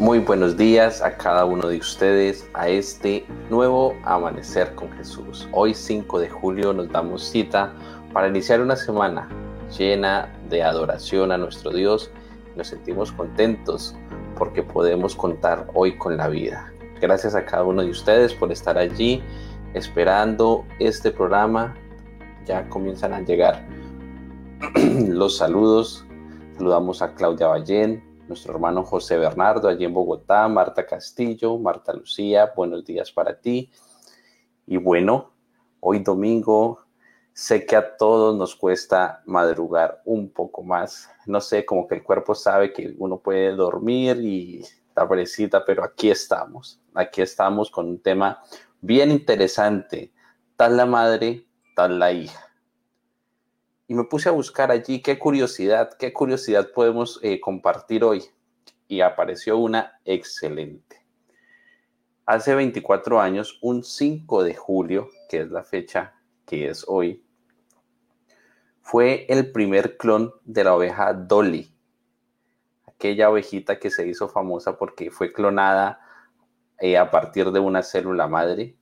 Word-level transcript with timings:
Muy 0.00 0.18
buenos 0.18 0.56
días 0.56 1.02
a 1.02 1.18
cada 1.18 1.44
uno 1.44 1.68
de 1.68 1.76
ustedes 1.76 2.48
a 2.54 2.70
este 2.70 3.26
nuevo 3.50 3.94
Amanecer 4.04 4.74
con 4.74 4.90
Jesús. 4.92 5.46
Hoy 5.52 5.74
5 5.74 6.20
de 6.20 6.30
julio 6.30 6.72
nos 6.72 6.90
damos 6.90 7.22
cita 7.22 7.74
para 8.14 8.28
iniciar 8.28 8.62
una 8.62 8.76
semana 8.76 9.28
llena 9.76 10.34
de 10.48 10.62
adoración 10.62 11.32
a 11.32 11.36
nuestro 11.36 11.70
Dios. 11.70 12.10
Nos 12.56 12.68
sentimos 12.68 13.12
contentos 13.12 13.94
porque 14.38 14.62
podemos 14.62 15.14
contar 15.14 15.68
hoy 15.74 15.98
con 15.98 16.16
la 16.16 16.28
vida. 16.28 16.72
Gracias 16.98 17.34
a 17.34 17.44
cada 17.44 17.64
uno 17.64 17.82
de 17.82 17.90
ustedes 17.90 18.32
por 18.32 18.50
estar 18.50 18.78
allí 18.78 19.22
esperando 19.74 20.64
este 20.78 21.10
programa. 21.10 21.74
Ya 22.46 22.66
comienzan 22.70 23.12
a 23.12 23.20
llegar 23.20 23.66
los 25.08 25.36
saludos. 25.36 26.06
Saludamos 26.56 27.02
a 27.02 27.12
Claudia 27.12 27.48
Ballén, 27.48 28.09
nuestro 28.30 28.54
hermano 28.54 28.84
José 28.84 29.18
Bernardo 29.18 29.66
allí 29.66 29.84
en 29.84 29.92
Bogotá, 29.92 30.46
Marta 30.46 30.86
Castillo, 30.86 31.58
Marta 31.58 31.92
Lucía, 31.92 32.52
buenos 32.54 32.84
días 32.84 33.10
para 33.10 33.40
ti. 33.40 33.68
Y 34.68 34.76
bueno, 34.76 35.32
hoy 35.80 35.98
domingo 35.98 36.78
sé 37.32 37.66
que 37.66 37.74
a 37.74 37.96
todos 37.96 38.36
nos 38.36 38.54
cuesta 38.54 39.20
madrugar 39.26 40.00
un 40.04 40.30
poco 40.30 40.62
más. 40.62 41.10
No 41.26 41.40
sé, 41.40 41.66
como 41.66 41.88
que 41.88 41.96
el 41.96 42.04
cuerpo 42.04 42.36
sabe 42.36 42.72
que 42.72 42.94
uno 42.98 43.18
puede 43.18 43.50
dormir 43.50 44.18
y 44.20 44.64
la 44.94 45.08
parecita, 45.08 45.64
pero 45.64 45.82
aquí 45.82 46.08
estamos. 46.08 46.80
Aquí 46.94 47.22
estamos 47.22 47.68
con 47.68 47.88
un 47.88 48.00
tema 48.00 48.40
bien 48.80 49.10
interesante. 49.10 50.12
Tal 50.54 50.76
la 50.76 50.86
madre, 50.86 51.48
tal 51.74 51.98
la 51.98 52.12
hija 52.12 52.49
y 53.90 53.94
me 53.94 54.04
puse 54.04 54.28
a 54.28 54.32
buscar 54.32 54.70
allí 54.70 55.02
qué 55.02 55.18
curiosidad, 55.18 55.90
qué 55.98 56.12
curiosidad 56.12 56.70
podemos 56.72 57.18
eh, 57.24 57.40
compartir 57.40 58.04
hoy. 58.04 58.22
Y 58.86 59.00
apareció 59.00 59.58
una 59.58 59.98
excelente. 60.04 61.04
Hace 62.24 62.54
24 62.54 63.20
años, 63.20 63.58
un 63.62 63.82
5 63.82 64.44
de 64.44 64.54
julio, 64.54 65.08
que 65.28 65.40
es 65.40 65.50
la 65.50 65.64
fecha 65.64 66.14
que 66.46 66.68
es 66.68 66.84
hoy, 66.86 67.24
fue 68.80 69.26
el 69.28 69.50
primer 69.50 69.96
clon 69.96 70.32
de 70.44 70.62
la 70.62 70.76
oveja 70.76 71.12
Dolly, 71.12 71.74
aquella 72.86 73.28
ovejita 73.28 73.80
que 73.80 73.90
se 73.90 74.06
hizo 74.06 74.28
famosa 74.28 74.78
porque 74.78 75.10
fue 75.10 75.32
clonada 75.32 75.98
eh, 76.78 76.96
a 76.96 77.10
partir 77.10 77.50
de 77.50 77.58
una 77.58 77.82
célula 77.82 78.28
madre 78.28 78.76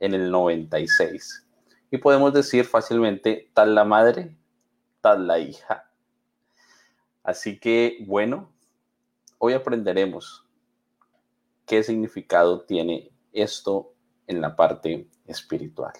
en 0.00 0.14
el 0.14 0.30
96. 0.30 1.46
Y 1.90 1.98
podemos 1.98 2.32
decir 2.32 2.64
fácilmente, 2.64 3.50
tal 3.52 3.74
la 3.74 3.84
madre, 3.84 4.38
la 5.12 5.38
hija. 5.38 5.90
Así 7.22 7.60
que, 7.60 7.98
bueno, 8.06 8.52
hoy 9.38 9.52
aprenderemos 9.52 10.46
qué 11.66 11.82
significado 11.82 12.62
tiene 12.64 13.10
esto 13.32 13.92
en 14.26 14.40
la 14.40 14.56
parte 14.56 15.08
espiritual. 15.26 15.92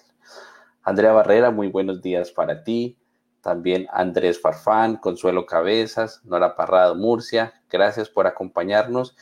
Andrea 0.82 1.12
Barrera, 1.12 1.50
muy 1.50 1.68
buenos 1.68 2.00
días 2.00 2.30
para 2.30 2.64
ti. 2.64 2.98
También 3.42 3.86
Andrés 3.92 4.40
Farfán, 4.40 4.96
Consuelo 4.96 5.44
Cabezas, 5.44 6.22
Nora 6.24 6.56
Parrado 6.56 6.94
Murcia, 6.94 7.52
gracias 7.70 8.08
por 8.08 8.26
acompañarnos 8.26 9.14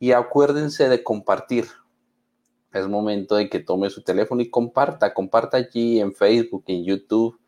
y 0.00 0.12
acuérdense 0.12 0.88
de 0.88 1.04
compartir. 1.04 1.66
Es 2.72 2.88
momento 2.88 3.36
de 3.36 3.48
que 3.48 3.60
tome 3.60 3.88
su 3.90 4.02
teléfono 4.02 4.42
y 4.42 4.50
comparta, 4.50 5.14
comparta 5.14 5.56
allí 5.56 6.00
en 6.00 6.12
Facebook, 6.12 6.64
en 6.66 6.84
YouTube, 6.84 7.38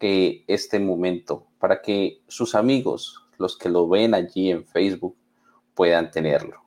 que 0.00 0.44
este 0.48 0.80
momento 0.80 1.46
para 1.60 1.82
que 1.82 2.22
sus 2.26 2.56
amigos, 2.56 3.22
los 3.38 3.56
que 3.56 3.68
lo 3.68 3.86
ven 3.86 4.14
allí 4.14 4.50
en 4.50 4.64
Facebook, 4.64 5.14
puedan 5.74 6.10
tenerlo, 6.10 6.64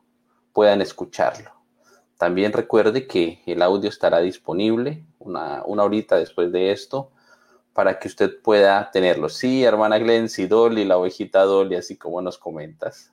puedan 0.53 0.81
escucharlo. 0.81 1.51
También 2.17 2.53
recuerde 2.53 3.07
que 3.07 3.41
el 3.45 3.61
audio 3.61 3.89
estará 3.89 4.19
disponible 4.19 5.03
una, 5.19 5.63
una 5.65 5.83
horita 5.83 6.15
después 6.15 6.51
de 6.51 6.71
esto 6.71 7.11
para 7.73 7.97
que 7.99 8.07
usted 8.07 8.39
pueda 8.41 8.91
tenerlo. 8.91 9.29
Sí, 9.29 9.63
hermana 9.63 9.97
Glency, 9.97 10.45
Dolly, 10.45 10.85
la 10.85 10.97
ovejita 10.97 11.43
Dolly, 11.43 11.75
así 11.75 11.97
como 11.97 12.21
nos 12.21 12.37
comentas. 12.37 13.11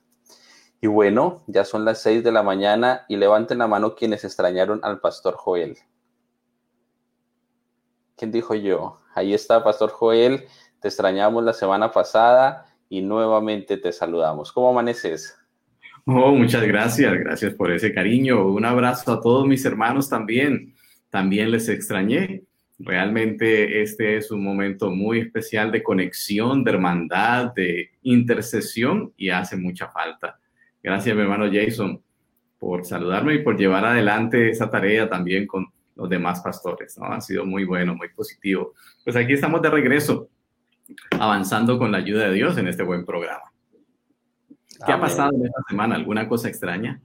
Y 0.81 0.87
bueno, 0.87 1.41
ya 1.47 1.65
son 1.65 1.83
las 1.83 1.99
seis 1.99 2.23
de 2.23 2.31
la 2.31 2.43
mañana 2.43 3.05
y 3.09 3.17
levanten 3.17 3.57
la 3.57 3.67
mano 3.67 3.95
quienes 3.95 4.23
extrañaron 4.23 4.79
al 4.83 4.99
pastor 4.99 5.35
Joel. 5.35 5.77
¿Quién 8.21 8.31
dijo 8.31 8.53
yo? 8.53 8.99
Ahí 9.15 9.33
está, 9.33 9.63
Pastor 9.63 9.89
Joel. 9.89 10.43
Te 10.79 10.89
extrañamos 10.89 11.43
la 11.43 11.53
semana 11.53 11.91
pasada 11.91 12.67
y 12.87 13.01
nuevamente 13.01 13.77
te 13.77 13.91
saludamos. 13.91 14.51
¿Cómo 14.51 14.69
amaneces? 14.69 15.39
Oh, 16.05 16.35
muchas 16.35 16.61
gracias, 16.61 17.11
gracias 17.15 17.55
por 17.55 17.71
ese 17.71 17.91
cariño. 17.91 18.45
Un 18.45 18.63
abrazo 18.63 19.13
a 19.13 19.21
todos 19.21 19.47
mis 19.47 19.65
hermanos 19.65 20.07
también. 20.07 20.75
También 21.09 21.49
les 21.49 21.67
extrañé. 21.67 22.43
Realmente 22.77 23.81
este 23.81 24.17
es 24.17 24.29
un 24.29 24.43
momento 24.43 24.91
muy 24.91 25.21
especial 25.21 25.71
de 25.71 25.81
conexión, 25.81 26.63
de 26.63 26.73
hermandad, 26.73 27.55
de 27.55 27.89
intercesión 28.03 29.11
y 29.17 29.31
hace 29.31 29.57
mucha 29.57 29.87
falta. 29.87 30.39
Gracias, 30.83 31.15
mi 31.15 31.23
hermano 31.23 31.49
Jason, 31.51 31.99
por 32.59 32.85
saludarme 32.85 33.33
y 33.33 33.39
por 33.39 33.57
llevar 33.57 33.83
adelante 33.83 34.51
esa 34.51 34.69
tarea 34.69 35.09
también 35.09 35.47
con 35.47 35.65
los 36.01 36.09
demás 36.09 36.41
pastores. 36.41 36.97
¿no? 36.97 37.05
Ha 37.05 37.21
sido 37.21 37.45
muy 37.45 37.63
bueno, 37.63 37.95
muy 37.95 38.09
positivo. 38.09 38.73
Pues 39.03 39.15
aquí 39.15 39.33
estamos 39.33 39.61
de 39.61 39.69
regreso, 39.69 40.29
avanzando 41.11 41.77
con 41.77 41.91
la 41.91 41.99
ayuda 41.99 42.25
de 42.25 42.33
Dios 42.33 42.57
en 42.57 42.67
este 42.67 42.83
buen 42.83 43.05
programa. 43.05 43.51
¿Qué 44.83 44.91
ha 44.91 44.99
pasado 44.99 45.31
en 45.33 45.45
esta 45.45 45.61
semana? 45.69 45.95
¿Alguna 45.95 46.27
cosa 46.27 46.49
extraña? 46.49 46.99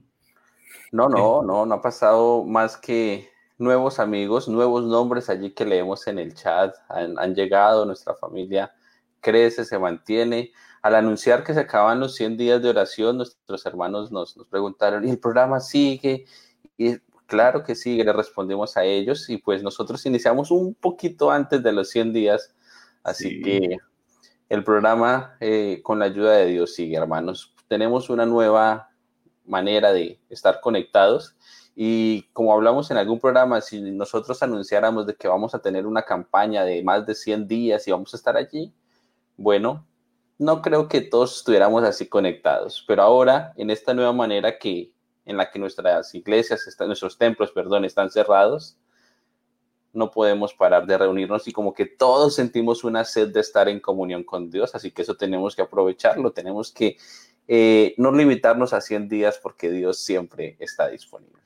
No, 0.91 1.09
no, 1.09 1.43
no, 1.43 1.65
no 1.65 1.75
ha 1.75 1.81
pasado 1.81 2.43
más 2.43 2.75
que 2.75 3.29
nuevos 3.59 3.99
amigos, 3.99 4.47
nuevos 4.47 4.83
nombres 4.83 5.29
allí 5.29 5.51
que 5.51 5.65
leemos 5.65 6.07
en 6.07 6.17
el 6.17 6.33
chat. 6.33 6.73
Han, 6.89 7.19
han 7.19 7.35
llegado, 7.35 7.85
nuestra 7.85 8.15
familia 8.15 8.73
crece, 9.21 9.63
se 9.63 9.77
mantiene. 9.77 10.51
Al 10.81 10.95
anunciar 10.95 11.43
que 11.43 11.53
se 11.53 11.59
acaban 11.59 11.99
los 11.99 12.15
100 12.15 12.37
días 12.37 12.61
de 12.63 12.69
oración, 12.69 13.17
nuestros 13.17 13.63
hermanos 13.67 14.11
nos, 14.11 14.35
nos 14.37 14.47
preguntaron, 14.47 15.07
¿y 15.07 15.11
el 15.11 15.19
programa 15.19 15.59
sigue? 15.59 16.25
Y 16.77 16.97
Claro 17.27 17.63
que 17.63 17.75
sí, 17.75 18.01
le 18.01 18.13
respondemos 18.13 18.77
a 18.77 18.85
ellos 18.85 19.29
y 19.29 19.37
pues 19.37 19.61
nosotros 19.61 20.05
iniciamos 20.05 20.49
un 20.49 20.73
poquito 20.73 21.29
antes 21.29 21.61
de 21.61 21.73
los 21.73 21.89
100 21.89 22.13
días, 22.13 22.55
así 23.03 23.41
que 23.41 23.77
el 24.47 24.63
programa 24.63 25.35
eh, 25.41 25.81
con 25.83 25.99
la 25.99 26.05
ayuda 26.05 26.37
de 26.37 26.45
Dios 26.45 26.73
sigue, 26.73 26.95
hermanos. 26.95 27.53
Tenemos 27.67 28.09
una 28.09 28.25
nueva 28.25 28.91
manera 29.45 29.91
de 29.91 30.21
estar 30.29 30.61
conectados 30.61 31.35
y 31.75 32.23
como 32.31 32.53
hablamos 32.53 32.89
en 32.91 32.97
algún 32.97 33.19
programa, 33.19 33.59
si 33.59 33.81
nosotros 33.81 34.41
anunciáramos 34.41 35.05
de 35.05 35.15
que 35.15 35.27
vamos 35.27 35.53
a 35.53 35.59
tener 35.59 35.85
una 35.85 36.03
campaña 36.03 36.63
de 36.63 36.81
más 36.81 37.05
de 37.05 37.13
100 37.13 37.45
días 37.45 37.87
y 37.87 37.91
vamos 37.91 38.13
a 38.13 38.17
estar 38.17 38.37
allí, 38.37 38.73
bueno, 39.35 39.85
no 40.39 40.61
creo 40.61 40.87
que 40.87 41.01
todos 41.01 41.37
estuviéramos 41.37 41.83
así 41.83 42.07
conectados, 42.07 42.85
pero 42.87 43.03
ahora 43.03 43.53
en 43.57 43.69
esta 43.69 43.93
nueva 43.93 44.13
manera 44.13 44.57
que 44.57 44.93
en 45.27 45.37
la 45.37 45.51
que 45.51 45.59
nuestras 45.59 46.15
iglesias, 46.15 46.65
nuestros 46.79 47.17
templos, 47.17 47.51
perdón, 47.51 47.83
están 47.85 48.09
cerrados, 48.09 48.77
no 49.93 50.09
podemos 50.09 50.53
parar 50.53 50.87
de 50.87 50.97
reunirnos 50.97 51.47
y 51.47 51.51
como 51.51 51.73
que 51.73 51.85
todos 51.85 52.35
sentimos 52.35 52.83
una 52.83 53.03
sed 53.03 53.33
de 53.33 53.41
estar 53.41 53.67
en 53.67 53.79
comunión 53.79 54.23
con 54.23 54.49
Dios, 54.49 54.73
así 54.73 54.91
que 54.91 55.01
eso 55.01 55.15
tenemos 55.15 55.55
que 55.55 55.61
aprovecharlo, 55.61 56.31
tenemos 56.31 56.71
que 56.71 56.97
eh, 57.47 57.93
no 57.97 58.11
limitarnos 58.13 58.73
a 58.73 58.79
100 58.79 59.09
días 59.09 59.39
porque 59.41 59.69
Dios 59.69 59.99
siempre 59.99 60.55
está 60.59 60.87
disponible. 60.87 61.41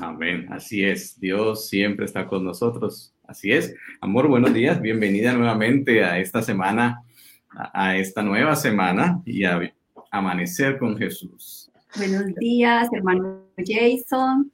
Amén, 0.00 0.46
así 0.50 0.84
es, 0.84 1.18
Dios 1.18 1.68
siempre 1.68 2.04
está 2.04 2.26
con 2.26 2.44
nosotros, 2.44 3.14
así 3.26 3.52
es. 3.52 3.74
Amor, 4.02 4.28
buenos 4.28 4.52
días, 4.52 4.80
bienvenida 4.80 5.32
nuevamente 5.32 6.04
a 6.04 6.18
esta 6.18 6.42
semana, 6.42 7.02
a 7.48 7.96
esta 7.96 8.22
nueva 8.22 8.54
semana 8.54 9.22
y 9.24 9.44
a 9.44 9.74
Amanecer 10.10 10.78
con 10.78 10.96
Jesús. 10.96 11.63
Buenos 11.96 12.26
días, 12.36 12.88
hermano 12.92 13.42
Jason. 13.58 14.50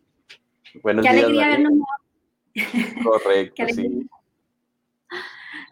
Buenos 0.83 1.05
Qué 1.07 1.13
días. 1.13 1.25
alegría 1.25 1.49
vernos. 1.49 1.73
Correcto, 3.05 3.55
Qué 3.57 3.63
alegría. 3.63 3.91
sí. 4.01 4.09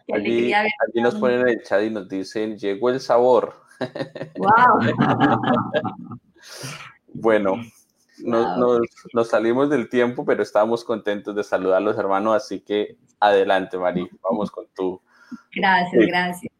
Qué 0.07 0.13
Allí, 0.15 0.25
alegría 0.31 0.57
vernos. 0.63 0.73
allí 0.87 1.01
nos 1.03 1.15
ponen 1.15 1.41
en 1.41 1.47
el 1.49 1.63
chat 1.63 1.83
y 1.83 1.89
nos 1.89 2.09
dicen, 2.09 2.57
llegó 2.57 2.89
el 2.89 2.99
sabor. 2.99 3.53
Wow. 4.37 4.79
Bueno, 7.13 7.55
nos, 8.23 8.45
Wow. 8.45 8.57
nos- 8.77 8.87
nos 9.13 9.27
salimos 9.29 9.69
del 9.69 9.89
tiempo, 9.89 10.25
pero 10.25 10.43
estamos 10.43 10.83
contentos 10.83 11.35
de 11.35 11.43
saludar 11.43 11.77
a 11.77 11.81
los 11.81 11.97
hermanos, 11.97 12.35
así 12.35 12.61
que 12.61 12.97
adelante, 13.19 13.77
Mari, 13.77 14.07
vamos 14.21 14.51
con 14.51 14.65
tu. 14.75 15.01
Gracias, 15.55 16.05
gracias. 16.07 16.53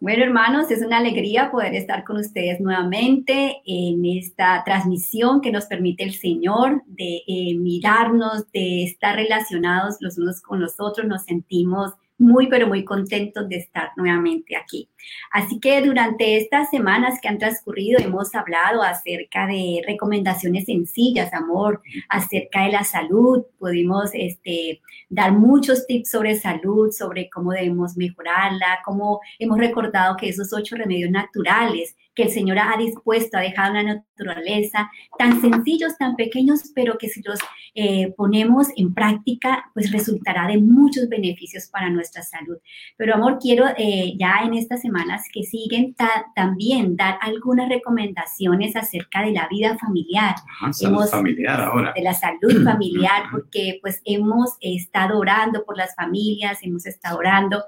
Bueno, 0.00 0.22
hermanos, 0.22 0.70
es 0.70 0.80
una 0.80 0.98
alegría 0.98 1.50
poder 1.50 1.74
estar 1.74 2.04
con 2.04 2.18
ustedes 2.18 2.60
nuevamente 2.60 3.60
en 3.66 4.04
esta 4.04 4.62
transmisión 4.64 5.40
que 5.40 5.50
nos 5.50 5.66
permite 5.66 6.04
el 6.04 6.14
Señor 6.14 6.84
de 6.86 7.22
eh, 7.26 7.56
mirarnos, 7.58 8.48
de 8.52 8.84
estar 8.84 9.16
relacionados 9.16 9.96
los 9.98 10.16
unos 10.16 10.40
con 10.40 10.60
los 10.60 10.78
otros. 10.78 11.08
Nos 11.08 11.24
sentimos 11.24 11.94
muy, 12.18 12.48
pero 12.48 12.66
muy 12.66 12.84
contentos 12.84 13.48
de 13.48 13.56
estar 13.56 13.92
nuevamente 13.96 14.56
aquí. 14.56 14.88
Así 15.30 15.60
que 15.60 15.80
durante 15.80 16.36
estas 16.36 16.68
semanas 16.70 17.20
que 17.20 17.28
han 17.28 17.38
transcurrido 17.38 18.00
hemos 18.00 18.34
hablado 18.34 18.82
acerca 18.82 19.46
de 19.46 19.82
recomendaciones 19.86 20.64
sencillas, 20.64 21.32
amor, 21.32 21.80
acerca 22.08 22.64
de 22.64 22.72
la 22.72 22.84
salud. 22.84 23.44
Pudimos 23.58 24.10
este, 24.12 24.80
dar 25.08 25.32
muchos 25.32 25.86
tips 25.86 26.10
sobre 26.10 26.34
salud, 26.34 26.90
sobre 26.90 27.30
cómo 27.30 27.52
debemos 27.52 27.96
mejorarla, 27.96 28.80
cómo 28.84 29.20
hemos 29.38 29.58
recordado 29.58 30.16
que 30.16 30.28
esos 30.28 30.52
ocho 30.52 30.76
remedios 30.76 31.10
naturales 31.10 31.94
que 32.18 32.24
el 32.24 32.30
Señor 32.30 32.58
ha 32.58 32.76
dispuesto, 32.76 33.38
ha 33.38 33.42
dejado 33.42 33.76
en 33.76 33.86
la 33.86 33.94
naturaleza, 33.94 34.90
tan 35.16 35.40
sencillos, 35.40 35.96
tan 35.98 36.16
pequeños, 36.16 36.72
pero 36.74 36.98
que 36.98 37.08
si 37.08 37.22
los 37.22 37.38
eh, 37.76 38.12
ponemos 38.16 38.66
en 38.76 38.92
práctica, 38.92 39.70
pues 39.72 39.92
resultará 39.92 40.48
de 40.48 40.58
muchos 40.58 41.08
beneficios 41.08 41.68
para 41.70 41.90
nuestra 41.90 42.24
salud. 42.24 42.56
Pero 42.96 43.14
amor, 43.14 43.38
quiero 43.40 43.66
eh, 43.76 44.14
ya 44.18 44.40
en 44.44 44.54
estas 44.54 44.80
semanas 44.80 45.26
que 45.32 45.44
siguen 45.44 45.94
también 46.34 46.96
dar 46.96 47.18
algunas 47.20 47.68
recomendaciones 47.68 48.74
acerca 48.74 49.22
de 49.22 49.30
la 49.30 49.46
vida 49.46 49.78
familiar. 49.78 50.34
salud 50.72 51.06
familiar 51.06 51.60
ahora. 51.60 51.92
De 51.94 52.02
la 52.02 52.14
salud 52.14 52.64
familiar, 52.64 53.26
porque 53.30 53.78
pues 53.80 54.02
hemos 54.04 54.56
estado 54.60 55.20
orando 55.20 55.64
por 55.64 55.76
las 55.76 55.94
familias, 55.94 56.58
hemos 56.62 56.84
estado 56.84 57.16
orando 57.18 57.62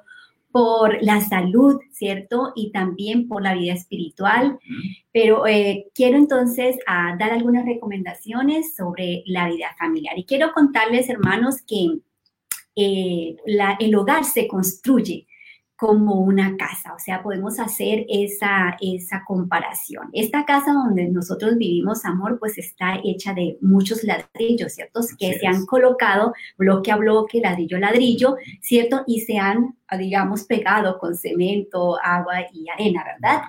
por 0.52 1.02
la 1.02 1.20
salud, 1.20 1.80
¿cierto? 1.92 2.52
Y 2.54 2.72
también 2.72 3.28
por 3.28 3.42
la 3.42 3.54
vida 3.54 3.72
espiritual. 3.72 4.58
Pero 5.12 5.46
eh, 5.46 5.86
quiero 5.94 6.16
entonces 6.16 6.76
ah, 6.86 7.16
dar 7.18 7.32
algunas 7.32 7.64
recomendaciones 7.64 8.74
sobre 8.74 9.22
la 9.26 9.48
vida 9.48 9.74
familiar. 9.78 10.18
Y 10.18 10.24
quiero 10.24 10.52
contarles, 10.52 11.08
hermanos, 11.08 11.62
que 11.62 11.98
eh, 12.76 13.36
el 13.78 13.94
hogar 13.94 14.24
se 14.24 14.48
construye 14.48 15.26
como 15.80 16.16
una 16.16 16.58
casa, 16.58 16.92
o 16.92 16.98
sea, 16.98 17.22
podemos 17.22 17.58
hacer 17.58 18.04
esa, 18.10 18.76
esa 18.82 19.24
comparación. 19.26 20.10
Esta 20.12 20.44
casa 20.44 20.74
donde 20.74 21.08
nosotros 21.08 21.56
vivimos, 21.56 22.04
amor, 22.04 22.38
pues 22.38 22.58
está 22.58 23.00
hecha 23.02 23.32
de 23.32 23.56
muchos 23.62 24.04
ladrillos, 24.04 24.74
¿cierto? 24.74 25.00
que 25.18 25.38
se 25.38 25.46
han 25.46 25.64
colocado 25.64 26.34
bloque 26.58 26.92
a 26.92 26.96
bloque, 26.96 27.40
ladrillo 27.40 27.78
a 27.78 27.80
ladrillo, 27.80 28.36
¿cierto? 28.60 29.04
Y 29.06 29.20
se 29.20 29.38
han 29.38 29.74
digamos, 29.98 30.44
pegado 30.44 30.98
con 30.98 31.16
cemento, 31.16 31.98
agua 32.02 32.42
y 32.52 32.68
arena, 32.68 33.04
¿verdad? 33.04 33.42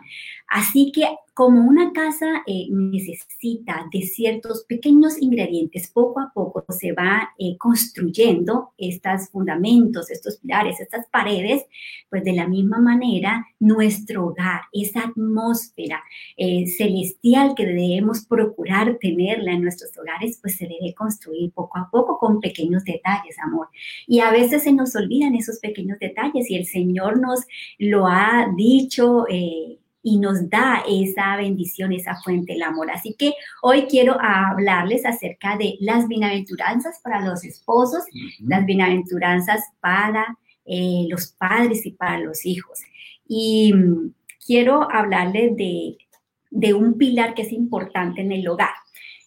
Así 0.48 0.92
que 0.92 1.08
como 1.42 1.68
una 1.68 1.92
casa 1.92 2.44
eh, 2.46 2.68
necesita 2.70 3.88
de 3.92 4.04
ciertos 4.04 4.64
pequeños 4.66 5.20
ingredientes, 5.20 5.90
poco 5.90 6.20
a 6.20 6.32
poco 6.32 6.64
se 6.70 6.92
va 6.92 7.32
eh, 7.40 7.58
construyendo 7.58 8.74
estos 8.78 9.30
fundamentos, 9.30 10.12
estos 10.12 10.38
pilares, 10.38 10.80
estas 10.80 11.08
paredes, 11.08 11.64
pues 12.12 12.24
de 12.24 12.34
la 12.34 12.48
misma 12.48 12.80
manera 12.80 13.48
nuestro 13.60 14.28
hogar, 14.28 14.62
esa 14.72 15.06
atmósfera 15.06 16.04
eh, 16.38 16.68
celestial 16.68 17.56
que 17.56 17.66
debemos 17.66 18.24
procurar 18.24 19.00
tenerla 19.00 19.54
en 19.54 19.64
nuestros 19.64 19.98
hogares, 19.98 20.38
pues 20.40 20.58
se 20.58 20.68
debe 20.68 20.94
construir 20.94 21.52
poco 21.54 21.80
a 21.80 21.90
poco 21.90 22.20
con 22.20 22.40
pequeños 22.40 22.84
detalles, 22.84 23.40
amor. 23.40 23.70
Y 24.06 24.20
a 24.20 24.30
veces 24.30 24.62
se 24.62 24.74
nos 24.74 24.96
olvidan 24.96 25.34
esos 25.34 25.58
pequeños 25.58 25.98
detalles 25.98 26.52
y 26.52 26.56
el 26.56 26.68
Señor 26.68 27.20
nos 27.20 27.48
lo 27.80 28.06
ha 28.06 28.46
dicho 28.56 29.26
y 30.04 30.18
nos 30.18 30.50
da 30.50 30.84
esa 30.88 31.36
bendición, 31.38 31.94
esa 31.94 32.16
fuente 32.24 32.54
del 32.54 32.64
amor. 32.64 32.90
Así 32.92 33.16
que 33.18 33.34
hoy 33.62 33.84
quiero 33.84 34.18
hablarles 34.20 35.06
acerca 35.06 35.58
de 35.58 35.76
las 35.80 36.08
bienaventuranzas 36.08 37.00
para 37.04 37.22
los 37.22 37.44
esposos, 37.44 38.04
las 38.40 38.66
bienaventuranzas 38.66 39.64
para 39.80 40.38
eh, 40.66 41.06
los 41.10 41.28
padres 41.34 41.86
y 41.86 41.92
para 41.92 42.20
los 42.20 42.46
hijos. 42.46 42.80
Y 43.28 43.74
mm, 43.74 44.14
quiero 44.46 44.92
hablarles 44.92 45.56
de, 45.56 45.98
de 46.50 46.74
un 46.74 46.98
pilar 46.98 47.34
que 47.34 47.44
es 47.44 47.52
importante 47.52 48.22
en 48.22 48.32
el 48.32 48.48
hogar. 48.48 48.74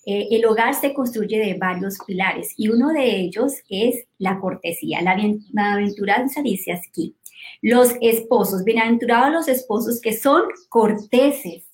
Eh, 0.07 0.29
el 0.33 0.45
hogar 0.45 0.75
se 0.75 0.93
construye 0.93 1.39
de 1.39 1.55
varios 1.55 1.99
pilares 2.07 2.53
y 2.59 2.69
uno 2.69 2.91
de 2.91 3.21
ellos 3.21 3.55
es 3.71 4.07
la 4.19 4.39
cortesía. 4.39 5.01
La 5.01 5.15
bienaventuranza 5.15 6.43
dice 6.43 6.73
aquí, 6.73 7.15
los 7.63 7.95
esposos, 8.01 8.65
bienaventurados 8.65 9.33
los 9.33 9.49
esposos 9.49 10.01
que 10.01 10.13
son 10.13 10.43
corteses 10.69 11.69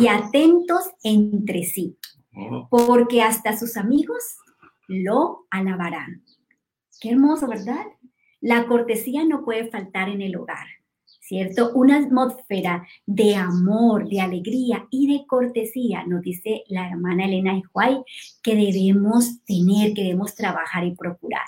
y 0.00 0.08
atentos 0.08 0.84
entre 1.02 1.64
sí, 1.64 1.96
oh. 2.36 2.68
porque 2.70 3.22
hasta 3.22 3.56
sus 3.56 3.76
amigos 3.76 4.36
lo 4.88 5.46
alabarán. 5.50 6.24
Qué 7.00 7.10
hermoso, 7.10 7.48
¿verdad? 7.48 7.86
La 8.40 8.66
cortesía 8.66 9.24
no 9.24 9.44
puede 9.44 9.70
faltar 9.70 10.08
en 10.08 10.22
el 10.22 10.36
hogar. 10.36 10.66
¿cierto? 11.30 11.70
Una 11.74 11.98
atmósfera 11.98 12.84
de 13.06 13.36
amor, 13.36 14.08
de 14.08 14.20
alegría 14.20 14.88
y 14.90 15.06
de 15.06 15.24
cortesía, 15.28 16.04
nos 16.04 16.22
dice 16.22 16.64
la 16.66 16.88
hermana 16.88 17.26
Elena 17.26 17.56
Iguay, 17.56 18.02
que 18.42 18.56
debemos 18.56 19.44
tener, 19.44 19.94
que 19.94 20.02
debemos 20.02 20.34
trabajar 20.34 20.84
y 20.84 20.96
procurar. 20.96 21.44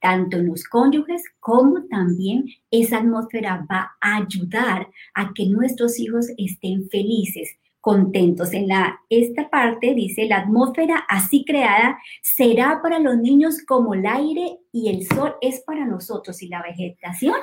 Tanto 0.00 0.36
en 0.36 0.46
los 0.46 0.64
cónyuges 0.64 1.22
como 1.40 1.84
también 1.86 2.46
esa 2.70 2.98
atmósfera 2.98 3.66
va 3.70 3.92
a 4.00 4.16
ayudar 4.18 4.88
a 5.14 5.32
que 5.34 5.46
nuestros 5.46 5.98
hijos 5.98 6.26
estén 6.36 6.88
felices, 6.88 7.56
contentos. 7.80 8.52
En 8.52 8.68
la, 8.68 9.00
esta 9.08 9.48
parte 9.50 9.94
dice, 9.94 10.26
la 10.26 10.38
atmósfera 10.38 11.04
así 11.08 11.44
creada 11.44 11.98
será 12.22 12.80
para 12.82 12.98
los 12.98 13.16
niños 13.18 13.62
como 13.66 13.94
el 13.94 14.06
aire 14.06 14.58
y 14.72 14.88
el 14.88 15.06
sol 15.06 15.34
es 15.40 15.60
para 15.62 15.84
nosotros 15.84 16.42
y 16.42 16.48
la 16.48 16.62
vegetación 16.62 17.34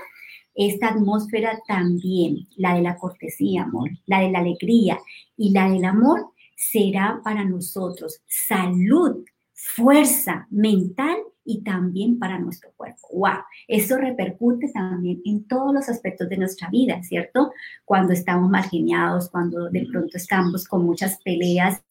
esta 0.56 0.88
atmósfera 0.88 1.62
también, 1.68 2.48
la 2.56 2.76
de 2.76 2.82
la 2.82 2.98
cortesía, 2.98 3.64
amor, 3.64 3.90
la 4.06 4.22
de 4.22 4.32
la 4.32 4.40
alegría 4.40 4.98
y 5.36 5.52
la 5.52 5.70
del 5.70 5.84
amor, 5.84 6.32
será 6.56 7.20
para 7.24 7.44
nosotros 7.44 8.22
salud, 8.26 9.26
fuerza 9.56 10.48
mental 10.52 11.18
y 11.46 11.64
también 11.64 12.20
para 12.20 12.40
nuestro 12.40 12.72
cuerpo. 12.76 13.08
¡Wow! 13.14 13.44
Eso 13.68 13.98
repercute 13.98 14.70
también 14.74 15.22
en 15.26 15.48
todos 15.48 15.74
los 15.74 15.88
aspectos 15.88 16.28
de 16.28 16.38
nuestra 16.38 16.70
vida, 16.70 17.02
¿cierto? 17.04 17.52
Cuando 17.86 18.14
estamos 18.14 18.50
marginados, 18.50 19.30
cuando 19.30 19.70
de 19.70 19.88
pronto 19.92 20.18
estamos 20.18 20.68
con 20.68 20.86
muchas 20.86 21.20
peleas 21.24 21.82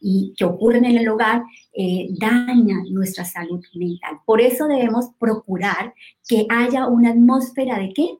y 0.00 0.34
que 0.36 0.44
ocurren 0.44 0.84
en 0.84 0.98
el 0.98 1.08
hogar 1.08 1.42
eh, 1.72 2.08
dañan 2.18 2.84
nuestra 2.90 3.24
salud 3.24 3.64
mental. 3.74 4.18
Por 4.24 4.40
eso 4.40 4.66
debemos 4.66 5.10
procurar 5.18 5.94
que 6.28 6.46
haya 6.48 6.86
una 6.86 7.10
atmósfera 7.10 7.78
de 7.78 7.92
qué? 7.92 8.18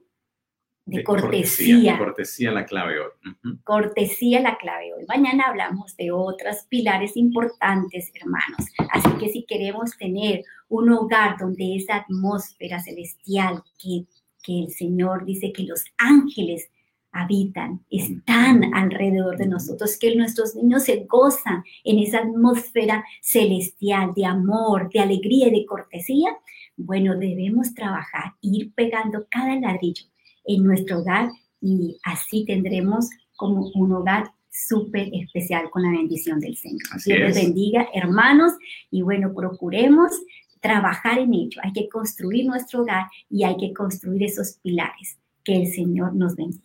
De, 0.87 1.03
cortesía. 1.03 1.97
cortesía. 1.97 2.51
la 2.51 2.65
clave 2.65 2.95
hoy. 2.99 3.57
Cortesía 3.65 4.39
la 4.39 4.57
clave 4.57 4.93
hoy. 4.93 5.05
Mañana 5.05 5.47
hablamos 5.47 5.97
de 5.97 6.11
otros 6.11 6.65
pilares 6.69 7.17
importantes, 7.17 8.09
hermanos. 8.15 8.69
Así 8.91 9.09
que 9.19 9.27
si 9.27 9.43
queremos 9.43 9.97
tener 9.97 10.45
un 10.69 10.89
hogar 10.91 11.37
donde 11.37 11.75
esa 11.75 11.97
atmósfera 11.97 12.79
celestial 12.79 13.61
que, 13.77 14.05
que 14.41 14.59
el 14.59 14.71
Señor 14.71 15.25
dice 15.25 15.51
que 15.51 15.63
los 15.63 15.83
ángeles 15.97 16.69
habitan, 17.11 17.83
están 17.89 18.73
alrededor 18.73 19.37
de 19.37 19.47
nosotros, 19.47 19.97
que 19.99 20.15
nuestros 20.15 20.55
niños 20.55 20.85
se 20.85 21.05
gozan 21.05 21.65
en 21.83 21.99
esa 21.99 22.19
atmósfera 22.19 23.03
celestial 23.21 24.13
de 24.15 24.25
amor, 24.25 24.89
de 24.89 25.01
alegría 25.01 25.49
y 25.49 25.59
de 25.59 25.65
cortesía, 25.65 26.37
bueno, 26.77 27.17
debemos 27.17 27.73
trabajar, 27.73 28.35
ir 28.39 28.71
pegando 28.73 29.25
cada 29.29 29.55
ladrillo 29.59 30.05
en 30.47 30.63
nuestro 30.63 30.99
hogar 30.99 31.29
y 31.61 31.97
así 32.03 32.45
tendremos 32.45 33.09
como 33.35 33.69
un 33.75 33.91
hogar 33.93 34.31
súper 34.49 35.09
especial 35.13 35.69
con 35.69 35.83
la 35.83 35.91
bendición 35.91 36.39
del 36.39 36.57
Señor. 36.57 36.81
Dios 37.05 37.19
les 37.19 37.35
bendiga, 37.35 37.87
hermanos, 37.93 38.53
y 38.89 39.01
bueno, 39.03 39.33
procuremos 39.35 40.11
trabajar 40.59 41.19
en 41.19 41.33
ello. 41.33 41.61
Hay 41.63 41.73
que 41.73 41.87
construir 41.87 42.45
nuestro 42.45 42.81
hogar 42.81 43.05
y 43.29 43.43
hay 43.43 43.55
que 43.57 43.73
construir 43.73 44.23
esos 44.23 44.53
pilares. 44.63 45.19
Que 45.43 45.55
el 45.55 45.67
Señor 45.67 46.15
nos 46.15 46.35
bendiga. 46.35 46.63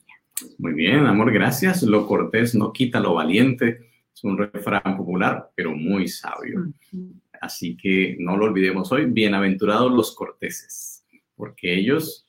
Muy 0.59 0.73
bien, 0.73 1.07
amor, 1.07 1.33
gracias. 1.33 1.83
Lo 1.83 2.07
cortés 2.07 2.55
no 2.55 2.73
quita 2.73 2.99
lo 2.99 3.15
valiente. 3.15 3.91
Es 4.15 4.25
un 4.25 4.39
refrán 4.39 4.97
popular, 4.97 5.51
pero 5.55 5.75
muy 5.77 6.09
sabio. 6.09 6.73
Así 7.41 7.77
que 7.77 8.17
no 8.19 8.37
lo 8.37 8.47
olvidemos 8.47 8.91
hoy. 8.91 9.07
Bienaventurados 9.07 9.93
los 9.93 10.15
corteses, 10.15 11.05
porque 11.37 11.75
ellos 11.75 12.27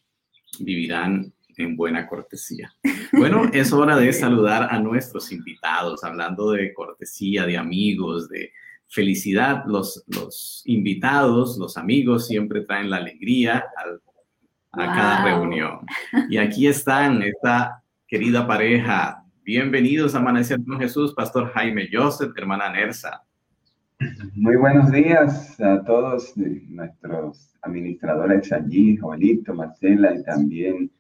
vivirán 0.60 1.34
en 1.58 1.76
buena 1.76 2.08
cortesía. 2.08 2.74
Bueno, 3.12 3.50
es 3.54 3.72
hora 3.72 3.96
de 3.98 4.12
saludar 4.12 4.70
a 4.72 4.80
nuestros 4.80 5.32
invitados, 5.32 6.04
hablando 6.04 6.52
de 6.52 6.74
cortesía, 6.74 7.46
de 7.46 7.58
amigos, 7.58 8.30
de 8.30 8.52
felicidad. 8.88 9.64
Los, 9.68 10.04
los 10.08 10.64
invitados, 10.66 11.58
los 11.58 11.78
amigos 11.78 12.28
siempre 12.28 12.62
traen 12.62 12.90
la 12.90 12.98
alegría 12.98 13.66
a 14.72 14.86
cada 14.86 15.26
reunión. 15.26 15.80
Y 16.30 16.38
aquí 16.38 16.68
están, 16.68 17.22
esta 17.22 17.84
querida 18.08 18.48
pareja. 18.48 19.24
Bienvenidos 19.44 20.16
a 20.16 20.20
Amanecer 20.20 20.60
con 20.66 20.80
Jesús, 20.80 21.14
Pastor 21.14 21.52
Jaime 21.54 21.90
Joseph, 21.92 22.32
hermana 22.38 22.72
Nersa. 22.72 23.24
Muy 24.36 24.56
buenos 24.56 24.92
días 24.92 25.60
a 25.62 25.84
todos 25.84 26.34
nuestros 26.36 27.54
administradores 27.62 28.52
allí, 28.52 28.98
Joelito, 28.98 29.54
Marcela 29.54 30.16
y 30.16 30.24
también 30.24 30.92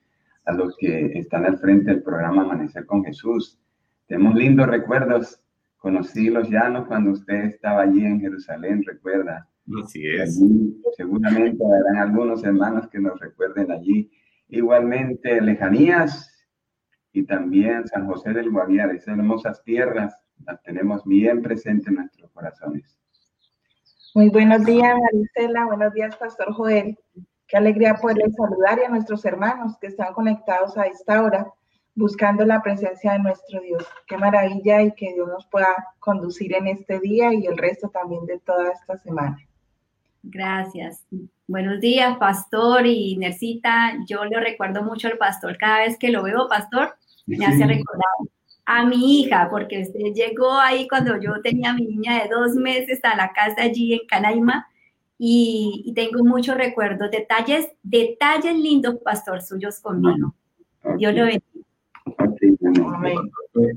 a 0.45 0.53
los 0.53 0.75
que 0.77 1.17
están 1.17 1.45
al 1.45 1.57
frente 1.57 1.91
del 1.91 2.03
programa 2.03 2.43
Amanecer 2.43 2.85
con 2.85 3.03
Jesús. 3.03 3.59
Tenemos 4.07 4.35
lindos 4.35 4.67
recuerdos. 4.67 5.41
Conocí 5.77 6.29
los 6.29 6.49
llanos 6.49 6.87
cuando 6.87 7.11
usted 7.11 7.45
estaba 7.45 7.81
allí 7.81 8.05
en 8.05 8.19
Jerusalén, 8.19 8.83
recuerda. 8.85 9.49
Así 9.83 10.05
es. 10.07 10.41
seguramente 10.97 11.63
habrán 11.63 12.09
algunos 12.09 12.43
hermanos 12.43 12.87
que 12.89 12.99
nos 12.99 13.19
recuerden 13.19 13.71
allí. 13.71 14.11
Igualmente, 14.49 15.41
lejanías 15.41 16.29
y 17.13 17.23
también 17.23 17.87
San 17.87 18.07
José 18.07 18.33
del 18.33 18.49
Guaviare, 18.49 18.95
esas 18.95 19.17
hermosas 19.17 19.63
tierras 19.63 20.17
las 20.45 20.61
tenemos 20.63 21.05
bien 21.05 21.41
presentes 21.41 21.87
en 21.87 21.95
nuestros 21.95 22.29
corazones. 22.31 22.99
Muy 24.15 24.29
buenos 24.29 24.65
días, 24.65 24.95
Marisela. 24.99 25.65
Buenos 25.65 25.93
días, 25.93 26.15
Pastor 26.17 26.53
Joel. 26.53 26.97
Qué 27.53 27.57
alegría 27.57 27.93
poderles 27.93 28.33
saludar 28.35 28.79
y 28.79 28.85
a 28.85 28.89
nuestros 28.89 29.23
hermanos 29.25 29.77
que 29.79 29.85
están 29.85 30.11
conectados 30.15 30.75
a 30.75 30.87
esta 30.87 31.21
hora 31.21 31.53
buscando 31.93 32.43
la 32.45 32.63
presencia 32.63 33.11
de 33.11 33.19
nuestro 33.19 33.61
Dios. 33.61 33.85
Qué 34.07 34.17
maravilla 34.17 34.81
y 34.81 34.91
que 34.93 35.13
Dios 35.13 35.27
nos 35.27 35.45
pueda 35.45 35.67
conducir 35.99 36.55
en 36.55 36.65
este 36.65 36.99
día 36.99 37.31
y 37.31 37.45
el 37.45 37.55
resto 37.55 37.89
también 37.89 38.25
de 38.25 38.39
toda 38.39 38.71
esta 38.71 38.97
semana. 38.97 39.37
Gracias. 40.23 41.05
Buenos 41.45 41.79
días, 41.79 42.17
pastor 42.17 42.87
y 42.87 43.17
Nercita. 43.17 43.99
Yo 44.07 44.25
le 44.25 44.39
recuerdo 44.39 44.81
mucho 44.81 45.07
al 45.07 45.19
pastor. 45.19 45.55
Cada 45.59 45.81
vez 45.81 45.95
que 45.99 46.09
lo 46.09 46.23
veo, 46.23 46.47
pastor, 46.49 46.95
me 47.27 47.45
hace 47.45 47.67
recordar 47.67 48.03
a 48.65 48.83
mi 48.83 49.21
hija, 49.21 49.47
porque 49.51 49.83
usted 49.83 50.11
llegó 50.15 50.53
ahí 50.53 50.87
cuando 50.87 51.21
yo 51.21 51.39
tenía 51.43 51.69
a 51.69 51.75
mi 51.75 51.85
niña 51.85 52.23
de 52.23 52.29
dos 52.29 52.55
meses 52.55 52.99
a 53.03 53.15
la 53.15 53.31
casa 53.31 53.61
allí 53.61 53.93
en 53.93 54.07
Canaima 54.07 54.67
y, 55.17 55.93
tengo 55.95 56.23
muchos 56.23 56.57
recuerdos, 56.57 57.11
detalles, 57.11 57.69
detalles 57.81 58.55
lindos, 58.55 58.95
pastor, 59.03 59.41
suyos 59.41 59.79
conmigo. 59.79 60.33
Dios 60.97 61.13
lo 61.13 61.25
bendiga. 61.25 61.43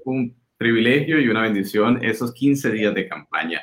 Un 0.05 0.35
privilegio 0.57 1.21
y 1.21 1.29
una 1.29 1.43
bendición 1.43 2.03
esos 2.03 2.33
15 2.33 2.73
días 2.73 2.95
de 2.95 3.09
campaña. 3.09 3.61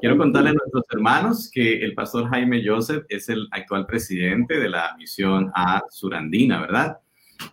Quiero 0.00 0.16
contarle 0.16 0.50
a 0.50 0.54
nuestros 0.54 0.84
hermanos 0.92 1.50
que 1.52 1.82
el 1.82 1.94
pastor 1.94 2.28
Jaime 2.28 2.62
Joseph 2.64 3.04
es 3.08 3.28
el 3.28 3.48
actual 3.50 3.86
presidente 3.86 4.58
de 4.58 4.68
la 4.68 4.94
misión 4.98 5.50
a 5.54 5.82
Surandina, 5.90 6.60
¿verdad? 6.60 6.98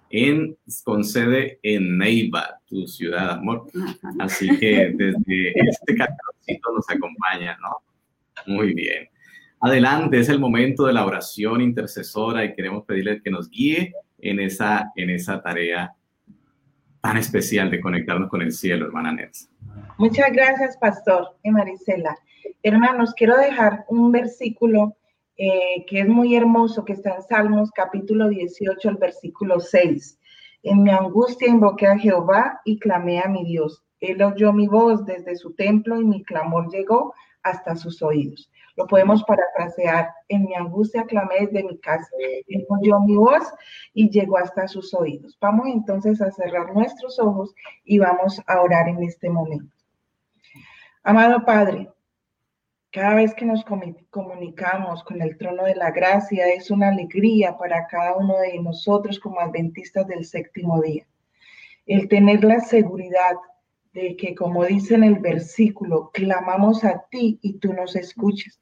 En, 0.09 0.55
con 0.83 1.03
sede 1.03 1.59
en 1.63 1.97
Neiva, 1.97 2.59
tu 2.67 2.87
ciudad, 2.87 3.31
amor. 3.31 3.67
Así 4.19 4.47
que 4.59 4.93
desde 4.95 5.53
este 5.55 5.95
cartoncito 5.95 6.71
nos 6.73 6.89
acompaña, 6.89 7.57
¿no? 7.61 7.77
Muy 8.45 8.73
bien. 8.73 9.09
Adelante, 9.61 10.19
es 10.19 10.27
el 10.29 10.39
momento 10.39 10.85
de 10.85 10.93
la 10.93 11.05
oración 11.05 11.61
intercesora 11.61 12.43
y 12.43 12.55
queremos 12.55 12.83
pedirle 12.83 13.21
que 13.21 13.29
nos 13.29 13.47
guíe 13.47 13.93
en 14.17 14.39
esa, 14.39 14.91
en 14.95 15.11
esa 15.11 15.41
tarea 15.41 15.93
tan 16.99 17.17
especial 17.17 17.69
de 17.69 17.79
conectarnos 17.79 18.29
con 18.29 18.41
el 18.41 18.51
cielo, 18.51 18.87
hermana 18.87 19.11
Nelsa. 19.11 19.47
Muchas 19.99 20.31
gracias, 20.31 20.77
Pastor 20.77 21.37
y 21.43 21.51
Marisela. 21.51 22.17
Hermanos, 22.63 23.13
quiero 23.15 23.37
dejar 23.37 23.85
un 23.87 24.11
versículo 24.11 24.95
eh, 25.37 25.85
que 25.87 26.01
es 26.01 26.07
muy 26.07 26.35
hermoso, 26.35 26.83
que 26.83 26.93
está 26.93 27.15
en 27.15 27.21
Salmos 27.21 27.71
capítulo 27.71 28.29
18, 28.29 28.89
el 28.89 28.97
versículo 28.97 29.59
6. 29.59 30.19
En 30.63 30.83
mi 30.83 30.89
angustia 30.91 31.47
invoqué 31.47 31.87
a 31.87 31.97
Jehová 31.97 32.61
y 32.65 32.79
clamé 32.79 33.19
a 33.19 33.27
mi 33.27 33.43
Dios. 33.45 33.83
Él 33.99 34.21
oyó 34.23 34.53
mi 34.53 34.67
voz 34.67 35.05
desde 35.05 35.35
su 35.35 35.53
templo 35.53 35.99
y 35.99 36.05
mi 36.05 36.23
clamor 36.23 36.71
llegó 36.71 37.13
hasta 37.43 37.75
sus 37.75 38.01
oídos. 38.01 38.51
Lo 38.81 38.87
podemos 38.87 39.23
parafrasear. 39.25 40.09
En 40.27 40.45
mi 40.45 40.55
angustia 40.55 41.03
clamé 41.03 41.41
desde 41.41 41.63
mi 41.63 41.77
casa. 41.77 42.09
Oyó 42.67 42.99
mi 43.01 43.15
voz 43.15 43.43
y 43.93 44.09
llegó 44.09 44.39
hasta 44.39 44.67
sus 44.67 44.91
oídos. 44.95 45.37
Vamos 45.39 45.67
entonces 45.67 46.19
a 46.19 46.31
cerrar 46.31 46.73
nuestros 46.73 47.19
ojos 47.19 47.53
y 47.83 47.99
vamos 47.99 48.41
a 48.47 48.59
orar 48.59 48.89
en 48.89 49.03
este 49.03 49.29
momento. 49.29 49.71
Amado 51.03 51.45
Padre, 51.45 51.89
cada 52.91 53.13
vez 53.13 53.35
que 53.35 53.45
nos 53.45 53.63
comunicamos 54.09 55.03
con 55.03 55.21
el 55.21 55.37
trono 55.37 55.65
de 55.65 55.75
la 55.75 55.91
gracia 55.91 56.47
es 56.47 56.71
una 56.71 56.87
alegría 56.87 57.55
para 57.59 57.85
cada 57.85 58.15
uno 58.17 58.39
de 58.39 58.57
nosotros 58.59 59.19
como 59.19 59.39
adventistas 59.41 60.07
del 60.07 60.25
séptimo 60.25 60.81
día. 60.81 61.05
El 61.85 62.07
tener 62.07 62.43
la 62.43 62.61
seguridad 62.61 63.35
de 63.93 64.15
que, 64.15 64.33
como 64.33 64.65
dice 64.65 64.95
en 64.95 65.03
el 65.03 65.19
versículo, 65.19 66.09
clamamos 66.11 66.83
a 66.83 67.05
ti 67.11 67.37
y 67.43 67.59
tú 67.59 67.73
nos 67.73 67.95
escuchas. 67.95 68.60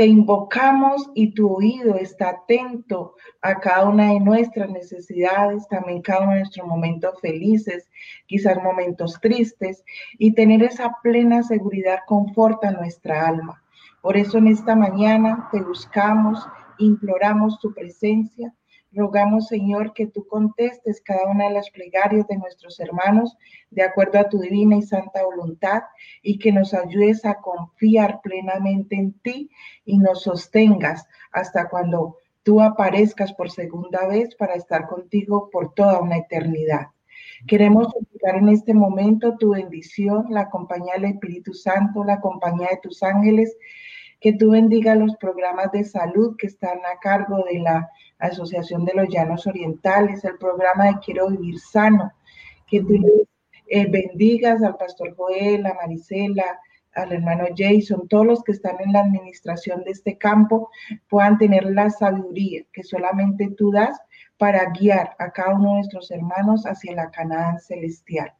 Te 0.00 0.06
invocamos 0.06 1.10
y 1.14 1.34
tu 1.34 1.56
oído 1.56 1.96
está 1.96 2.30
atento 2.30 3.16
a 3.42 3.60
cada 3.60 3.86
una 3.86 4.14
de 4.14 4.20
nuestras 4.20 4.70
necesidades, 4.70 5.68
también 5.68 6.00
cada 6.00 6.22
uno 6.22 6.30
de 6.30 6.38
nuestros 6.38 6.66
momentos 6.66 7.20
felices, 7.20 7.86
quizás 8.24 8.56
momentos 8.62 9.20
tristes, 9.20 9.84
y 10.16 10.32
tener 10.32 10.62
esa 10.62 10.96
plena 11.02 11.42
seguridad 11.42 11.98
conforta 12.06 12.70
nuestra 12.70 13.28
alma. 13.28 13.62
Por 14.00 14.16
eso 14.16 14.38
en 14.38 14.46
esta 14.46 14.74
mañana 14.74 15.50
te 15.52 15.60
buscamos, 15.60 16.48
imploramos 16.78 17.58
tu 17.60 17.74
presencia, 17.74 18.54
Rogamos, 18.92 19.46
Señor, 19.46 19.92
que 19.92 20.06
tú 20.06 20.26
contestes 20.26 21.00
cada 21.00 21.28
una 21.28 21.46
de 21.46 21.54
las 21.54 21.70
plegarias 21.70 22.26
de 22.26 22.36
nuestros 22.36 22.80
hermanos 22.80 23.36
de 23.70 23.82
acuerdo 23.82 24.18
a 24.18 24.28
tu 24.28 24.40
divina 24.40 24.76
y 24.76 24.82
santa 24.82 25.24
voluntad 25.24 25.82
y 26.22 26.38
que 26.38 26.50
nos 26.50 26.74
ayudes 26.74 27.24
a 27.24 27.36
confiar 27.36 28.20
plenamente 28.20 28.96
en 28.96 29.12
ti 29.20 29.50
y 29.84 29.98
nos 29.98 30.22
sostengas 30.22 31.06
hasta 31.30 31.68
cuando 31.68 32.16
tú 32.42 32.60
aparezcas 32.60 33.32
por 33.32 33.50
segunda 33.50 34.08
vez 34.08 34.34
para 34.34 34.54
estar 34.54 34.88
contigo 34.88 35.50
por 35.50 35.72
toda 35.74 36.00
una 36.00 36.16
eternidad. 36.16 36.88
Queremos 37.46 37.92
suplicar 37.92 38.36
en 38.36 38.48
este 38.48 38.74
momento 38.74 39.36
tu 39.38 39.50
bendición, 39.50 40.26
la 40.30 40.50
compañía 40.50 40.94
del 40.94 41.06
Espíritu 41.06 41.54
Santo, 41.54 42.04
la 42.04 42.20
compañía 42.20 42.68
de 42.70 42.80
tus 42.82 43.02
ángeles, 43.02 43.56
que 44.20 44.34
tú 44.34 44.50
bendiga 44.50 44.94
los 44.94 45.16
programas 45.16 45.72
de 45.72 45.84
salud 45.84 46.36
que 46.36 46.46
están 46.46 46.78
a 46.78 46.98
cargo 47.00 47.44
de 47.50 47.58
la 47.60 47.90
Asociación 48.18 48.84
de 48.84 48.94
los 48.94 49.08
Llanos 49.08 49.46
Orientales, 49.46 50.24
el 50.24 50.36
programa 50.36 50.86
de 50.86 50.98
Quiero 51.04 51.28
Vivir 51.28 51.58
Sano, 51.58 52.12
que 52.66 52.82
tú 52.82 53.26
eh, 53.66 53.90
bendigas 53.90 54.62
al 54.62 54.76
pastor 54.76 55.14
Joel, 55.16 55.64
a 55.64 55.74
Marisela, 55.74 56.60
al 56.94 57.12
hermano 57.12 57.44
Jason, 57.56 58.08
todos 58.08 58.26
los 58.26 58.42
que 58.42 58.52
están 58.52 58.76
en 58.80 58.92
la 58.92 59.00
administración 59.00 59.84
de 59.84 59.92
este 59.92 60.18
campo 60.18 60.70
puedan 61.08 61.38
tener 61.38 61.64
la 61.64 61.88
sabiduría 61.88 62.64
que 62.72 62.82
solamente 62.82 63.48
tú 63.56 63.70
das 63.70 63.98
para 64.38 64.70
guiar 64.70 65.14
a 65.18 65.30
cada 65.30 65.54
uno 65.54 65.70
de 65.70 65.74
nuestros 65.76 66.10
hermanos 66.10 66.64
hacia 66.64 66.94
la 66.94 67.10
Canaán 67.10 67.60
celestial. 67.60 68.32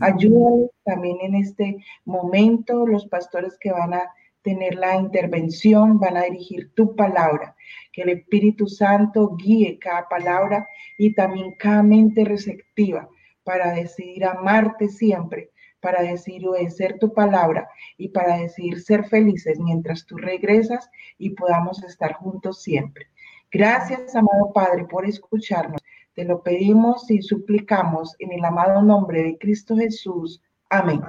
Ayúdales 0.00 0.70
también 0.84 1.16
en 1.22 1.34
este 1.36 1.78
momento 2.04 2.86
los 2.86 3.06
pastores 3.06 3.56
que 3.58 3.72
van 3.72 3.94
a 3.94 4.10
tener 4.44 4.76
la 4.76 4.96
intervención, 4.96 5.98
van 5.98 6.16
a 6.16 6.24
dirigir 6.24 6.72
tu 6.74 6.94
palabra. 6.94 7.56
Que 7.92 8.02
el 8.02 8.10
Espíritu 8.10 8.68
Santo 8.68 9.34
guíe 9.36 9.78
cada 9.80 10.08
palabra 10.08 10.68
y 10.96 11.14
también 11.14 11.54
cada 11.58 11.82
mente 11.82 12.24
receptiva 12.24 13.08
para 13.42 13.72
decidir 13.72 14.24
amarte 14.24 14.88
siempre, 14.88 15.50
para 15.80 16.02
decidir 16.02 16.46
obedecer 16.46 16.98
tu 16.98 17.12
palabra 17.12 17.68
y 17.96 18.08
para 18.08 18.38
decidir 18.38 18.80
ser 18.80 19.04
felices 19.04 19.58
mientras 19.58 20.06
tú 20.06 20.16
regresas 20.16 20.88
y 21.18 21.30
podamos 21.30 21.82
estar 21.82 22.12
juntos 22.14 22.62
siempre. 22.62 23.06
Gracias, 23.50 24.14
amado 24.14 24.52
Padre, 24.52 24.84
por 24.84 25.06
escucharnos. 25.06 25.80
Te 26.14 26.24
lo 26.24 26.42
pedimos 26.42 27.10
y 27.10 27.22
suplicamos 27.22 28.14
en 28.18 28.32
el 28.32 28.44
amado 28.44 28.82
nombre 28.82 29.22
de 29.22 29.38
Cristo 29.38 29.76
Jesús. 29.76 30.42
Amén. 30.70 31.00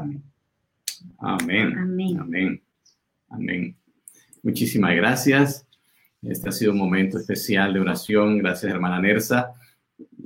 Amén. 1.20 1.74
Amén. 1.78 2.20
Amén. 2.20 2.65
Amén. 3.30 3.76
Muchísimas 4.44 4.96
gracias. 4.96 5.68
Este 6.22 6.50
ha 6.50 6.52
sido 6.52 6.72
un 6.72 6.78
momento 6.78 7.18
especial 7.18 7.74
de 7.74 7.80
oración. 7.80 8.38
Gracias, 8.38 8.72
hermana 8.72 9.00
Nersa. 9.00 9.54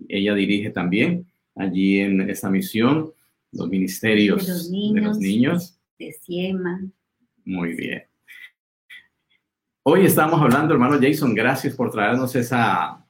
Ella 0.08 0.34
dirige 0.34 0.70
también 0.70 1.28
allí 1.56 2.00
en 2.00 2.30
esta 2.30 2.50
misión 2.50 3.12
los 3.52 3.68
ministerios 3.70 4.46
de 4.46 5.02
los 5.02 5.20
niños. 5.20 5.80
De, 5.98 6.14
Siema. 6.14 6.82
Muy 7.46 7.74
bien. 7.76 8.04
Hoy 9.84 10.06
estamos 10.06 10.42
hablando, 10.42 10.74
hermano 10.74 11.00
Jason, 11.02 11.34
gracias 11.34 11.76
por 11.76 11.92
traernos 11.92 12.36
esa, 12.36 13.06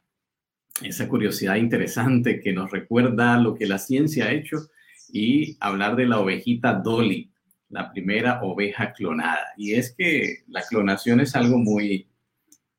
esa 0.81 1.08
curiosidad 1.08 1.55
interesante 1.55 2.39
que 2.39 2.53
nos 2.53 2.72
recuerda 2.72 3.38
lo 3.38 3.53
que 3.53 3.65
la 3.65 3.77
ciencia 3.77 4.25
ha 4.25 4.31
hecho 4.31 4.58
y 5.12 5.58
hablar 5.60 5.96
de 5.96 6.05
la 6.05 6.19
ovejita 6.19 6.74
Dolly 6.74 7.31
la 7.70 7.92
primera 7.92 8.42
oveja 8.44 8.94
clonada. 8.94 9.48
Y 9.58 9.74
es 9.74 9.94
que 9.96 10.44
la 10.48 10.62
clonación 10.64 11.20
es 11.20 11.36
algo 11.36 11.58
muy, 11.58 12.08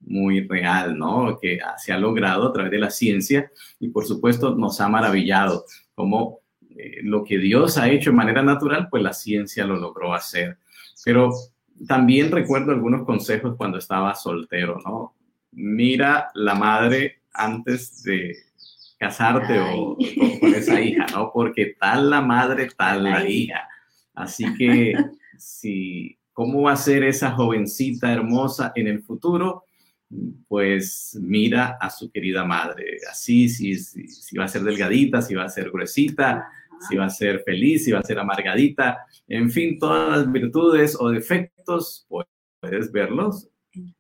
muy 0.01 0.47
real, 0.47 0.99
¿no? 0.99 1.39
Que 1.41 1.59
se 1.79 1.93
ha 1.93 1.99
logrado 1.99 2.49
a 2.49 2.53
través 2.53 2.73
de 2.73 2.79
la 2.79 2.91
ciencia 2.91 3.51
y 3.79 3.89
por 3.89 4.05
supuesto 4.05 4.55
nos 4.55 4.81
ha 4.81 4.89
maravillado 4.89 5.65
como 5.95 6.41
eh, 6.77 7.01
lo 7.03 7.25
que 7.25 7.39
Dios 7.39 7.79
ha 7.79 7.89
hecho 7.89 8.11
de 8.11 8.17
manera 8.17 8.43
natural, 8.43 8.89
pues 8.91 9.03
la 9.03 9.13
ciencia 9.13 9.65
lo 9.65 9.77
logró 9.77 10.15
hacer. 10.15 10.59
Pero 11.05 11.33
también 11.87 12.31
recuerdo 12.31 12.73
algunos 12.73 13.05
consejos 13.05 13.57
cuando 13.57 13.79
estaba 13.79 14.15
soltero, 14.15 14.79
¿no? 14.85 15.15
Mira 15.53 16.31
la 16.35 16.55
madre 16.55 17.23
antes 17.33 18.03
de 18.03 18.37
casarte 18.99 19.59
o, 19.59 19.97
con 20.41 20.55
esa 20.55 20.81
hija, 20.81 21.07
¿no? 21.13 21.31
Porque 21.33 21.75
tal 21.79 22.11
la 22.11 22.21
madre, 22.21 22.69
tal 22.77 23.05
la 23.05 23.27
hija. 23.27 23.69
Así 24.23 24.45
que, 24.55 24.95
si, 25.39 26.19
¿cómo 26.33 26.63
va 26.63 26.73
a 26.73 26.77
ser 26.77 27.03
esa 27.05 27.33
jovencita 27.33 28.13
hermosa 28.13 28.73
en 28.75 28.87
el 28.87 29.03
futuro? 29.03 29.65
Pues 30.49 31.19
mira 31.21 31.79
a 31.81 31.91
su 31.91 32.11
querida 32.11 32.45
madre. 32.45 32.99
Así, 33.11 33.49
si, 33.49 33.77
si, 33.79 34.09
si 34.09 34.37
va 34.37 34.45
a 34.45 34.49
ser 34.49 34.63
delgadita, 34.63 35.23
si 35.23 35.35
va 35.35 35.45
a 35.45 35.49
ser 35.49 35.71
gruesita, 35.71 36.49
si 36.89 36.97
va 36.97 37.07
a 37.07 37.11
ser 37.11 37.43
feliz, 37.45 37.85
si 37.85 37.93
va 37.93 38.01
a 38.01 38.03
ser 38.03 38.19
amargadita, 38.19 38.99
en 39.29 39.51
fin, 39.51 39.79
todas 39.79 40.19
las 40.19 40.33
virtudes 40.33 40.97
o 40.99 41.11
defectos, 41.11 42.07
puedes 42.09 42.91
verlos 42.91 43.49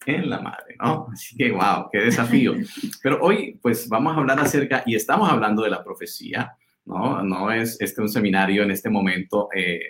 en 0.07 0.29
la 0.29 0.41
madre, 0.41 0.77
¿no? 0.83 1.09
Así 1.13 1.37
que, 1.37 1.53
wow, 1.53 1.89
qué 1.93 1.99
desafío. 1.99 2.55
Pero 3.03 3.21
hoy, 3.21 3.59
pues 3.63 3.89
vamos 3.89 4.17
a 4.17 4.21
hablar 4.21 4.41
acerca, 4.41 4.83
y 4.87 4.95
estamos 4.95 5.31
hablando 5.31 5.63
de 5.63 5.71
la 5.71 5.85
profecía, 5.85 6.57
¿no? 6.85 7.23
No 7.23 7.53
es 7.53 7.81
este 7.81 8.01
un 8.01 8.09
seminario 8.09 8.63
en 8.63 8.71
este 8.71 8.91
momento 8.91 9.49
eh, 9.55 9.81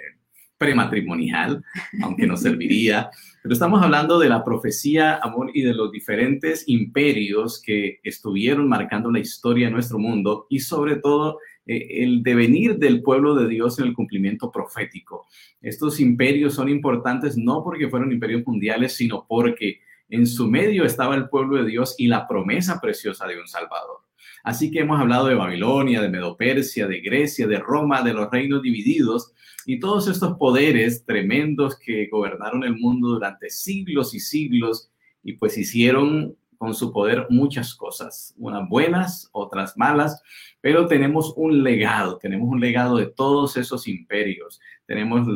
prematrimonial, 0.61 1.65
aunque 2.03 2.27
nos 2.27 2.43
serviría, 2.43 3.09
pero 3.43 3.55
estamos 3.55 3.83
hablando 3.83 4.19
de 4.19 4.29
la 4.29 4.45
profecía, 4.45 5.17
amor, 5.17 5.51
y 5.55 5.63
de 5.63 5.73
los 5.73 5.91
diferentes 5.91 6.65
imperios 6.67 7.63
que 7.65 7.99
estuvieron 8.03 8.69
marcando 8.69 9.11
la 9.11 9.21
historia 9.21 9.69
de 9.69 9.73
nuestro 9.73 9.99
mundo 9.99 10.47
y 10.51 10.61
sobre 10.61 10.97
todo 10.97 11.39
eh, 11.65 12.03
el 12.05 12.23
devenir 12.23 12.77
del 12.77 13.03
pueblo 13.03 13.35
de 13.35 13.49
Dios 13.49 13.79
en 13.79 13.87
el 13.87 13.95
cumplimiento 13.95 14.53
profético. 14.53 15.27
Estos 15.63 15.99
imperios 15.99 16.53
son 16.53 16.69
importantes 16.69 17.39
no 17.39 17.65
porque 17.65 17.89
fueron 17.89 18.13
imperios 18.13 18.47
mundiales, 18.47 18.93
sino 18.93 19.25
porque 19.27 19.81
en 20.11 20.27
su 20.27 20.47
medio 20.47 20.85
estaba 20.85 21.15
el 21.15 21.31
pueblo 21.31 21.57
de 21.57 21.71
Dios 21.71 21.95
y 21.97 22.07
la 22.07 22.29
promesa 22.29 22.83
preciosa 22.83 23.27
de 23.27 23.41
un 23.41 23.49
Salvador. 23.49 24.10
Así 24.43 24.71
que 24.71 24.81
hemos 24.81 25.01
hablado 25.01 25.27
de 25.27 25.35
Babilonia, 25.35 26.01
de 26.01 26.09
Medopersia, 26.09 26.87
de 26.87 27.01
Grecia, 27.01 27.47
de 27.47 27.59
Roma, 27.59 28.03
de 28.03 28.15
los 28.15 28.31
reinos 28.31 28.63
divididos 28.63 29.33
y 29.67 29.79
todos 29.79 30.09
estos 30.09 30.37
poderes 30.39 31.05
tremendos 31.05 31.79
que 31.79 32.09
gobernaron 32.09 32.65
el 32.65 32.77
mundo 32.77 33.09
durante 33.09 33.51
siglos 33.51 34.15
y 34.15 34.21
siglos 34.21 34.91
y 35.23 35.35
pues 35.35 35.59
hicieron 35.59 36.37
con 36.57 36.75
su 36.75 36.93
poder 36.93 37.27
muchas 37.31 37.75
cosas, 37.75 38.35
unas 38.37 38.69
buenas, 38.69 39.31
otras 39.33 39.79
malas, 39.79 40.23
pero 40.61 40.87
tenemos 40.87 41.33
un 41.37 41.63
legado, 41.63 42.19
tenemos 42.19 42.49
un 42.51 42.61
legado 42.61 42.99
de 42.99 43.07
todos 43.07 43.57
esos 43.57 43.89
imperios, 43.89 44.61
tenemos 44.87 45.27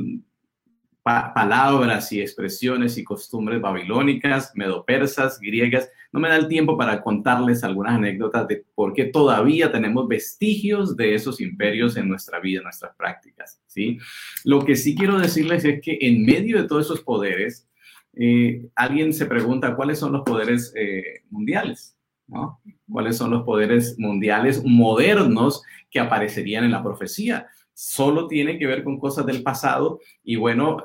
palabras 1.02 2.10
y 2.12 2.20
expresiones 2.20 2.96
y 2.96 3.04
costumbres 3.04 3.60
babilónicas, 3.60 4.52
medopersas, 4.54 5.38
griegas. 5.38 5.90
No 6.14 6.20
me 6.20 6.28
da 6.28 6.36
el 6.36 6.46
tiempo 6.46 6.78
para 6.78 7.02
contarles 7.02 7.64
algunas 7.64 7.96
anécdotas 7.96 8.46
de 8.46 8.64
por 8.76 8.92
qué 8.92 9.06
todavía 9.06 9.72
tenemos 9.72 10.06
vestigios 10.06 10.96
de 10.96 11.16
esos 11.16 11.40
imperios 11.40 11.96
en 11.96 12.08
nuestra 12.08 12.38
vida, 12.38 12.58
en 12.58 12.62
nuestras 12.62 12.94
prácticas. 12.94 13.60
¿sí? 13.66 13.98
Lo 14.44 14.64
que 14.64 14.76
sí 14.76 14.94
quiero 14.94 15.18
decirles 15.18 15.64
es 15.64 15.80
que 15.82 15.98
en 16.00 16.24
medio 16.24 16.62
de 16.62 16.68
todos 16.68 16.86
esos 16.86 17.00
poderes, 17.00 17.68
eh, 18.12 18.64
alguien 18.76 19.12
se 19.12 19.26
pregunta 19.26 19.74
cuáles 19.74 19.98
son 19.98 20.12
los 20.12 20.22
poderes 20.22 20.72
eh, 20.76 21.24
mundiales, 21.30 21.98
¿no? 22.28 22.60
¿Cuáles 22.88 23.16
son 23.16 23.32
los 23.32 23.42
poderes 23.42 23.98
mundiales 23.98 24.62
modernos 24.64 25.64
que 25.90 25.98
aparecerían 25.98 26.62
en 26.62 26.70
la 26.70 26.84
profecía? 26.84 27.48
Solo 27.72 28.28
tiene 28.28 28.56
que 28.56 28.68
ver 28.68 28.84
con 28.84 29.00
cosas 29.00 29.26
del 29.26 29.42
pasado 29.42 29.98
y 30.22 30.36
bueno, 30.36 30.76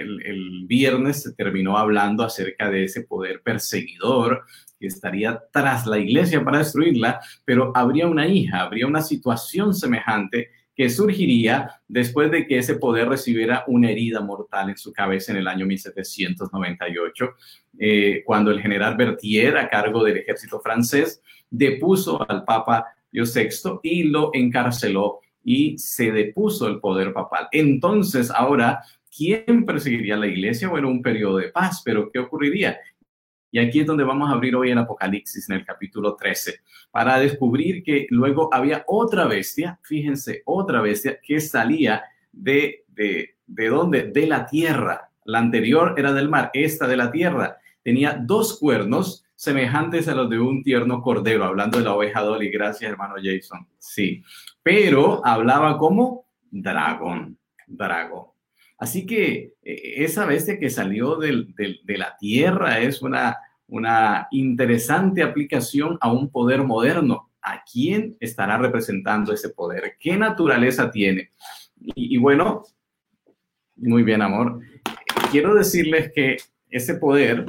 el, 0.00 0.64
viernes 0.66 1.22
se 1.22 1.32
terminó 1.32 1.78
hablando 1.78 2.22
acerca 2.22 2.70
de 2.70 2.84
ese 2.84 3.02
poder 3.02 3.40
perseguidor 3.42 4.44
que 4.78 4.86
estaría 4.86 5.42
tras 5.52 5.86
la 5.86 5.98
iglesia 5.98 6.44
para 6.44 6.58
destruirla, 6.58 7.20
pero 7.44 7.72
habría 7.74 8.06
una 8.06 8.26
hija, 8.26 8.60
habría 8.60 8.86
una 8.86 9.02
situación 9.02 9.74
semejante 9.74 10.50
que 10.78 10.90
surgiría 10.90 11.80
después 11.88 12.30
de 12.30 12.46
que 12.46 12.58
ese 12.58 12.76
poder 12.76 13.08
recibiera 13.08 13.64
una 13.66 13.90
herida 13.90 14.20
mortal 14.20 14.70
en 14.70 14.76
su 14.76 14.92
cabeza 14.92 15.32
en 15.32 15.38
el 15.38 15.48
año 15.48 15.66
1798, 15.66 17.30
eh, 17.80 18.22
cuando 18.24 18.52
el 18.52 18.60
general 18.60 18.96
Berthier, 18.96 19.58
a 19.58 19.68
cargo 19.68 20.04
del 20.04 20.18
ejército 20.18 20.60
francés, 20.60 21.20
depuso 21.50 22.24
al 22.30 22.44
Papa 22.44 22.84
Pío 23.10 23.24
VI 23.24 23.80
y 23.82 24.04
lo 24.04 24.30
encarceló 24.32 25.18
y 25.42 25.78
se 25.78 26.12
depuso 26.12 26.68
el 26.68 26.78
poder 26.78 27.12
papal. 27.12 27.48
Entonces, 27.52 28.30
ahora, 28.30 28.82
¿quién 29.14 29.64
perseguiría 29.64 30.14
a 30.14 30.18
la 30.18 30.26
iglesia? 30.26 30.68
Bueno, 30.68 30.88
un 30.88 31.02
periodo 31.02 31.38
de 31.38 31.48
paz, 31.48 31.82
pero 31.84 32.10
¿qué 32.10 32.18
ocurriría? 32.18 32.78
Y 33.50 33.58
aquí 33.58 33.80
es 33.80 33.86
donde 33.86 34.04
vamos 34.04 34.28
a 34.28 34.34
abrir 34.34 34.54
hoy 34.54 34.70
el 34.70 34.78
Apocalipsis, 34.78 35.48
en 35.48 35.56
el 35.56 35.64
capítulo 35.64 36.14
13, 36.16 36.60
para 36.90 37.18
descubrir 37.18 37.82
que 37.82 38.06
luego 38.10 38.52
había 38.52 38.84
otra 38.86 39.26
bestia, 39.26 39.78
fíjense, 39.82 40.42
otra 40.44 40.82
bestia 40.82 41.18
que 41.22 41.40
salía 41.40 42.02
de, 42.30 42.84
de, 42.88 43.36
¿de 43.46 43.68
dónde? 43.68 44.04
De 44.04 44.26
la 44.26 44.46
tierra. 44.46 45.10
La 45.24 45.38
anterior 45.38 45.94
era 45.96 46.12
del 46.12 46.28
mar, 46.28 46.50
esta 46.52 46.86
de 46.86 46.96
la 46.96 47.10
tierra. 47.10 47.58
Tenía 47.82 48.20
dos 48.20 48.58
cuernos 48.58 49.24
semejantes 49.34 50.08
a 50.08 50.14
los 50.14 50.28
de 50.28 50.38
un 50.40 50.62
tierno 50.62 51.00
cordero, 51.00 51.44
hablando 51.44 51.78
de 51.78 51.84
la 51.84 51.94
oveja 51.94 52.20
Dolly. 52.20 52.50
Gracias, 52.50 52.90
hermano 52.90 53.14
Jason. 53.22 53.66
Sí, 53.78 54.22
pero 54.62 55.24
hablaba 55.24 55.78
como 55.78 56.26
dragón, 56.50 57.38
dragón. 57.66 58.26
Así 58.78 59.04
que 59.06 59.54
eh, 59.62 59.94
esa 59.96 60.24
bestia 60.24 60.58
que 60.58 60.70
salió 60.70 61.16
de 61.16 61.98
la 61.98 62.16
tierra 62.16 62.78
es 62.80 63.02
una, 63.02 63.38
interesante 64.30 65.22
aplicación 65.22 65.98
a 66.00 66.12
un 66.12 66.30
poder 66.30 66.62
moderno. 66.62 67.30
¿A 67.42 67.62
quién 67.70 68.16
estará 68.20 68.58
representando 68.58 69.32
ese 69.32 69.50
poder? 69.50 69.96
¿Qué 69.98 70.16
naturaleza 70.16 70.90
tiene? 70.90 71.32
Y, 71.76 72.16
y 72.16 72.18
bueno, 72.18 72.64
muy 73.76 74.02
bien, 74.02 74.22
amor. 74.22 74.60
Quiero 75.30 75.54
decirles 75.54 76.12
que 76.14 76.36
ese 76.68 76.94
poder, 76.94 77.46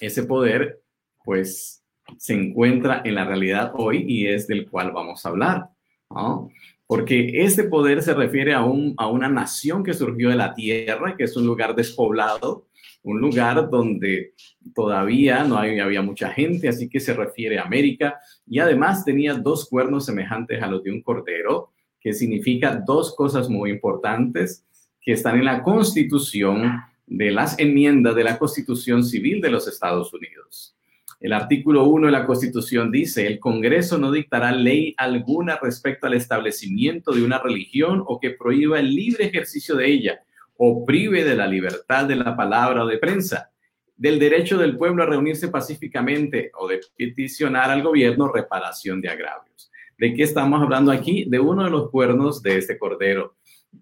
ese 0.00 0.24
poder, 0.24 0.82
pues 1.24 1.82
se 2.18 2.34
encuentra 2.34 3.02
en 3.04 3.14
la 3.14 3.24
realidad 3.24 3.72
hoy 3.74 4.04
y 4.06 4.26
es 4.26 4.46
del 4.46 4.68
cual 4.68 4.92
vamos 4.92 5.24
a 5.24 5.28
hablar. 5.28 5.68
¿no? 6.10 6.50
Porque 6.92 7.42
este 7.42 7.64
poder 7.64 8.02
se 8.02 8.12
refiere 8.12 8.52
a, 8.52 8.66
un, 8.66 8.92
a 8.98 9.06
una 9.06 9.26
nación 9.26 9.82
que 9.82 9.94
surgió 9.94 10.28
de 10.28 10.36
la 10.36 10.52
tierra, 10.52 11.16
que 11.16 11.24
es 11.24 11.34
un 11.38 11.46
lugar 11.46 11.74
despoblado, 11.74 12.66
un 13.02 13.18
lugar 13.18 13.70
donde 13.70 14.34
todavía 14.74 15.42
no 15.44 15.56
había 15.56 16.02
mucha 16.02 16.28
gente, 16.28 16.68
así 16.68 16.90
que 16.90 17.00
se 17.00 17.14
refiere 17.14 17.58
a 17.58 17.62
América, 17.62 18.20
y 18.46 18.58
además 18.58 19.06
tenía 19.06 19.32
dos 19.32 19.70
cuernos 19.70 20.04
semejantes 20.04 20.62
a 20.62 20.66
los 20.66 20.82
de 20.82 20.92
un 20.92 21.00
cordero, 21.00 21.72
que 21.98 22.12
significa 22.12 22.82
dos 22.86 23.16
cosas 23.16 23.48
muy 23.48 23.70
importantes 23.70 24.66
que 25.00 25.12
están 25.12 25.38
en 25.38 25.46
la 25.46 25.62
constitución 25.62 26.78
de 27.06 27.30
las 27.30 27.58
enmiendas 27.58 28.14
de 28.14 28.24
la 28.24 28.38
constitución 28.38 29.02
civil 29.02 29.40
de 29.40 29.50
los 29.50 29.66
Estados 29.66 30.12
Unidos. 30.12 30.76
El 31.22 31.32
artículo 31.32 31.84
1 31.84 32.06
de 32.06 32.12
la 32.12 32.26
Constitución 32.26 32.90
dice, 32.90 33.28
el 33.28 33.38
Congreso 33.38 33.96
no 33.96 34.10
dictará 34.10 34.50
ley 34.50 34.92
alguna 34.96 35.56
respecto 35.62 36.08
al 36.08 36.14
establecimiento 36.14 37.12
de 37.12 37.22
una 37.22 37.38
religión 37.38 38.02
o 38.04 38.18
que 38.18 38.30
prohíba 38.30 38.80
el 38.80 38.92
libre 38.92 39.26
ejercicio 39.26 39.76
de 39.76 39.86
ella 39.86 40.20
o 40.56 40.84
prive 40.84 41.22
de 41.22 41.36
la 41.36 41.46
libertad 41.46 42.06
de 42.06 42.16
la 42.16 42.34
palabra 42.36 42.82
o 42.82 42.88
de 42.88 42.98
prensa, 42.98 43.52
del 43.96 44.18
derecho 44.18 44.58
del 44.58 44.76
pueblo 44.76 45.04
a 45.04 45.06
reunirse 45.06 45.46
pacíficamente 45.46 46.50
o 46.58 46.66
de 46.66 46.80
peticionar 46.96 47.70
al 47.70 47.84
gobierno 47.84 48.32
reparación 48.32 49.00
de 49.00 49.10
agravios. 49.10 49.70
¿De 49.96 50.14
qué 50.14 50.24
estamos 50.24 50.60
hablando 50.60 50.90
aquí? 50.90 51.24
De 51.28 51.38
uno 51.38 51.62
de 51.62 51.70
los 51.70 51.88
cuernos 51.90 52.42
de 52.42 52.58
este 52.58 52.76
cordero, 52.76 53.36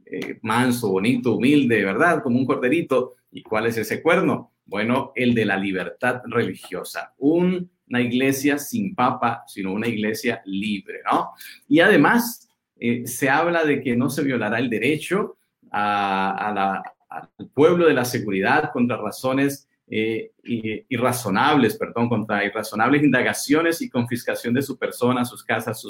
eh, 0.04 0.38
manso, 0.42 0.90
bonito, 0.90 1.36
humilde, 1.36 1.82
¿verdad? 1.86 2.22
Como 2.22 2.38
un 2.38 2.44
corderito. 2.44 3.14
¿Y 3.32 3.42
cuál 3.42 3.66
es 3.66 3.78
ese 3.78 4.02
cuerno? 4.02 4.52
Bueno, 4.70 5.10
el 5.16 5.34
de 5.34 5.44
la 5.44 5.56
libertad 5.56 6.22
religiosa. 6.26 7.12
una 7.18 8.00
iglesia 8.00 8.56
sin 8.56 8.94
papa, 8.94 9.42
sino 9.48 9.72
una 9.72 9.88
iglesia 9.88 10.40
libre, 10.44 11.00
¿no? 11.10 11.30
Y 11.68 11.80
además 11.80 12.48
eh, 12.78 13.04
se 13.04 13.28
habla 13.28 13.64
de 13.64 13.82
que 13.82 13.96
no 13.96 14.08
se 14.08 14.22
violará 14.22 14.60
el 14.60 14.70
derecho 14.70 15.38
al 15.72 16.84
pueblo 17.52 17.88
de 17.88 17.94
la 17.94 18.04
seguridad 18.04 18.70
contra 18.72 18.96
razones 18.96 19.68
eh, 19.88 20.30
irrazonables, 20.88 21.76
perdón, 21.76 22.08
contra 22.08 22.44
irrazonables 22.44 23.02
indagaciones 23.02 23.82
y 23.82 23.90
confiscación 23.90 24.54
de 24.54 24.62
su 24.62 24.78
persona, 24.78 25.24
sus 25.24 25.42
casas, 25.42 25.84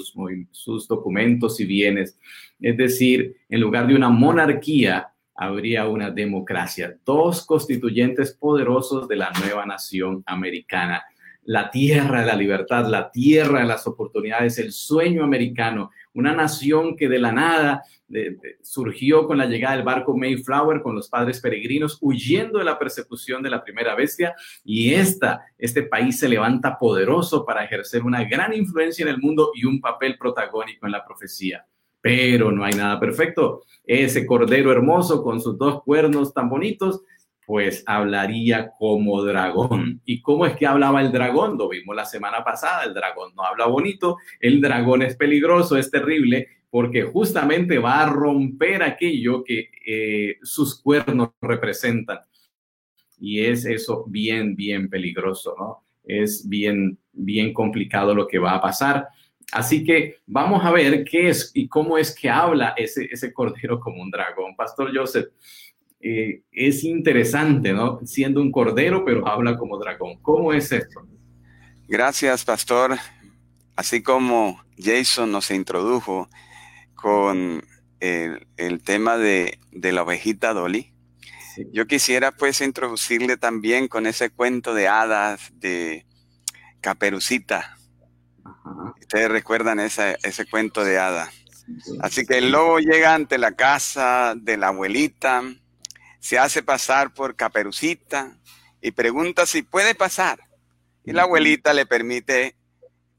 sus 0.52 0.88
documentos 0.88 1.60
y 1.60 1.66
bienes. 1.66 2.18
Es 2.58 2.78
decir, 2.78 3.36
en 3.50 3.60
lugar 3.60 3.86
de 3.86 3.94
una 3.94 4.08
monarquía, 4.08 5.09
habría 5.40 5.88
una 5.88 6.10
democracia, 6.10 6.98
dos 7.02 7.46
constituyentes 7.46 8.34
poderosos 8.34 9.08
de 9.08 9.16
la 9.16 9.32
nueva 9.40 9.64
nación 9.64 10.22
americana. 10.26 11.02
la 11.42 11.70
tierra 11.70 12.20
de 12.20 12.26
la 12.26 12.36
libertad, 12.36 12.86
la 12.86 13.10
tierra 13.10 13.60
de 13.60 13.66
las 13.66 13.86
oportunidades, 13.86 14.58
el 14.58 14.72
sueño 14.72 15.24
americano, 15.24 15.90
una 16.12 16.34
nación 16.34 16.94
que 16.94 17.08
de 17.08 17.18
la 17.18 17.32
nada 17.32 17.82
surgió 18.60 19.26
con 19.26 19.38
la 19.38 19.46
llegada 19.46 19.74
del 19.74 19.84
barco 19.84 20.14
Mayflower 20.14 20.82
con 20.82 20.94
los 20.94 21.08
padres 21.08 21.40
peregrinos 21.40 21.96
huyendo 22.02 22.58
de 22.58 22.66
la 22.66 22.78
persecución 22.78 23.42
de 23.42 23.50
la 23.50 23.64
primera 23.64 23.94
bestia 23.94 24.34
y 24.62 24.92
esta, 24.92 25.40
este 25.56 25.82
país 25.82 26.18
se 26.18 26.28
levanta 26.28 26.78
poderoso 26.78 27.46
para 27.46 27.64
ejercer 27.64 28.02
una 28.02 28.22
gran 28.24 28.52
influencia 28.52 29.02
en 29.04 29.08
el 29.08 29.18
mundo 29.18 29.50
y 29.54 29.64
un 29.64 29.80
papel 29.80 30.18
protagónico 30.18 30.84
en 30.84 30.92
la 30.92 31.04
profecía. 31.04 31.66
Pero 32.00 32.50
no 32.50 32.64
hay 32.64 32.72
nada 32.72 32.98
perfecto. 32.98 33.62
Ese 33.84 34.26
cordero 34.26 34.72
hermoso 34.72 35.22
con 35.22 35.40
sus 35.40 35.58
dos 35.58 35.82
cuernos 35.82 36.32
tan 36.32 36.48
bonitos 36.48 37.02
pues 37.50 37.82
hablaría 37.84 38.70
como 38.78 39.24
dragón. 39.24 40.00
¿Y 40.04 40.22
cómo 40.22 40.46
es 40.46 40.54
que 40.54 40.68
hablaba 40.68 41.00
el 41.00 41.10
dragón? 41.10 41.58
Lo 41.58 41.68
vimos 41.68 41.96
la 41.96 42.04
semana 42.04 42.44
pasada, 42.44 42.84
el 42.84 42.94
dragón 42.94 43.34
no 43.34 43.42
habla 43.42 43.66
bonito, 43.66 44.18
el 44.38 44.60
dragón 44.60 45.02
es 45.02 45.16
peligroso, 45.16 45.76
es 45.76 45.90
terrible, 45.90 46.46
porque 46.70 47.02
justamente 47.02 47.78
va 47.78 48.04
a 48.04 48.06
romper 48.08 48.84
aquello 48.84 49.42
que 49.42 49.68
eh, 49.84 50.36
sus 50.42 50.80
cuernos 50.80 51.30
representan. 51.40 52.20
Y 53.18 53.40
es 53.40 53.64
eso 53.66 54.04
bien, 54.06 54.54
bien 54.54 54.88
peligroso, 54.88 55.56
¿no? 55.58 55.84
Es 56.04 56.48
bien, 56.48 56.98
bien 57.12 57.52
complicado 57.52 58.14
lo 58.14 58.28
que 58.28 58.38
va 58.38 58.54
a 58.54 58.60
pasar. 58.60 59.08
Así 59.52 59.84
que 59.84 60.18
vamos 60.26 60.64
a 60.64 60.70
ver 60.70 61.04
qué 61.04 61.28
es 61.28 61.50
y 61.54 61.68
cómo 61.68 61.98
es 61.98 62.14
que 62.14 62.30
habla 62.30 62.74
ese, 62.76 63.08
ese 63.10 63.32
cordero 63.32 63.80
como 63.80 64.02
un 64.02 64.10
dragón. 64.10 64.54
Pastor 64.56 64.90
Joseph, 64.94 65.28
eh, 66.00 66.42
es 66.50 66.84
interesante, 66.84 67.72
¿no? 67.72 68.00
Siendo 68.04 68.40
un 68.40 68.50
cordero, 68.50 69.04
pero 69.04 69.26
habla 69.28 69.56
como 69.58 69.78
dragón. 69.78 70.16
¿Cómo 70.22 70.52
es 70.52 70.72
esto? 70.72 71.06
Gracias, 71.88 72.44
pastor. 72.44 72.96
Así 73.76 74.02
como 74.02 74.62
Jason 74.78 75.30
nos 75.32 75.50
introdujo 75.50 76.28
con 76.94 77.62
el, 78.00 78.82
tema 78.82 79.16
de, 79.16 79.58
la 79.72 80.02
ovejita 80.02 80.54
Dolly, 80.54 80.92
yo 81.72 81.86
quisiera 81.86 82.32
pues 82.32 82.60
introducirle 82.60 83.36
también 83.36 83.88
con 83.88 84.06
ese 84.06 84.30
cuento 84.30 84.72
de 84.72 84.88
hadas 84.88 85.50
de 85.54 86.06
Caperucita. 86.80 87.76
Ustedes 89.00 89.30
recuerdan 89.30 89.80
ese 89.80 90.46
cuento 90.50 90.84
de 90.84 90.98
hadas. 90.98 91.34
Así 92.00 92.24
que 92.26 92.38
el 92.38 92.50
lobo 92.50 92.78
llega 92.78 93.14
ante 93.14 93.38
la 93.38 93.52
casa 93.52 94.34
de 94.36 94.56
la 94.56 94.68
abuelita, 94.68 95.42
se 96.18 96.38
hace 96.38 96.62
pasar 96.62 97.14
por 97.14 97.36
caperucita 97.36 98.36
y 98.80 98.90
pregunta 98.92 99.46
si 99.46 99.62
puede 99.62 99.94
pasar. 99.94 100.40
Y 101.04 101.12
la 101.12 101.22
abuelita 101.22 101.72
le 101.72 101.86
permite 101.86 102.56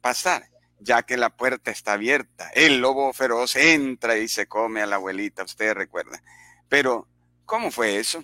pasar, 0.01 0.49
ya 0.79 1.03
que 1.03 1.17
la 1.17 1.29
puerta 1.29 1.71
está 1.71 1.93
abierta. 1.93 2.49
El 2.53 2.79
lobo 2.79 3.11
feroz 3.13 3.55
entra 3.55 4.17
y 4.17 4.27
se 4.27 4.47
come 4.47 4.81
a 4.81 4.85
la 4.85 4.97
abuelita, 4.97 5.43
usted 5.43 5.73
recuerda. 5.73 6.21
Pero, 6.69 7.07
¿cómo 7.45 7.71
fue 7.71 7.97
eso? 7.97 8.23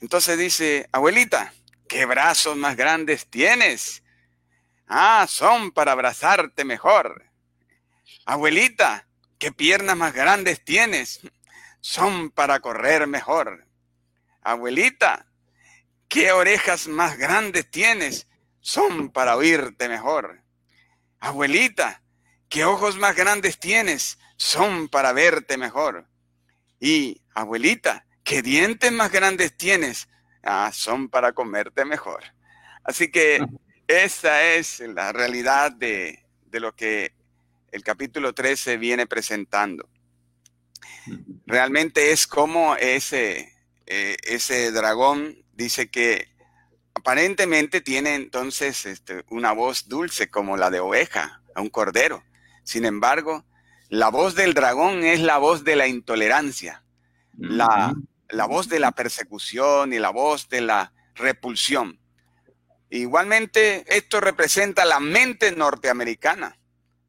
Entonces 0.00 0.38
dice, 0.38 0.88
abuelita, 0.92 1.52
¿qué 1.88 2.04
brazos 2.04 2.56
más 2.56 2.76
grandes 2.76 3.26
tienes? 3.26 4.02
Ah, 4.86 5.26
son 5.28 5.72
para 5.72 5.92
abrazarte 5.92 6.64
mejor. 6.64 7.24
Abuelita, 8.26 9.06
¿qué 9.38 9.52
piernas 9.52 9.96
más 9.96 10.12
grandes 10.12 10.64
tienes? 10.64 11.20
Son 11.80 12.30
para 12.30 12.60
correr 12.60 13.06
mejor. 13.06 13.66
Abuelita, 14.42 15.26
¿qué 16.08 16.32
orejas 16.32 16.86
más 16.86 17.16
grandes 17.16 17.70
tienes? 17.70 18.26
Son 18.60 19.10
para 19.10 19.36
oírte 19.36 19.88
mejor. 19.88 20.42
Abuelita, 21.20 22.02
¿qué 22.48 22.64
ojos 22.64 22.96
más 22.96 23.16
grandes 23.16 23.58
tienes? 23.58 24.18
Son 24.36 24.88
para 24.88 25.12
verte 25.12 25.56
mejor. 25.56 26.06
Y, 26.80 27.22
abuelita, 27.34 28.06
¿qué 28.22 28.42
dientes 28.42 28.92
más 28.92 29.10
grandes 29.10 29.56
tienes? 29.56 30.08
Ah, 30.42 30.70
son 30.72 31.08
para 31.08 31.32
comerte 31.32 31.84
mejor. 31.84 32.22
Así 32.82 33.10
que 33.10 33.44
esa 33.88 34.54
es 34.54 34.80
la 34.80 35.12
realidad 35.12 35.72
de, 35.72 36.24
de 36.46 36.60
lo 36.60 36.74
que 36.74 37.12
el 37.72 37.82
capítulo 37.82 38.32
13 38.32 38.76
viene 38.76 39.06
presentando. 39.06 39.88
Realmente 41.46 42.12
es 42.12 42.26
como 42.26 42.76
ese, 42.76 43.52
eh, 43.86 44.16
ese 44.22 44.70
dragón 44.70 45.36
dice 45.52 45.90
que 45.90 46.28
aparentemente 46.94 47.80
tiene 47.80 48.14
entonces 48.14 48.86
este, 48.86 49.24
una 49.28 49.52
voz 49.52 49.88
dulce 49.88 50.30
como 50.30 50.56
la 50.56 50.70
de 50.70 50.80
oveja, 50.80 51.42
a 51.54 51.60
un 51.60 51.68
cordero. 51.68 52.22
Sin 52.62 52.84
embargo, 52.84 53.44
la 53.88 54.08
voz 54.08 54.34
del 54.34 54.54
dragón 54.54 55.04
es 55.04 55.20
la 55.20 55.38
voz 55.38 55.64
de 55.64 55.76
la 55.76 55.86
intolerancia, 55.86 56.84
la, 57.36 57.94
la 58.30 58.46
voz 58.46 58.68
de 58.68 58.80
la 58.80 58.92
persecución 58.92 59.92
y 59.92 59.98
la 59.98 60.10
voz 60.10 60.48
de 60.48 60.60
la 60.60 60.92
repulsión. 61.14 61.98
Igualmente, 62.94 63.84
esto 63.88 64.20
representa 64.20 64.84
la 64.84 65.00
mente 65.00 65.50
norteamericana. 65.50 66.60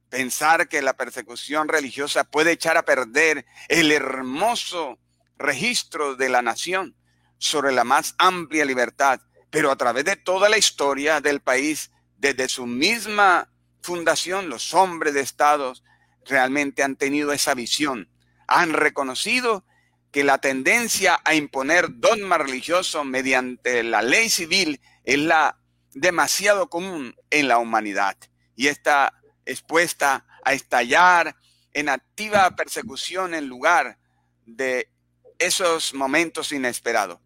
Pensar 0.09 0.67
que 0.67 0.81
la 0.81 0.93
persecución 0.97 1.67
religiosa 1.67 2.23
puede 2.23 2.53
echar 2.53 2.75
a 2.75 2.85
perder 2.85 3.45
el 3.67 3.91
hermoso 3.91 4.97
registro 5.37 6.15
de 6.15 6.29
la 6.29 6.41
nación 6.41 6.95
sobre 7.37 7.71
la 7.71 7.83
más 7.83 8.15
amplia 8.17 8.65
libertad, 8.65 9.21
pero 9.51 9.69
a 9.69 9.75
través 9.75 10.05
de 10.05 10.15
toda 10.15 10.49
la 10.49 10.57
historia 10.57 11.21
del 11.21 11.41
país, 11.41 11.91
desde 12.17 12.49
su 12.49 12.65
misma 12.65 13.51
fundación, 13.83 14.49
los 14.49 14.73
hombres 14.73 15.13
de 15.13 15.21
estados 15.21 15.83
realmente 16.25 16.81
han 16.81 16.95
tenido 16.95 17.31
esa 17.31 17.53
visión, 17.53 18.09
han 18.47 18.73
reconocido 18.73 19.63
que 20.11 20.23
la 20.23 20.39
tendencia 20.39 21.21
a 21.23 21.35
imponer 21.35 21.89
dogma 21.91 22.39
religioso 22.39 23.03
mediante 23.03 23.83
la 23.83 24.01
ley 24.01 24.29
civil 24.29 24.81
es 25.03 25.19
la 25.19 25.59
demasiado 25.95 26.69
común 26.69 27.15
en 27.31 27.47
la 27.47 27.57
humanidad 27.57 28.15
y 28.55 28.67
está 28.67 29.19
expuesta 29.45 30.27
a 30.43 30.53
estallar 30.53 31.35
en 31.73 31.89
activa 31.89 32.55
persecución 32.55 33.33
en 33.33 33.47
lugar 33.47 33.97
de 34.45 34.91
esos 35.39 35.93
momentos 35.93 36.51
inesperados. 36.51 37.19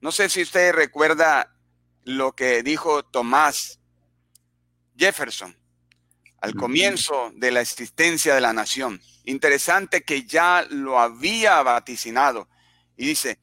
No 0.00 0.12
sé 0.12 0.28
si 0.28 0.42
usted 0.42 0.72
recuerda 0.72 1.54
lo 2.04 2.32
que 2.32 2.62
dijo 2.62 3.04
Tomás 3.04 3.80
Jefferson 4.96 5.56
al 6.40 6.54
comienzo 6.54 7.32
de 7.34 7.50
la 7.50 7.60
existencia 7.60 8.34
de 8.34 8.40
la 8.40 8.52
nación. 8.52 9.00
Interesante 9.24 10.02
que 10.02 10.24
ya 10.24 10.66
lo 10.70 10.98
había 10.98 11.62
vaticinado. 11.62 12.48
Y 12.96 13.06
dice, 13.06 13.40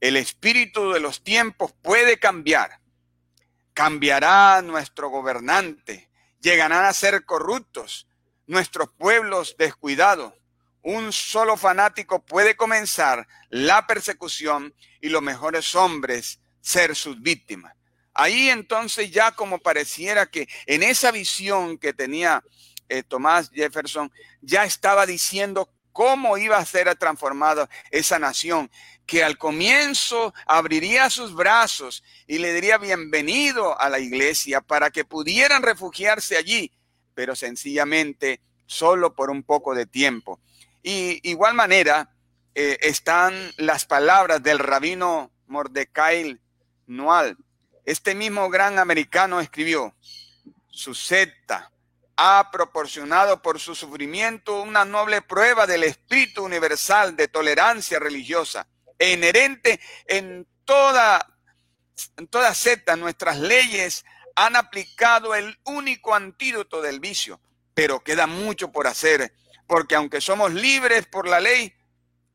el 0.00 0.16
espíritu 0.16 0.92
de 0.92 1.00
los 1.00 1.24
tiempos 1.24 1.72
puede 1.82 2.18
cambiar. 2.18 2.80
Cambiará 3.74 4.62
nuestro 4.62 5.10
gobernante. 5.10 6.08
Llegarán 6.40 6.84
a 6.84 6.92
ser 6.92 7.24
corruptos. 7.24 8.08
Nuestros 8.46 8.88
pueblos 8.96 9.56
descuidados 9.58 10.32
un 10.84 11.12
solo 11.12 11.56
fanático 11.56 12.22
puede 12.24 12.56
comenzar 12.56 13.26
la 13.48 13.86
persecución 13.86 14.74
y 15.00 15.08
los 15.08 15.22
mejores 15.22 15.74
hombres 15.74 16.40
ser 16.60 16.94
sus 16.94 17.20
víctimas. 17.20 17.74
Ahí 18.12 18.50
entonces 18.50 19.10
ya 19.10 19.32
como 19.32 19.58
pareciera 19.58 20.26
que 20.26 20.46
en 20.66 20.82
esa 20.82 21.10
visión 21.10 21.78
que 21.78 21.94
tenía 21.94 22.44
eh, 22.88 23.02
Tomás 23.02 23.50
Jefferson, 23.50 24.12
ya 24.42 24.64
estaba 24.64 25.06
diciendo 25.06 25.70
cómo 25.90 26.36
iba 26.36 26.58
a 26.58 26.64
ser 26.66 26.94
transformada 26.96 27.68
esa 27.90 28.18
nación, 28.18 28.70
que 29.06 29.22
al 29.22 29.36
comienzo 29.36 30.34
abriría 30.46 31.10
sus 31.10 31.34
brazos 31.34 32.02
y 32.26 32.38
le 32.38 32.54
diría 32.54 32.78
bienvenido 32.78 33.78
a 33.78 33.88
la 33.88 33.98
iglesia 33.98 34.60
para 34.60 34.90
que 34.90 35.04
pudieran 35.04 35.62
refugiarse 35.62 36.36
allí, 36.36 36.72
pero 37.14 37.36
sencillamente 37.36 38.40
solo 38.66 39.14
por 39.14 39.30
un 39.30 39.42
poco 39.42 39.74
de 39.74 39.86
tiempo. 39.86 40.40
Y 40.82 41.20
igual 41.28 41.54
manera 41.54 42.10
eh, 42.54 42.78
están 42.80 43.34
las 43.58 43.84
palabras 43.84 44.42
del 44.42 44.58
rabino 44.58 45.30
Mordecai 45.46 46.40
Noal. 46.86 47.36
Este 47.84 48.14
mismo 48.14 48.48
gran 48.48 48.78
americano 48.78 49.40
escribió, 49.40 49.94
su 50.68 50.94
secta 50.94 51.70
ha 52.16 52.50
proporcionado 52.50 53.42
por 53.42 53.60
su 53.60 53.74
sufrimiento 53.74 54.62
una 54.62 54.84
noble 54.84 55.20
prueba 55.20 55.66
del 55.66 55.84
espíritu 55.84 56.44
universal 56.44 57.16
de 57.16 57.28
tolerancia 57.28 57.98
religiosa 57.98 58.66
e 58.98 59.12
en 60.06 60.46
toda, 60.64 61.38
en 62.16 62.26
toda 62.28 62.54
secta. 62.54 62.96
Nuestras 62.96 63.38
leyes 63.38 64.04
han 64.36 64.56
aplicado 64.56 65.34
el 65.34 65.58
único 65.64 66.14
antídoto 66.14 66.82
del 66.82 67.00
vicio, 67.00 67.40
pero 67.74 68.02
queda 68.02 68.26
mucho 68.26 68.72
por 68.72 68.86
hacer 68.86 69.32
porque 69.66 69.94
aunque 69.94 70.20
somos 70.20 70.52
libres 70.52 71.06
por 71.06 71.26
la 71.28 71.40
ley, 71.40 71.72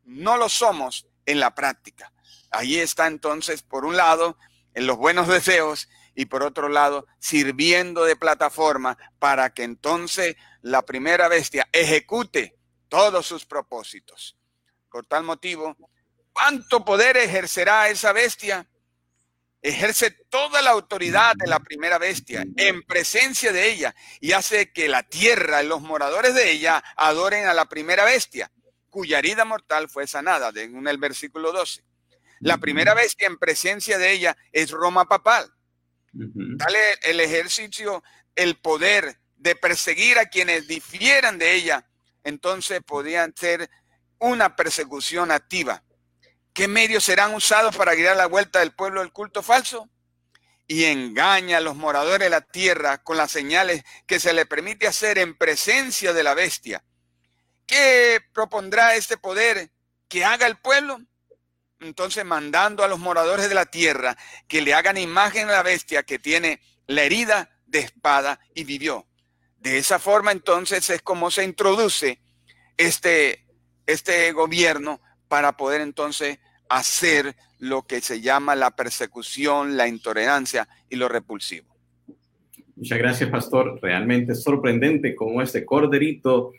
no 0.04 0.38
lo 0.38 0.50
somos 0.50 1.08
en 1.26 1.40
la 1.40 1.54
práctica. 1.54 2.12
Ahí 2.52 2.80
está 2.80 3.08
entonces, 3.08 3.62
por 3.62 3.86
un 3.86 3.96
lado, 3.96 4.38
en 4.74 4.88
los 4.88 4.98
buenos 4.98 5.28
deseos 5.28 5.90
y 6.16 6.26
por 6.26 6.44
otro 6.44 6.70
lado 6.70 7.06
sirviendo 7.20 8.04
de 8.04 8.16
plataforma 8.16 8.98
para 9.20 9.54
que 9.54 9.64
entonces 9.64 10.36
la 10.62 10.82
primera 10.82 11.28
bestia 11.28 11.70
ejecute 11.72 12.58
todos 12.88 13.26
sus 13.26 13.46
propósitos. 13.46 14.36
Por 14.92 15.06
tal 15.06 15.24
motivo, 15.24 15.78
¿cuánto 16.40 16.86
poder 16.86 17.18
ejercerá 17.18 17.90
esa 17.90 18.14
bestia? 18.14 18.66
Ejerce 19.62 20.12
toda 20.30 20.62
la 20.62 20.72
autoridad 20.72 21.34
de 21.36 21.48
la 21.48 21.60
primera 21.60 21.98
bestia 21.98 22.46
en 22.56 22.82
presencia 22.84 23.52
de 23.52 23.70
ella 23.70 23.94
y 24.22 24.32
hace 24.32 24.72
que 24.72 24.88
la 24.88 25.04
tierra 25.04 25.62
y 25.62 25.68
los 25.68 25.82
moradores 25.82 26.34
de 26.34 26.52
ella 26.52 26.82
adoren 26.96 27.46
a 27.46 27.54
la 27.54 27.66
primera 27.66 28.06
bestia, 28.06 28.52
cuya 28.90 29.20
herida 29.20 29.44
mortal 29.44 29.90
fue 29.90 30.08
sanada, 30.08 30.52
en 30.56 30.88
el 30.88 30.98
versículo 30.98 31.52
12. 31.52 31.84
La 32.40 32.58
primera 32.58 32.94
bestia 32.94 33.28
en 33.28 33.38
presencia 33.38 33.98
de 33.98 34.14
ella 34.14 34.38
es 34.54 34.72
Roma 34.72 35.06
papal. 35.06 35.52
Dale 36.14 36.80
el 37.04 37.20
ejercicio, 37.20 38.02
el 38.34 38.56
poder 38.56 39.20
de 39.36 39.56
perseguir 39.56 40.18
a 40.20 40.28
quienes 40.28 40.68
difieran 40.68 41.38
de 41.38 41.54
ella, 41.54 41.86
entonces 42.24 42.82
podían 42.82 43.34
ser 43.36 43.70
una 44.20 44.56
persecución 44.56 45.32
activa. 45.32 45.84
¿Qué 46.54 46.68
medios 46.68 47.04
serán 47.04 47.34
usados 47.34 47.76
para 47.76 47.96
guiar 47.96 48.18
la 48.18 48.28
vuelta 48.28 48.60
del 48.60 48.74
pueblo 48.74 49.02
del 49.02 49.12
culto 49.12 49.42
falso? 49.44 49.90
Y 50.68 50.86
engaña 50.86 51.58
a 51.58 51.62
los 51.62 51.76
moradores 51.76 52.20
de 52.20 52.30
la 52.30 52.42
tierra 52.42 53.00
con 53.00 53.18
las 53.18 53.32
señales 53.32 53.84
que 54.06 54.20
se 54.20 54.34
le 54.34 54.46
permite 54.46 54.88
hacer 54.88 55.18
en 55.18 55.38
presencia 55.38 56.14
de 56.14 56.24
la 56.24 56.34
bestia. 56.34 56.84
¿Qué 57.66 58.22
propondrá 58.34 58.96
este 58.96 59.18
poder 59.18 59.72
que 60.08 60.26
haga 60.26 60.48
el 60.48 60.58
pueblo? 60.58 61.00
entonces 61.80 62.26
mandando 62.26 62.84
a 62.84 62.88
los 62.88 63.00
moradores 63.00 63.50
de 63.50 63.56
la 63.56 63.66
tierra 63.66 64.18
que 64.48 64.62
le 64.62 64.74
hagan 64.74 64.98
imagen 64.98 65.50
a 65.50 65.54
la 65.54 65.64
bestia 65.64 66.04
que 66.04 66.20
tiene 66.20 66.62
la 66.88 67.04
herida 67.04 67.50
de 67.66 67.80
espada 67.80 68.40
y 68.54 68.64
vivió. 68.64 69.08
De 69.58 69.78
esa 69.78 70.00
forma 70.00 70.32
entonces 70.32 70.90
es 70.90 71.02
como 71.02 71.32
se 71.32 71.44
introduce 71.44 72.20
este, 72.78 73.46
este 73.86 74.32
gobierno 74.32 75.02
para 75.30 75.54
poder 75.54 75.80
entonces 75.80 76.40
hacer 76.68 77.36
lo 77.60 77.84
que 77.84 78.02
se 78.02 78.20
llama 78.20 78.56
la 78.56 78.72
persecución, 78.72 79.78
la 79.78 79.88
intolerancia 79.88 80.68
y 80.90 80.98
lo 80.98 81.08
repulsivo. 81.08 81.68
Muchas 82.76 82.98
gracias, 82.98 83.30
pastor. 83.30 83.80
Realmente 83.82 84.36
sorprendente 84.36 85.16
cómo 85.16 85.42
este 85.42 85.66
corderito 85.66 86.52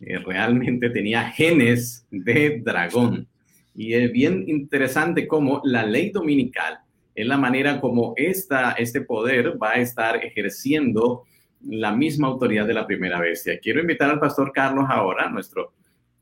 eh, 0.00 0.18
realmente 0.18 0.90
tenía 0.90 1.30
genes 1.30 2.06
de 2.10 2.60
dragón. 2.64 3.28
Y 3.74 3.94
es 3.94 4.10
bien 4.10 4.44
interesante 4.48 5.28
cómo 5.28 5.60
la 5.64 5.84
ley 5.84 6.10
dominical 6.10 6.80
es 7.14 7.26
la 7.26 7.36
manera 7.36 7.80
como 7.80 8.12
esta, 8.16 8.72
este 8.72 9.00
poder 9.00 9.60
va 9.60 9.72
a 9.72 9.80
estar 9.80 10.24
ejerciendo 10.24 11.24
la 11.62 11.92
misma 11.92 12.28
autoridad 12.28 12.66
de 12.66 12.74
la 12.74 12.86
primera 12.86 13.20
bestia. 13.20 13.58
Quiero 13.60 13.80
invitar 13.80 14.10
al 14.10 14.20
pastor 14.20 14.52
Carlos 14.52 14.86
ahora, 14.88 15.28
nuestro 15.28 15.72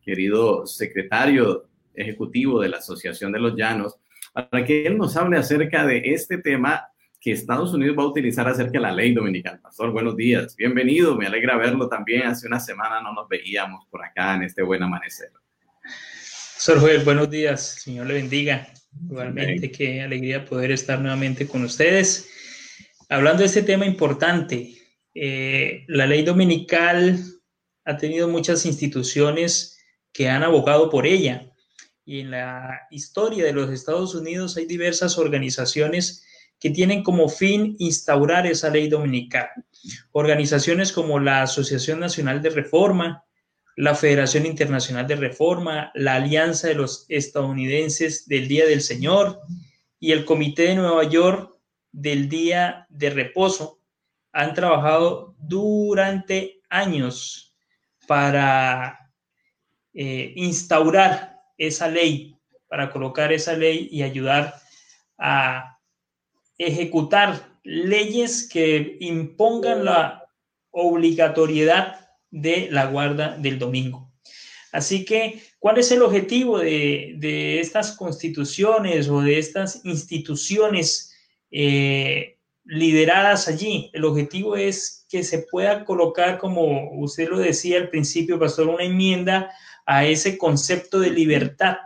querido 0.02 0.66
secretario 0.66 1.64
ejecutivo 1.96 2.60
de 2.60 2.68
la 2.68 2.78
Asociación 2.78 3.32
de 3.32 3.40
los 3.40 3.56
Llanos, 3.56 3.96
para 4.32 4.64
que 4.64 4.86
él 4.86 4.98
nos 4.98 5.16
hable 5.16 5.38
acerca 5.38 5.86
de 5.86 6.02
este 6.04 6.38
tema 6.38 6.86
que 7.20 7.32
Estados 7.32 7.74
Unidos 7.74 7.96
va 7.98 8.02
a 8.04 8.08
utilizar 8.08 8.46
acerca 8.46 8.72
de 8.72 8.80
la 8.80 8.92
ley 8.92 9.12
dominical. 9.12 9.58
Pastor, 9.60 9.90
buenos 9.90 10.16
días, 10.16 10.54
bienvenido, 10.56 11.16
me 11.16 11.26
alegra 11.26 11.56
verlo 11.56 11.88
también. 11.88 12.26
Hace 12.26 12.46
una 12.46 12.60
semana 12.60 13.00
no 13.00 13.12
nos 13.12 13.28
veíamos 13.28 13.86
por 13.90 14.04
acá 14.04 14.34
en 14.34 14.42
este 14.42 14.62
buen 14.62 14.82
amanecer. 14.82 15.30
Sor 16.58 16.80
Joel, 16.80 17.04
buenos 17.04 17.30
días. 17.30 17.82
Señor 17.82 18.06
le 18.06 18.14
bendiga. 18.14 18.68
Igualmente, 19.08 19.70
qué 19.70 20.02
alegría 20.02 20.44
poder 20.44 20.70
estar 20.72 21.00
nuevamente 21.00 21.46
con 21.46 21.62
ustedes. 21.64 22.30
Hablando 23.08 23.40
de 23.40 23.46
este 23.46 23.62
tema 23.62 23.86
importante, 23.86 24.74
eh, 25.14 25.84
la 25.88 26.06
ley 26.06 26.22
dominical 26.22 27.18
ha 27.84 27.96
tenido 27.96 28.28
muchas 28.28 28.66
instituciones 28.66 29.78
que 30.12 30.28
han 30.28 30.42
abogado 30.42 30.90
por 30.90 31.06
ella. 31.06 31.52
Y 32.06 32.20
en 32.20 32.30
la 32.30 32.82
historia 32.90 33.44
de 33.44 33.52
los 33.52 33.68
Estados 33.68 34.14
Unidos 34.14 34.56
hay 34.56 34.64
diversas 34.66 35.18
organizaciones 35.18 36.24
que 36.60 36.70
tienen 36.70 37.02
como 37.02 37.28
fin 37.28 37.74
instaurar 37.80 38.46
esa 38.46 38.70
ley 38.70 38.88
dominical. 38.88 39.48
Organizaciones 40.12 40.92
como 40.92 41.18
la 41.18 41.42
Asociación 41.42 41.98
Nacional 41.98 42.40
de 42.40 42.50
Reforma, 42.50 43.24
la 43.76 43.96
Federación 43.96 44.46
Internacional 44.46 45.08
de 45.08 45.16
Reforma, 45.16 45.90
la 45.94 46.14
Alianza 46.14 46.68
de 46.68 46.76
los 46.76 47.06
Estadounidenses 47.08 48.26
del 48.26 48.46
Día 48.46 48.66
del 48.66 48.82
Señor 48.82 49.40
y 49.98 50.12
el 50.12 50.24
Comité 50.24 50.68
de 50.68 50.76
Nueva 50.76 51.04
York 51.04 51.58
del 51.90 52.28
Día 52.28 52.86
de 52.88 53.10
Reposo 53.10 53.80
han 54.32 54.54
trabajado 54.54 55.34
durante 55.38 56.60
años 56.70 57.56
para 58.06 59.10
eh, 59.92 60.32
instaurar 60.36 61.35
esa 61.58 61.88
ley, 61.88 62.36
para 62.68 62.90
colocar 62.90 63.32
esa 63.32 63.54
ley 63.54 63.88
y 63.90 64.02
ayudar 64.02 64.54
a 65.18 65.78
ejecutar 66.58 67.58
leyes 67.62 68.48
que 68.48 68.96
impongan 69.00 69.84
la 69.84 70.26
obligatoriedad 70.70 72.08
de 72.30 72.68
la 72.70 72.86
guarda 72.86 73.36
del 73.38 73.58
domingo. 73.58 74.12
Así 74.72 75.04
que, 75.04 75.40
¿cuál 75.58 75.78
es 75.78 75.90
el 75.90 76.02
objetivo 76.02 76.58
de, 76.58 77.60
estas 77.60 77.92
constituciones 77.92 79.08
o 79.08 79.22
de 79.22 79.38
estas 79.38 79.84
instituciones 79.84 81.14
eh, 81.50 82.36
lideradas 82.64 83.48
allí? 83.48 83.90
El 83.94 84.04
objetivo 84.04 84.54
es 84.54 85.06
que 85.08 85.22
se 85.22 85.46
pueda 85.50 85.84
colocar, 85.84 86.38
como 86.38 86.92
usted 87.00 87.30
lo 87.30 87.38
decía 87.38 87.78
al 87.78 87.88
principio, 87.88 88.38
Pastor, 88.38 88.68
una 88.68 88.84
enmienda 88.84 89.50
a 89.86 90.04
ese 90.04 90.36
concepto 90.36 91.00
de 91.00 91.10
libertad 91.10 91.76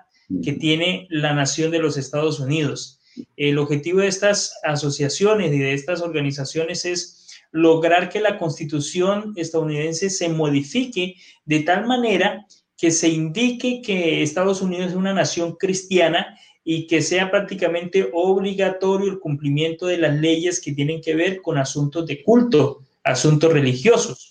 que 0.43 0.53
tiene 0.53 1.07
la 1.11 1.35
nación 1.35 1.71
de 1.71 1.81
los 1.81 1.97
Estados 1.97 2.41
Unidos. 2.41 3.01
El 3.37 3.59
objetivo 3.59 4.01
de 4.01 4.09
estas 4.09 4.55
asociaciones 4.63 5.53
y 5.53 5.59
de 5.59 5.75
estas 5.75 6.01
organizaciones 6.01 6.85
es 6.85 7.29
lograr 7.53 8.09
que 8.09 8.21
la 8.21 8.39
constitución 8.39 9.33
estadounidense 9.37 10.09
se 10.09 10.29
modifique 10.29 11.17
de 11.45 11.61
tal 11.61 11.87
manera 11.87 12.47
que 12.77 12.91
se 12.91 13.09
indique 13.09 13.83
que 13.83 14.23
Estados 14.23 14.63
Unidos 14.63 14.91
es 14.91 14.97
una 14.97 15.13
nación 15.13 15.57
cristiana 15.57 16.39
y 16.65 16.87
que 16.87 17.03
sea 17.03 17.31
prácticamente 17.31 18.09
obligatorio 18.13 19.11
el 19.11 19.19
cumplimiento 19.19 19.87
de 19.87 19.99
las 19.99 20.19
leyes 20.19 20.61
que 20.61 20.73
tienen 20.73 21.01
que 21.01 21.15
ver 21.15 21.43
con 21.43 21.59
asuntos 21.59 22.07
de 22.07 22.23
culto, 22.23 22.85
asuntos 23.03 23.53
religiosos. 23.53 24.30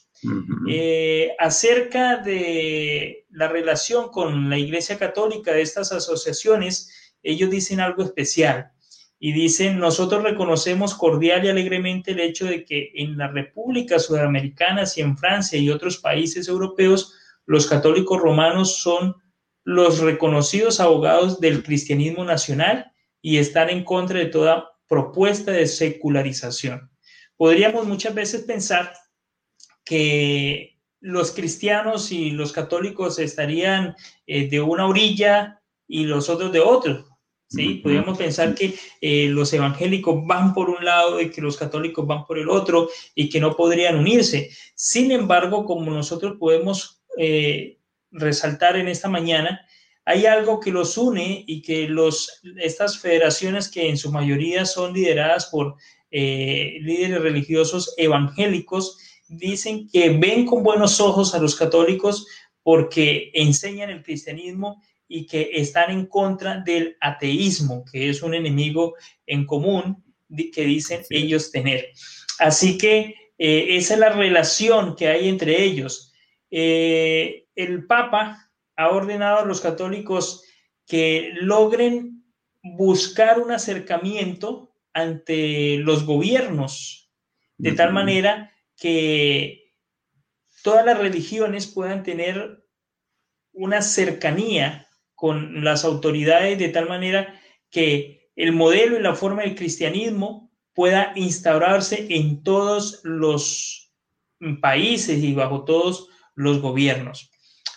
Eh, 0.68 1.36
acerca 1.40 2.18
de 2.18 3.26
la 3.30 3.48
relación 3.48 4.10
con 4.10 4.50
la 4.50 4.58
Iglesia 4.58 4.98
Católica 4.98 5.54
de 5.54 5.62
estas 5.62 5.92
asociaciones, 5.92 7.14
ellos 7.24 7.50
dicen 7.50 7.80
algo 7.80 8.04
especial 8.04 8.72
y 9.20 9.34
dicen, 9.34 9.80
nosotros 9.80 10.24
reconocemos 10.24 10.94
cordial 10.96 11.46
y 11.46 11.50
alegremente 11.50 12.12
el 12.12 12.22
hecho 12.22 12.46
de 12.46 12.64
que 12.64 12.92
en 12.96 13.18
las 13.18 13.34
repúblicas 13.34 14.06
sudamericanas 14.06 14.98
y 14.98 15.02
en 15.02 15.18
Francia 15.18 15.60
y 15.60 15.70
otros 15.70 15.98
países 15.98 16.48
europeos, 16.48 17.14
los 17.46 17.68
católicos 17.68 18.20
romanos 18.20 18.78
son 18.78 19.16
los 19.64 20.00
reconocidos 20.00 20.80
abogados 20.80 21.40
del 21.40 21.64
cristianismo 21.64 22.24
nacional 22.24 22.92
y 23.22 23.38
están 23.38 23.70
en 23.70 23.84
contra 23.84 24.20
de 24.20 24.28
toda 24.28 24.70
propuesta 24.88 25.52
de 25.52 25.68
secularización. 25.68 26.90
Podríamos 27.36 27.86
muchas 27.86 28.16
veces 28.16 28.42
pensar 28.44 28.94
que 29.90 30.78
los 31.00 31.32
cristianos 31.32 32.12
y 32.12 32.30
los 32.30 32.52
católicos 32.52 33.18
estarían 33.18 33.96
eh, 34.28 34.48
de 34.48 34.62
una 34.62 34.86
orilla 34.86 35.64
y 35.88 36.04
los 36.04 36.30
otros 36.30 36.52
de 36.52 36.60
otro, 36.60 37.08
¿sí? 37.48 37.80
Podríamos 37.82 38.16
pensar 38.16 38.54
que 38.54 38.76
eh, 39.02 39.30
los 39.30 39.52
evangélicos 39.52 40.24
van 40.28 40.54
por 40.54 40.70
un 40.70 40.86
lado 40.86 41.20
y 41.20 41.32
que 41.32 41.42
los 41.42 41.58
católicos 41.58 42.06
van 42.06 42.24
por 42.28 42.38
el 42.38 42.50
otro 42.50 42.88
y 43.16 43.30
que 43.30 43.40
no 43.40 43.56
podrían 43.56 43.96
unirse. 43.98 44.52
Sin 44.76 45.12
embargo, 45.12 45.66
como 45.66 45.90
nosotros 45.90 46.38
podemos 46.40 47.02
eh, 47.18 47.80
resaltar 48.12 48.78
en 48.78 48.90
esta 48.90 49.10
mañana, 49.10 49.66
hay 50.06 50.28
algo 50.28 50.60
que 50.60 50.72
los 50.72 51.00
une 51.00 51.44
y 51.48 51.64
que 51.64 51.90
los, 51.90 52.42
estas 52.58 53.00
federaciones 53.00 53.70
que 53.70 53.90
en 53.90 53.98
su 53.98 54.12
mayoría 54.12 54.66
son 54.66 54.94
lideradas 54.94 55.48
por 55.48 55.78
líderes 56.12 57.22
religiosos 57.22 57.94
evangélicos, 57.98 58.98
dicen 59.30 59.88
que 59.88 60.10
ven 60.10 60.46
con 60.46 60.64
buenos 60.64 61.00
ojos 61.00 61.34
a 61.34 61.40
los 61.40 61.56
católicos 61.56 62.28
porque 62.64 63.32
enseñan 63.34 63.90
el 63.90 64.04
cristianismo 64.04 64.82
y 65.08 65.26
que 65.26 65.52
están 65.54 65.92
en 65.92 66.06
contra 66.06 66.60
del 66.60 66.98
ateísmo, 67.00 67.86
que 67.92 68.10
es 68.10 68.22
un 68.22 68.34
enemigo 68.34 68.96
en 69.26 69.46
común 69.46 70.04
que 70.54 70.66
dicen 70.66 71.02
ellos 71.10 71.52
tener. 71.52 71.90
Así 72.40 72.78
que 72.78 73.16
eh, 73.38 73.78
esa 73.78 73.94
es 73.96 74.00
la 74.00 74.10
relación 74.10 74.96
que 74.96 75.08
hay 75.08 75.30
entre 75.30 75.64
ellos. 75.64 76.14
Eh, 76.52 77.46
el 77.56 77.86
Papa 77.86 78.52
ha 78.76 78.90
ordenado 78.90 79.40
a 79.40 79.46
los 79.46 79.62
católicos 79.62 80.44
que 80.86 81.32
logren 81.42 82.24
buscar 82.62 83.40
un 83.40 83.52
acercamiento 83.52 84.76
ante 84.94 85.78
los 85.78 86.06
gobiernos, 86.06 87.12
de 87.58 87.72
tal 87.74 87.94
manera 87.94 88.52
que 88.80 89.74
todas 90.64 90.86
las 90.86 90.98
religiones 90.98 91.68
puedan 91.68 92.04
tener 92.04 92.64
una 93.52 93.82
cercanía 93.82 94.88
con 95.16 95.64
las 95.64 95.84
autoridades 95.84 96.58
de 96.58 96.70
tal 96.70 96.88
manera 96.88 97.40
que 97.70 98.32
el 98.36 98.54
modelo 98.54 98.98
y 98.98 99.02
la 99.02 99.16
forma 99.16 99.42
del 99.42 99.56
cristianismo 99.56 100.50
pueda 100.74 101.12
instaurarse 101.16 102.08
en 102.10 102.42
todos 102.42 103.02
los 103.04 103.92
países 104.62 105.22
y 105.22 105.34
bajo 105.34 105.66
todos 105.66 106.08
los 106.36 106.62
gobiernos. 106.62 107.32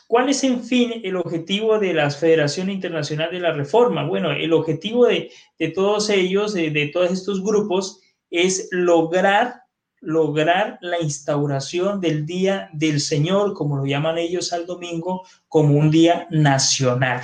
¿Cuál 0.06 0.28
es, 0.28 0.44
en 0.44 0.62
fin, 0.62 1.00
el 1.02 1.16
objetivo 1.16 1.78
de 1.78 1.94
la 1.94 2.10
Federación 2.10 2.70
Internacional 2.70 3.30
de 3.32 3.40
la 3.40 3.52
Reforma? 3.52 4.06
Bueno, 4.06 4.30
el 4.30 4.52
objetivo 4.52 5.06
de, 5.06 5.32
todos 5.74 6.10
ellos, 6.10 6.52
de, 6.52 6.70
de, 6.70 6.88
todos 6.88 7.10
estos 7.10 7.42
grupos, 7.42 8.00
es 8.30 8.68
lograr, 8.70 9.62
lograr 10.02 10.78
la 10.82 11.00
instauración 11.00 12.00
del 12.00 12.26
Día 12.26 12.68
del 12.74 13.00
Señor, 13.00 13.54
como 13.54 13.76
lo 13.76 13.86
llaman 13.86 14.18
ellos 14.18 14.52
al 14.52 14.66
domingo, 14.66 15.22
como 15.48 15.74
un 15.78 15.90
día 15.90 16.26
nacional, 16.30 17.22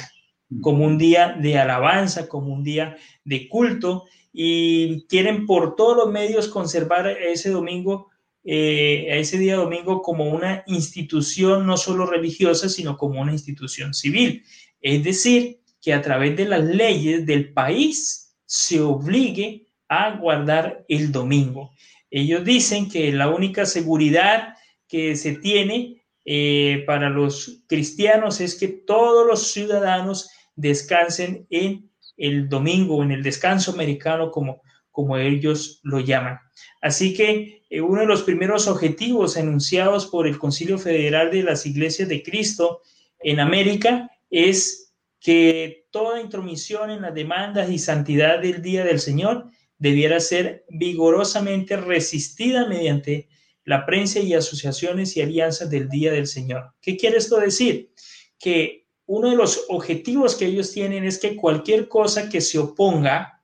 como 0.62 0.86
un 0.86 0.96
día 0.96 1.36
de 1.38 1.58
alabanza, 1.58 2.28
como 2.28 2.54
un 2.54 2.62
día 2.62 2.96
de 3.24 3.48
culto, 3.48 4.04
y 4.32 5.06
quieren 5.08 5.44
por 5.44 5.76
todos 5.76 5.96
los 5.96 6.10
medios 6.10 6.48
conservar 6.48 7.08
ese 7.08 7.50
domingo 7.50 8.08
eh, 8.50 9.18
ese 9.20 9.36
día 9.36 9.56
domingo 9.56 10.00
como 10.00 10.24
una 10.24 10.62
institución 10.66 11.66
no 11.66 11.76
solo 11.76 12.06
religiosa, 12.06 12.70
sino 12.70 12.96
como 12.96 13.20
una 13.20 13.32
institución 13.32 13.92
civil. 13.92 14.42
Es 14.80 15.04
decir, 15.04 15.60
que 15.82 15.92
a 15.92 16.00
través 16.00 16.34
de 16.34 16.46
las 16.46 16.64
leyes 16.64 17.26
del 17.26 17.52
país 17.52 18.34
se 18.46 18.80
obligue 18.80 19.66
a 19.86 20.16
guardar 20.16 20.84
el 20.88 21.12
domingo. 21.12 21.72
Ellos 22.10 22.44
dicen 22.44 22.88
que 22.88 23.12
la 23.12 23.28
única 23.28 23.66
seguridad 23.66 24.54
que 24.86 25.16
se 25.16 25.34
tiene 25.34 26.02
eh, 26.24 26.84
para 26.86 27.10
los 27.10 27.62
cristianos 27.66 28.40
es 28.40 28.54
que 28.54 28.68
todos 28.68 29.26
los 29.26 29.52
ciudadanos 29.52 30.30
descansen 30.56 31.46
en 31.50 31.90
el 32.16 32.48
domingo, 32.48 33.02
en 33.02 33.12
el 33.12 33.22
descanso 33.22 33.72
americano, 33.72 34.30
como, 34.30 34.62
como 34.90 35.16
ellos 35.16 35.80
lo 35.84 36.00
llaman. 36.00 36.38
Así 36.80 37.14
que 37.14 37.62
eh, 37.70 37.80
uno 37.80 38.00
de 38.00 38.06
los 38.06 38.22
primeros 38.22 38.66
objetivos 38.66 39.36
enunciados 39.36 40.06
por 40.06 40.26
el 40.26 40.38
Concilio 40.38 40.78
Federal 40.78 41.30
de 41.30 41.42
las 41.42 41.64
Iglesias 41.66 42.08
de 42.08 42.22
Cristo 42.22 42.82
en 43.20 43.40
América 43.40 44.10
es 44.30 44.92
que 45.20 45.86
toda 45.90 46.20
intromisión 46.20 46.90
en 46.90 47.02
las 47.02 47.14
demandas 47.14 47.70
y 47.70 47.78
santidad 47.78 48.40
del 48.40 48.62
Día 48.62 48.84
del 48.84 49.00
Señor 49.00 49.50
debiera 49.78 50.20
ser 50.20 50.64
vigorosamente 50.68 51.76
resistida 51.76 52.66
mediante 52.66 53.28
la 53.64 53.86
prensa 53.86 54.20
y 54.20 54.34
asociaciones 54.34 55.16
y 55.16 55.22
alianzas 55.22 55.70
del 55.70 55.88
Día 55.88 56.12
del 56.12 56.26
Señor. 56.26 56.72
¿Qué 56.80 56.96
quiere 56.96 57.18
esto 57.18 57.38
decir? 57.38 57.92
Que 58.38 58.86
uno 59.06 59.30
de 59.30 59.36
los 59.36 59.64
objetivos 59.68 60.34
que 60.34 60.46
ellos 60.46 60.72
tienen 60.72 61.04
es 61.04 61.18
que 61.18 61.36
cualquier 61.36 61.88
cosa 61.88 62.28
que 62.28 62.40
se 62.40 62.58
oponga 62.58 63.38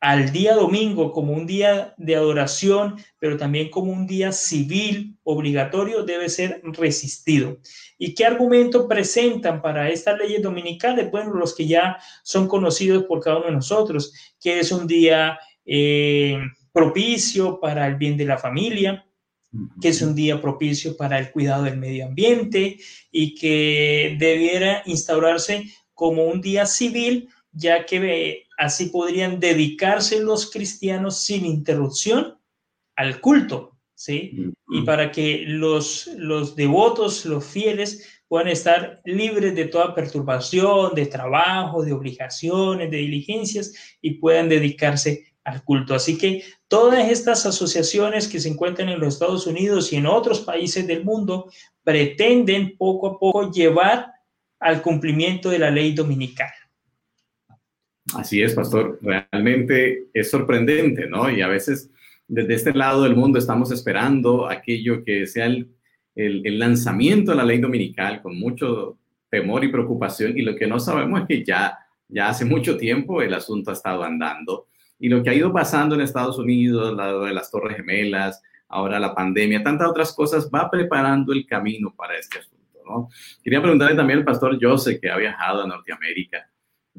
al 0.00 0.32
día 0.32 0.54
domingo 0.54 1.12
como 1.12 1.34
un 1.34 1.46
día 1.46 1.94
de 1.98 2.16
adoración, 2.16 2.96
pero 3.18 3.36
también 3.36 3.70
como 3.70 3.92
un 3.92 4.06
día 4.06 4.32
civil 4.32 5.18
obligatorio, 5.24 6.04
debe 6.04 6.30
ser 6.30 6.62
resistido. 6.64 7.58
¿Y 7.98 8.14
qué 8.14 8.24
argumento 8.24 8.88
presentan 8.88 9.60
para 9.60 9.90
estas 9.90 10.18
leyes 10.18 10.42
dominicales? 10.42 11.10
Bueno, 11.10 11.34
los 11.34 11.54
que 11.54 11.66
ya 11.66 11.98
son 12.22 12.48
conocidos 12.48 13.04
por 13.04 13.20
cada 13.20 13.36
uno 13.36 13.46
de 13.46 13.52
nosotros, 13.52 14.14
que 14.40 14.60
es 14.60 14.72
un 14.72 14.86
día 14.86 15.38
eh, 15.64 16.38
propicio 16.72 17.60
para 17.60 17.86
el 17.86 17.96
bien 17.96 18.16
de 18.16 18.24
la 18.24 18.38
familia, 18.38 19.06
que 19.80 19.88
es 19.88 20.00
un 20.02 20.14
día 20.14 20.40
propicio 20.40 20.96
para 20.96 21.18
el 21.18 21.30
cuidado 21.30 21.64
del 21.64 21.76
medio 21.76 22.06
ambiente 22.06 22.78
y 23.10 23.34
que 23.34 24.16
debiera 24.18 24.82
instaurarse 24.86 25.64
como 25.92 26.24
un 26.24 26.40
día 26.40 26.66
civil, 26.66 27.28
ya 27.52 27.84
que 27.84 28.46
Así 28.60 28.90
podrían 28.90 29.40
dedicarse 29.40 30.20
los 30.20 30.50
cristianos 30.50 31.22
sin 31.22 31.46
interrupción 31.46 32.38
al 32.94 33.18
culto, 33.22 33.78
¿sí? 33.94 34.52
Y 34.68 34.82
para 34.82 35.10
que 35.10 35.44
los, 35.46 36.08
los 36.18 36.54
devotos, 36.56 37.24
los 37.24 37.42
fieles, 37.42 38.20
puedan 38.28 38.48
estar 38.48 39.00
libres 39.06 39.54
de 39.54 39.64
toda 39.64 39.94
perturbación, 39.94 40.94
de 40.94 41.06
trabajo, 41.06 41.82
de 41.82 41.94
obligaciones, 41.94 42.90
de 42.90 42.98
diligencias 42.98 43.72
y 44.02 44.16
puedan 44.16 44.50
dedicarse 44.50 45.29
al 45.44 45.64
culto. 45.64 45.94
Así 45.94 46.18
que 46.18 46.44
todas 46.68 47.10
estas 47.10 47.46
asociaciones 47.46 48.28
que 48.28 48.40
se 48.40 48.48
encuentran 48.48 48.88
en 48.88 49.00
los 49.00 49.14
Estados 49.14 49.46
Unidos 49.46 49.92
y 49.92 49.96
en 49.96 50.06
otros 50.06 50.40
países 50.40 50.86
del 50.86 51.04
mundo 51.04 51.50
pretenden 51.82 52.76
poco 52.76 53.06
a 53.08 53.18
poco 53.18 53.50
llevar 53.50 54.12
al 54.58 54.82
cumplimiento 54.82 55.50
de 55.50 55.58
la 55.58 55.70
ley 55.70 55.92
dominical. 55.92 56.50
Así 58.14 58.42
es, 58.42 58.54
pastor. 58.54 58.98
Realmente 59.02 60.08
es 60.12 60.30
sorprendente, 60.30 61.06
¿no? 61.06 61.30
Y 61.30 61.40
a 61.42 61.48
veces 61.48 61.90
desde 62.30 62.54
este 62.54 62.72
lado 62.72 63.02
del 63.02 63.16
mundo 63.16 63.38
estamos 63.38 63.72
esperando 63.72 64.48
aquello 64.48 65.02
que 65.04 65.26
sea 65.26 65.46
el, 65.46 65.68
lanzamiento 66.14 67.30
de 67.30 67.36
la 67.36 67.44
ley 67.44 67.58
dominical 67.58 68.20
con 68.20 68.38
mucho 68.38 68.98
temor 69.30 69.64
y 69.64 69.68
preocupación 69.68 70.36
y 70.36 70.42
lo 70.42 70.54
que 70.54 70.66
no 70.66 70.78
sabemos 70.78 71.22
es 71.22 71.26
que 71.26 71.44
ya, 71.44 71.78
ya 72.08 72.28
hace 72.28 72.44
mucho 72.44 72.76
tiempo 72.76 73.22
el 73.22 73.32
asunto 73.32 73.70
ha 73.70 73.74
estado 73.74 74.04
andando 74.04 74.66
y 75.00 75.08
lo 75.08 75.22
que 75.22 75.30
ha 75.30 75.34
ido 75.34 75.52
pasando 75.52 75.96
en 75.96 76.02
Estados 76.02 76.38
Unidos, 76.38 76.94
lado 76.94 77.24
de 77.24 77.34
las 77.34 77.50
Torres 77.50 77.76
Gemelas, 77.76 78.40
ahora 78.68 79.00
la 79.00 79.14
pandemia, 79.14 79.62
tantas 79.62 79.88
otras 79.88 80.14
cosas, 80.14 80.48
va 80.54 80.70
preparando 80.70 81.32
el 81.32 81.44
camino 81.46 81.92
para 81.96 82.16
este 82.16 82.38
asunto, 82.38 82.78
¿no? 82.86 83.08
Quería 83.42 83.60
preguntarle 83.60 83.96
también 83.96 84.20
al 84.20 84.24
pastor 84.24 84.56
Joseph, 84.60 85.00
que 85.00 85.10
ha 85.10 85.16
viajado 85.16 85.64
a 85.64 85.66
Norteamérica, 85.66 86.50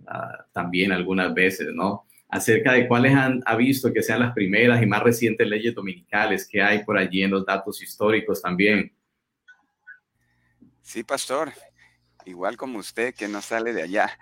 Ah, 0.08 0.46
también 0.52 0.92
algunas 0.92 1.34
veces, 1.34 1.68
¿no? 1.74 2.08
Acerca 2.30 2.74
de 2.74 2.88
cuáles 2.88 3.14
han 3.14 3.42
ha 3.46 3.56
visto 3.56 3.92
que 3.92 4.02
sean 4.02 4.22
las 4.22 4.34
primeras 4.34 4.82
y 4.82 4.86
más 4.86 5.04
recientes 5.04 5.48
leyes 5.48 5.76
dominicales 5.76 6.48
que 6.48 6.62
hay 6.62 6.84
por 6.84 6.98
allí 6.98 7.24
en 7.24 7.32
los 7.32 7.46
datos 7.46 7.82
históricos 7.82 8.42
también. 8.42 8.94
Sí, 10.82 11.04
pastor. 11.04 11.52
Igual 12.26 12.58
como 12.58 12.80
usted 12.80 13.16
que 13.16 13.28
no 13.28 13.42
sale 13.42 13.74
de 13.74 13.84
allá, 13.84 14.18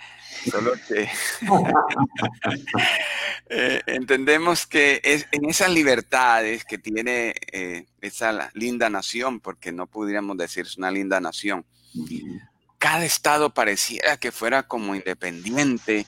solo 0.50 0.74
que 0.88 1.10
eh, 3.50 3.82
entendemos 3.88 4.66
que 4.66 5.02
es 5.04 5.28
en 5.32 5.50
esas 5.50 5.72
libertades 5.72 6.66
que 6.66 6.78
tiene 6.78 7.34
eh, 7.52 7.86
esa 8.02 8.52
linda 8.54 8.90
nación, 8.90 9.40
porque 9.40 9.72
no 9.72 9.88
pudiéramos 9.88 10.38
decir 10.38 10.66
es 10.66 10.78
una 10.78 10.92
linda 10.92 11.20
nación, 11.20 11.66
cada 12.78 13.06
estado 13.06 13.54
pareciera 13.54 14.18
que 14.18 14.32
fuera 14.32 14.64
como 14.64 14.96
independiente 14.96 16.06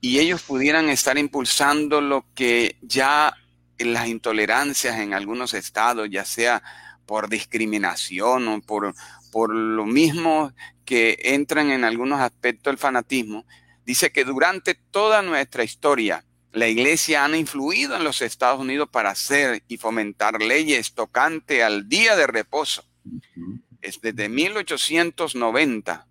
y 0.00 0.18
ellos 0.18 0.42
pudieran 0.42 0.88
estar 0.88 1.18
impulsando 1.18 2.00
lo 2.00 2.24
que 2.34 2.76
ya 2.82 3.34
las 3.78 4.08
intolerancias 4.08 4.98
en 4.98 5.14
algunos 5.14 5.54
estados, 5.54 6.08
ya 6.10 6.24
sea 6.24 6.62
por 7.06 7.28
discriminación 7.28 8.48
o 8.48 8.60
por, 8.60 8.94
por 9.32 9.54
lo 9.54 9.86
mismo 9.86 10.52
que 10.90 11.16
entran 11.22 11.70
en 11.70 11.84
algunos 11.84 12.18
aspectos 12.20 12.72
del 12.72 12.76
fanatismo, 12.76 13.46
dice 13.86 14.10
que 14.10 14.24
durante 14.24 14.74
toda 14.74 15.22
nuestra 15.22 15.62
historia, 15.62 16.24
la 16.50 16.66
iglesia 16.66 17.24
ha 17.24 17.36
influido 17.36 17.94
en 17.94 18.02
los 18.02 18.22
Estados 18.22 18.58
Unidos 18.58 18.88
para 18.90 19.10
hacer 19.10 19.62
y 19.68 19.76
fomentar 19.76 20.42
leyes 20.42 20.92
tocante 20.92 21.62
al 21.62 21.88
día 21.88 22.16
de 22.16 22.26
reposo. 22.26 22.84
Es 23.80 24.00
desde 24.00 24.28
1890 24.28 26.08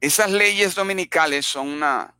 esas 0.00 0.32
leyes 0.32 0.74
dominicales 0.74 1.46
son 1.46 1.68
una 1.68 2.16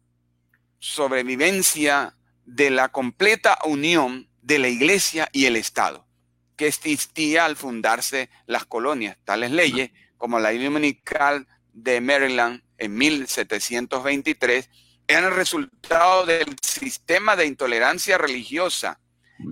sobrevivencia 0.79 2.15
de 2.45 2.71
la 2.71 2.91
completa 2.91 3.59
unión 3.65 4.29
de 4.43 4.61
la 4.61 4.69
iglesia 4.69 5.29
y 5.33 5.47
el 5.47 5.57
Estado, 5.57 6.07
que 6.55 6.69
existía 6.69 7.45
al 7.45 7.57
fundarse 7.57 8.31
las 8.47 8.65
colonias. 8.65 9.19
Tales 9.25 9.51
leyes 9.51 9.91
como 10.23 10.39
la 10.39 10.53
ley 10.53 10.63
dominical 10.63 11.49
de 11.73 12.01
Maryland 12.01 12.63
en 12.79 12.95
1723 12.95 14.71
eran 15.09 15.25
el 15.25 15.35
resultado 15.35 16.25
del 16.25 16.55
sistema 16.63 17.35
de 17.35 17.47
intolerancia 17.47 18.19
religiosa 18.19 19.01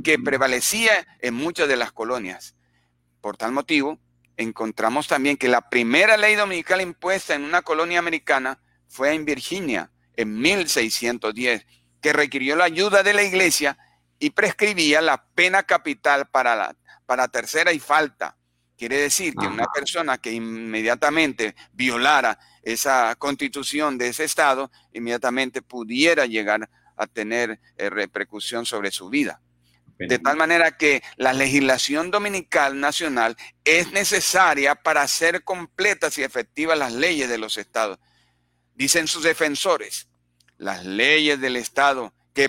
que 0.05 0.17
prevalecía 0.21 1.09
en 1.19 1.35
muchas 1.35 1.67
de 1.67 1.75
las 1.75 1.91
colonias. 1.91 2.55
Por 3.21 3.37
tal 3.37 3.51
motivo, 3.51 3.99
encontramos 4.37 5.09
también 5.09 5.37
que 5.37 5.49
la 5.49 5.69
primera 5.69 6.17
ley 6.17 6.37
dominical 6.37 6.81
impuesta 6.81 7.35
en 7.35 7.43
una 7.43 7.63
colonia 7.63 7.99
americana 7.99 8.61
fue 8.87 9.13
en 9.13 9.25
Virginia 9.25 9.91
en 10.15 10.39
1610, 10.39 11.67
que 12.01 12.13
requirió 12.13 12.55
la 12.55 12.67
ayuda 12.67 13.03
de 13.03 13.13
la 13.13 13.25
iglesia 13.25 13.77
y 14.21 14.31
prescribía 14.31 15.01
la 15.01 15.27
pena 15.35 15.65
capital 15.65 16.29
para 16.29 16.55
la 16.55 16.77
para 17.07 17.27
tercera 17.27 17.73
y 17.73 17.81
falta. 17.81 18.37
Quiere 18.81 18.97
decir 18.97 19.35
que 19.35 19.47
una 19.47 19.67
persona 19.67 20.17
que 20.17 20.33
inmediatamente 20.33 21.55
violara 21.75 22.39
esa 22.63 23.15
constitución 23.17 23.99
de 23.99 24.09
ese 24.09 24.25
estado, 24.25 24.71
inmediatamente 24.95 25.61
pudiera 25.61 26.25
llegar 26.25 26.71
a 26.97 27.07
tener 27.07 27.61
eh, 27.77 27.91
repercusión 27.91 28.65
sobre 28.65 28.91
su 28.91 29.11
vida. 29.11 29.43
De 29.99 30.19
tal 30.19 30.39
manera 30.39 30.79
que 30.79 31.03
la 31.19 31.35
legislación 31.35 32.11
dominical 32.11 32.81
nacional 32.81 33.37
es 33.65 33.93
necesaria 33.93 34.75
para 34.75 35.03
hacer 35.03 35.45
completas 35.45 36.17
y 36.17 36.23
efectivas 36.23 36.79
las 36.79 36.95
leyes 36.95 37.29
de 37.29 37.37
los 37.37 37.59
estados. 37.59 37.99
Dicen 38.75 39.09
sus 39.09 39.25
defensores, 39.25 40.09
las 40.57 40.87
leyes 40.87 41.39
del 41.39 41.57
estado 41.57 42.15
que 42.33 42.49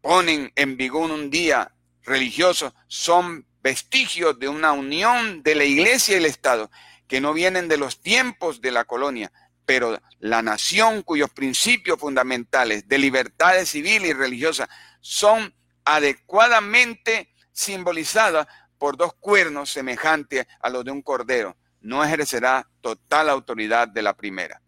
ponen 0.00 0.50
en 0.56 0.76
vigor 0.76 1.12
un 1.12 1.30
día 1.30 1.76
religioso 2.02 2.74
son 2.88 3.46
vestigios 3.62 4.38
de 4.38 4.48
una 4.48 4.72
unión 4.72 5.42
de 5.42 5.54
la 5.54 5.64
iglesia 5.64 6.14
y 6.14 6.18
el 6.18 6.26
estado 6.26 6.70
que 7.06 7.20
no 7.20 7.32
vienen 7.32 7.68
de 7.68 7.76
los 7.76 8.00
tiempos 8.00 8.60
de 8.60 8.70
la 8.70 8.84
colonia, 8.84 9.32
pero 9.66 10.00
la 10.18 10.42
nación 10.42 11.02
cuyos 11.02 11.30
principios 11.30 11.98
fundamentales 11.98 12.88
de 12.88 12.98
libertades 12.98 13.70
civil 13.70 14.06
y 14.06 14.12
religiosa 14.12 14.68
son 15.00 15.54
adecuadamente 15.84 17.34
simbolizadas 17.52 18.46
por 18.78 18.96
dos 18.96 19.12
cuernos 19.14 19.70
semejantes 19.70 20.46
a 20.60 20.70
los 20.70 20.84
de 20.84 20.90
un 20.90 21.02
cordero, 21.02 21.56
no 21.80 22.02
ejercerá 22.04 22.68
total 22.80 23.28
autoridad 23.28 23.88
de 23.88 24.02
la 24.02 24.16
primera. 24.16 24.62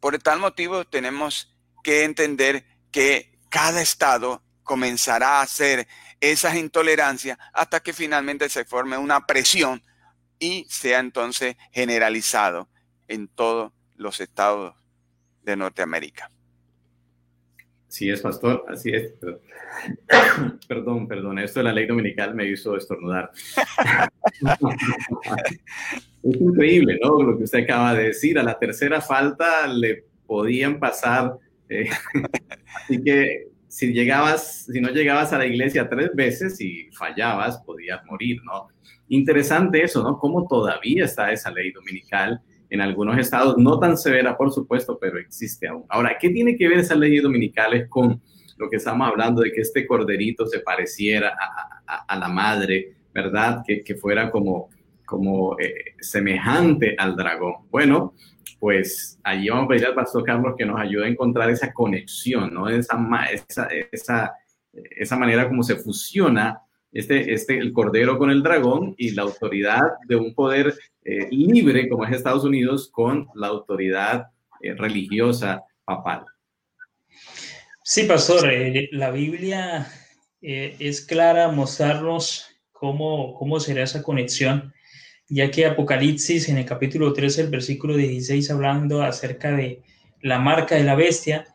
Por 0.00 0.18
tal 0.18 0.38
motivo 0.38 0.84
tenemos 0.84 1.56
que 1.82 2.04
entender 2.04 2.66
que 2.90 3.38
cada 3.48 3.80
estado 3.80 4.42
comenzará 4.62 5.38
a 5.38 5.42
hacer 5.42 5.86
esas 6.20 6.56
intolerancias 6.56 7.38
hasta 7.52 7.80
que 7.80 7.92
finalmente 7.92 8.48
se 8.48 8.64
forme 8.64 8.96
una 8.96 9.26
presión 9.26 9.82
y 10.38 10.66
sea 10.68 11.00
entonces 11.00 11.56
generalizado 11.72 12.68
en 13.08 13.28
todos 13.28 13.72
los 13.96 14.20
estados 14.20 14.74
de 15.42 15.56
Norteamérica. 15.56 16.30
Sí 17.92 18.08
es, 18.08 18.22
pastor, 18.22 18.64
así 18.68 18.90
es. 18.90 19.12
Perdón, 20.68 21.06
perdón, 21.06 21.38
esto 21.38 21.60
de 21.60 21.64
la 21.64 21.74
ley 21.74 21.86
dominical 21.86 22.34
me 22.34 22.48
hizo 22.48 22.74
estornudar. 22.74 23.30
es 26.22 26.40
increíble, 26.40 26.98
¿no? 27.02 27.22
Lo 27.22 27.36
que 27.36 27.44
usted 27.44 27.64
acaba 27.64 27.94
de 27.94 28.04
decir, 28.04 28.38
a 28.38 28.42
la 28.42 28.58
tercera 28.58 29.02
falta 29.02 29.66
le 29.66 30.06
podían 30.26 30.78
pasar. 30.78 31.36
Eh, 31.68 31.90
así 32.74 33.02
que 33.02 33.48
si 33.72 33.90
llegabas, 33.90 34.66
si 34.70 34.82
no 34.82 34.90
llegabas 34.90 35.32
a 35.32 35.38
la 35.38 35.46
iglesia 35.46 35.88
tres 35.88 36.10
veces 36.12 36.60
y 36.60 36.90
fallabas, 36.92 37.56
podías 37.64 38.04
morir, 38.04 38.38
¿no? 38.44 38.68
Interesante 39.08 39.82
eso, 39.82 40.02
¿no? 40.02 40.18
Cómo 40.18 40.46
todavía 40.46 41.06
está 41.06 41.32
esa 41.32 41.50
ley 41.50 41.72
dominical 41.72 42.42
en 42.68 42.82
algunos 42.82 43.16
estados, 43.16 43.56
no 43.56 43.78
tan 43.78 43.96
severa, 43.96 44.36
por 44.36 44.52
supuesto, 44.52 44.98
pero 45.00 45.18
existe 45.18 45.68
aún. 45.68 45.86
Ahora, 45.88 46.18
¿qué 46.20 46.28
tiene 46.28 46.54
que 46.54 46.68
ver 46.68 46.80
esas 46.80 46.98
leyes 46.98 47.22
dominicales 47.22 47.88
con 47.88 48.20
lo 48.58 48.68
que 48.68 48.76
estamos 48.76 49.08
hablando 49.08 49.40
de 49.40 49.52
que 49.52 49.62
este 49.62 49.86
corderito 49.86 50.46
se 50.46 50.60
pareciera 50.60 51.34
a, 51.86 52.18
la 52.18 52.28
madre, 52.28 52.92
¿verdad? 53.14 53.62
Que, 53.66 53.94
fuera 53.94 54.30
como, 54.30 54.68
como 55.06 55.58
eh, 55.58 55.94
semejante 55.98 56.94
al 56.98 57.16
dragón. 57.16 57.54
Bueno, 57.70 58.12
pues 58.62 59.18
allí 59.24 59.48
vamos 59.48 59.64
a 59.64 59.68
pedir 59.70 59.86
al 59.86 59.94
pastor 59.94 60.22
Carlos 60.22 60.54
que 60.56 60.64
nos 60.64 60.80
ayude 60.80 61.04
a 61.04 61.08
encontrar 61.08 61.50
esa 61.50 61.72
conexión, 61.72 62.54
¿no? 62.54 62.68
Esa, 62.68 62.96
esa, 63.90 64.36
esa, 64.72 65.16
manera 65.16 65.48
como 65.48 65.64
se 65.64 65.74
fusiona 65.74 66.60
este, 66.92 67.32
este, 67.34 67.58
el 67.58 67.72
cordero 67.72 68.18
con 68.18 68.30
el 68.30 68.40
dragón 68.40 68.94
y 68.96 69.10
la 69.16 69.22
autoridad 69.22 69.82
de 70.06 70.14
un 70.14 70.32
poder 70.32 70.74
eh, 71.04 71.26
libre 71.32 71.88
como 71.88 72.04
es 72.04 72.12
Estados 72.12 72.44
Unidos 72.44 72.88
con 72.92 73.26
la 73.34 73.48
autoridad 73.48 74.28
eh, 74.60 74.74
religiosa 74.74 75.64
papal. 75.84 76.24
Sí, 77.82 78.04
pastor, 78.04 78.48
eh, 78.48 78.88
la 78.92 79.10
Biblia 79.10 79.88
es 80.40 81.04
clara 81.04 81.48
mostrarnos 81.48 82.46
cómo, 82.70 83.34
cómo 83.34 83.58
será 83.58 83.82
esa 83.82 84.04
conexión, 84.04 84.72
ya 85.32 85.50
que 85.50 85.64
Apocalipsis 85.64 86.50
en 86.50 86.58
el 86.58 86.66
capítulo 86.66 87.14
13, 87.14 87.42
el 87.42 87.48
versículo 87.48 87.96
16, 87.96 88.50
hablando 88.50 89.02
acerca 89.02 89.50
de 89.50 89.80
la 90.20 90.38
marca 90.38 90.74
de 90.74 90.84
la 90.84 90.94
bestia, 90.94 91.46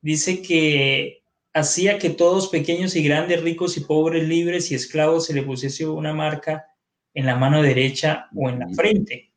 dice 0.00 0.40
que 0.40 1.22
hacía 1.52 1.98
que 1.98 2.08
todos, 2.08 2.48
pequeños 2.48 2.96
y 2.96 3.04
grandes, 3.04 3.42
ricos 3.42 3.76
y 3.76 3.80
pobres, 3.80 4.26
libres 4.26 4.70
y 4.70 4.74
esclavos, 4.74 5.26
se 5.26 5.34
le 5.34 5.42
pusiese 5.42 5.86
una 5.86 6.14
marca 6.14 6.64
en 7.12 7.26
la 7.26 7.36
mano 7.36 7.60
derecha 7.60 8.30
o 8.34 8.48
en 8.48 8.60
la 8.60 8.68
frente. 8.70 9.34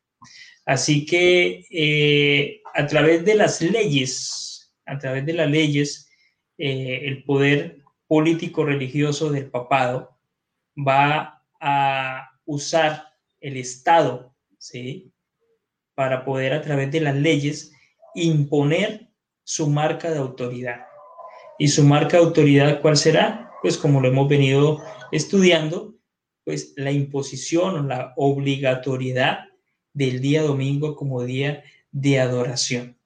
Así 0.64 1.04
que 1.04 1.66
eh, 1.70 2.62
a 2.74 2.86
través 2.86 3.22
de 3.26 3.34
las 3.34 3.60
leyes, 3.60 4.72
a 4.86 4.96
través 4.96 5.26
de 5.26 5.34
las 5.34 5.50
leyes, 5.50 6.08
eh, 6.56 7.02
el 7.04 7.22
poder 7.24 7.82
político 8.06 8.64
religioso 8.64 9.30
del 9.30 9.50
papado 9.50 10.16
va 10.74 11.44
a 11.60 12.30
usar 12.46 13.09
el 13.40 13.56
Estado, 13.56 14.34
¿sí? 14.58 15.12
Para 15.94 16.24
poder 16.24 16.52
a 16.52 16.62
través 16.62 16.90
de 16.90 17.00
las 17.00 17.16
leyes 17.16 17.72
imponer 18.14 19.10
su 19.44 19.68
marca 19.68 20.10
de 20.10 20.18
autoridad. 20.18 20.86
¿Y 21.58 21.68
su 21.68 21.84
marca 21.84 22.16
de 22.16 22.24
autoridad 22.24 22.80
cuál 22.80 22.96
será? 22.96 23.50
Pues 23.62 23.76
como 23.76 24.00
lo 24.00 24.08
hemos 24.08 24.28
venido 24.28 24.82
estudiando, 25.12 25.94
pues 26.44 26.72
la 26.76 26.90
imposición 26.90 27.76
o 27.76 27.82
la 27.82 28.14
obligatoriedad 28.16 29.40
del 29.92 30.20
día 30.20 30.42
domingo 30.42 30.96
como 30.96 31.22
día 31.22 31.62
de 31.90 32.20
adoración. 32.20 32.96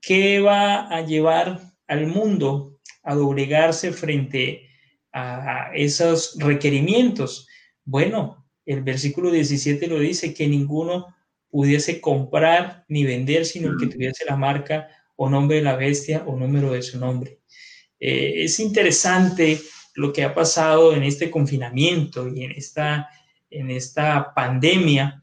¿Qué 0.00 0.40
va 0.40 0.88
a 0.88 1.02
llevar 1.02 1.60
al 1.86 2.06
mundo 2.06 2.78
a 3.02 3.14
doblegarse 3.14 3.92
frente 3.92 4.68
a 5.12 5.70
esos 5.74 6.36
requerimientos? 6.38 7.46
Bueno, 7.84 8.43
el 8.66 8.82
versículo 8.82 9.30
17 9.30 9.86
lo 9.86 9.98
dice, 9.98 10.34
que 10.34 10.46
ninguno 10.48 11.14
pudiese 11.50 12.00
comprar 12.00 12.84
ni 12.88 13.04
vender, 13.04 13.46
sino 13.46 13.70
el 13.70 13.76
que 13.78 13.86
tuviese 13.86 14.24
la 14.24 14.36
marca 14.36 14.88
o 15.16 15.30
nombre 15.30 15.58
de 15.58 15.62
la 15.62 15.76
bestia 15.76 16.24
o 16.26 16.36
número 16.36 16.72
de 16.72 16.82
su 16.82 16.98
nombre. 16.98 17.40
Eh, 18.00 18.44
es 18.44 18.58
interesante 18.58 19.60
lo 19.94 20.12
que 20.12 20.24
ha 20.24 20.34
pasado 20.34 20.94
en 20.94 21.04
este 21.04 21.30
confinamiento 21.30 22.28
y 22.28 22.44
en 22.44 22.50
esta, 22.52 23.08
en 23.50 23.70
esta 23.70 24.34
pandemia, 24.34 25.22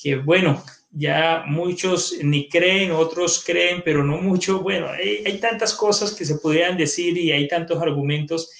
que 0.00 0.16
bueno, 0.16 0.62
ya 0.90 1.44
muchos 1.46 2.14
ni 2.22 2.48
creen, 2.48 2.92
otros 2.92 3.42
creen, 3.44 3.82
pero 3.84 4.04
no 4.04 4.18
mucho. 4.18 4.60
Bueno, 4.60 4.88
hay, 4.88 5.24
hay, 5.26 5.38
tantas 5.38 5.74
cosas 5.74 6.12
que 6.12 6.24
se 6.24 6.36
podrían 6.36 6.76
decir 6.76 7.16
y 7.16 7.32
hay 7.32 7.48
tantos 7.48 7.82
argumentos. 7.82 8.50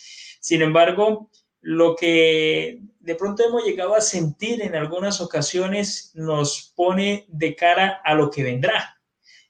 Sin 0.41 0.63
embargo, 0.63 1.31
lo 1.65 1.97
que 1.97 2.79
de 3.01 3.15
pronto 3.17 3.45
hemos 3.45 3.65
llegado 3.65 3.95
a 3.95 4.01
sentir 4.01 4.63
en 4.63 4.77
algunas 4.77 5.21
ocasiones 5.21 6.13
nos 6.15 6.73
pone 6.77 7.25
de 7.29 7.57
cara 7.57 8.01
a 8.05 8.15
lo 8.15 8.31
que 8.31 8.43
vendrá 8.43 8.95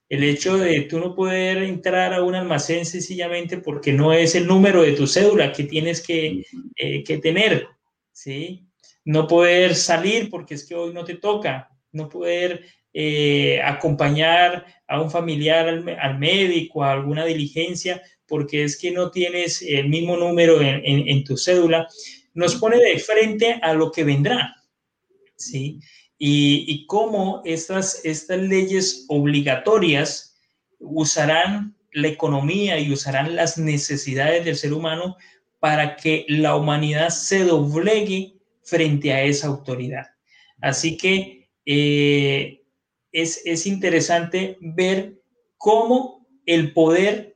el 0.09 0.23
hecho 0.23 0.59
de 0.59 0.83
tú 0.83 1.01
no 1.01 1.15
poder 1.15 1.63
entrar 1.63 2.13
a 2.13 2.23
un 2.23 2.35
almacén 2.35 2.85
sencillamente 2.87 3.59
porque 3.59 3.93
no 3.93 4.13
es 4.13 4.35
el 4.35 4.47
número 4.47 4.83
de 4.83 4.93
tu 4.93 5.07
cédula 5.07 5.53
que 5.53 5.65
tienes 5.65 6.01
que, 6.01 6.45
eh, 6.77 7.03
que 7.03 7.19
tener, 7.19 7.69
¿sí? 8.13 8.69
No 9.05 9.27
poder 9.27 9.75
salir 9.75 10.31
porque 10.31 10.55
es 10.55 10.67
que 10.67 10.75
hoy 10.75 10.93
no 10.93 11.05
te 11.05 11.17
toca, 11.17 11.71
no 11.93 12.09
poder 12.09 12.65
eh, 12.95 13.61
acompañar 13.63 14.65
a 14.87 15.01
un 15.01 15.11
familiar 15.11 15.69
al, 15.69 16.19
médico, 16.19 16.85
a 16.85 16.93
alguna 16.93 17.25
diligencia, 17.25 18.01
porque 18.27 18.65
es 18.65 18.79
que 18.79 18.93
no 18.93 19.11
tienes 19.11 19.61
el 19.63 19.89
mismo 19.89 20.17
número 20.17 20.61
en, 20.61 21.25
tu 21.25 21.37
cédula, 21.37 21.89
nos 22.33 22.55
pone 22.57 22.79
de 22.79 22.99
frente 22.99 23.59
a 23.61 23.75
lo 23.75 23.91
que 23.91 24.05
vendrá, 24.05 24.55
¿sí? 25.37 25.81
y, 26.19 26.87
cómo 26.87 27.43
estas, 27.45 28.05
estas 28.05 28.39
leyes 28.39 29.05
obligatorias 29.09 30.39
usarán 30.79 31.77
la 31.93 32.09
economía 32.09 32.79
y 32.79 32.93
usarán 32.93 33.37
las 33.37 33.59
necesidades 33.59 34.45
del 34.45 34.57
ser 34.57 34.73
humano 34.73 35.17
para 35.61 35.97
que 35.97 36.27
la 36.29 36.57
humanidad 36.57 37.09
se 37.09 37.45
doblegue 37.45 38.35
frente 38.63 39.13
a 39.13 39.23
esa 39.23 39.49
autoridad. 39.49 40.07
Así 40.61 40.97
que 40.97 41.49
eh, 41.67 42.64
es, 43.15 43.41
es 43.47 43.67
interesante 43.67 44.59
ver 44.61 45.23
cómo 45.57 46.27
el 46.45 46.75
poder 46.75 47.35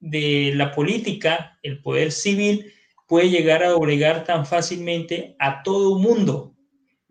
de 0.00 0.52
la 0.56 0.72
política, 0.72 1.58
el 1.62 1.80
poder 1.80 2.10
civil, 2.10 2.72
puede 3.06 3.30
llegar 3.30 3.62
a 3.62 3.68
doblegar 3.68 4.24
tan 4.24 4.44
fácilmente 4.44 5.36
a 5.38 5.62
todo 5.62 5.98
mundo, 5.98 6.56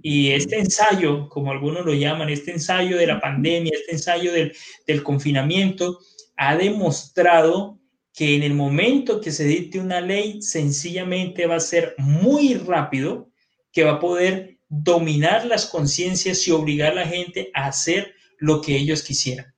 y 0.02 0.30
este 0.32 0.60
ensayo, 0.60 1.28
como 1.28 1.52
algunos 1.52 1.86
lo 1.86 1.94
llaman, 1.94 2.30
este 2.30 2.52
ensayo 2.52 2.98
de 2.98 3.08
la 3.08 3.20
pandemia, 3.20 3.72
este 3.74 3.94
ensayo 3.94 4.32
del, 4.32 4.56
del 4.86 5.04
confinamiento, 5.04 6.00
ha 6.36 6.56
demostrado 6.56 7.80
que 8.14 8.36
en 8.36 8.44
el 8.44 8.54
momento 8.54 9.22
que 9.22 9.32
se 9.32 9.46
dicte 9.46 9.80
una 9.80 10.02
ley, 10.02 10.42
sencillamente 10.42 11.48
va 11.48 11.56
a 11.56 11.60
ser 11.60 11.96
muy 11.98 12.56
rápido, 12.56 13.32
que 13.72 13.84
va 13.84 13.94
a 13.94 14.00
poder 14.00 14.57
dominar 14.70 15.46
las 15.46 15.66
conciencias 15.66 16.48
y 16.48 16.52
obligar 16.52 16.94
a 16.94 16.96
la 16.96 17.08
gente 17.08 17.50
a 17.54 17.68
hacer 17.68 18.14
lo 18.38 18.62
que 18.62 18.76
ellos 18.76 19.04
quisieran. 19.04 19.54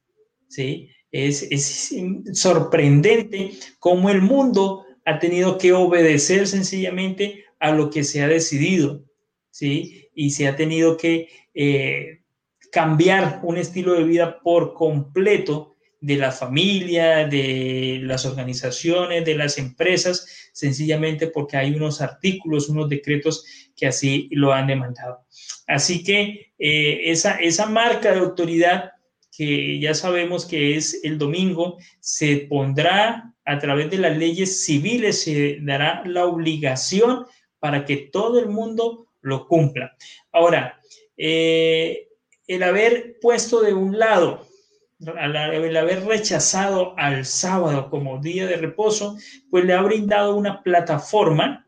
¿sí? 0.48 0.90
Es, 1.12 1.44
es 1.44 1.94
sorprendente 2.34 3.52
cómo 3.80 4.10
el 4.10 4.22
mundo 4.22 4.86
ha 5.06 5.20
tenido 5.20 5.58
que 5.58 5.74
obedecer 5.74 6.48
sencillamente 6.48 7.46
a 7.60 7.72
lo 7.72 7.90
que 7.90 8.04
se 8.04 8.22
ha 8.22 8.28
decidido, 8.28 9.04
¿sí? 9.50 10.10
Y 10.14 10.32
se 10.32 10.48
ha 10.48 10.56
tenido 10.56 10.98
que 10.98 11.28
eh, 11.54 12.22
cambiar 12.72 13.42
un 13.44 13.58
estilo 13.58 13.94
de 13.94 14.04
vida 14.04 14.40
por 14.42 14.74
completo 14.74 15.76
de 16.02 16.16
la 16.16 16.32
familia, 16.32 17.28
de 17.28 18.00
las 18.04 18.26
organizaciones, 18.26 19.26
de 19.26 19.36
las 19.36 19.58
empresas, 19.58 20.50
sencillamente 20.54 21.28
porque 21.28 21.58
hay 21.58 21.74
unos 21.74 22.00
artículos, 22.00 22.70
unos 22.70 22.88
decretos 22.88 23.44
que 23.80 23.88
así 23.88 24.28
lo 24.32 24.54
han 24.54 24.68
demandado. 24.68 25.26
Así 25.68 26.04
que 26.04 26.54
eh, 26.58 27.02
esa, 27.06 27.36
esa 27.36 27.68
marca 27.68 28.12
de 28.12 28.20
autoridad 28.20 28.92
que 29.36 29.80
ya 29.80 29.94
sabemos 29.94 30.46
que 30.46 30.76
es 30.76 31.00
el 31.04 31.18
domingo, 31.18 31.78
se 32.02 32.48
pondrá 32.50 33.34
a 33.46 33.60
través 33.60 33.90
de 33.90 33.98
las 33.98 34.18
leyes 34.18 34.66
civiles, 34.66 35.24
se 35.24 35.60
dará 35.62 36.04
la 36.06 36.26
obligación 36.26 37.26
para 37.60 37.86
que 37.86 37.98
todo 37.98 38.40
el 38.40 38.50
mundo 38.50 39.08
lo 39.22 39.48
cumpla. 39.48 39.96
Ahora, 40.32 40.80
eh, 41.16 42.10
el 42.48 42.64
haber 42.64 43.18
puesto 43.22 43.62
de 43.62 43.74
un 43.74 43.98
lado 43.98 44.50
el 45.00 45.78
haber 45.78 46.06
rechazado 46.06 46.94
al 46.98 47.26
sábado 47.26 47.90
como 47.90 48.20
día 48.20 48.46
de 48.48 48.58
reposo, 48.58 49.18
pues 49.50 49.64
le 49.64 49.74
ha 49.74 49.82
brindado 49.82 50.36
una 50.36 50.62
plataforma, 50.62 51.66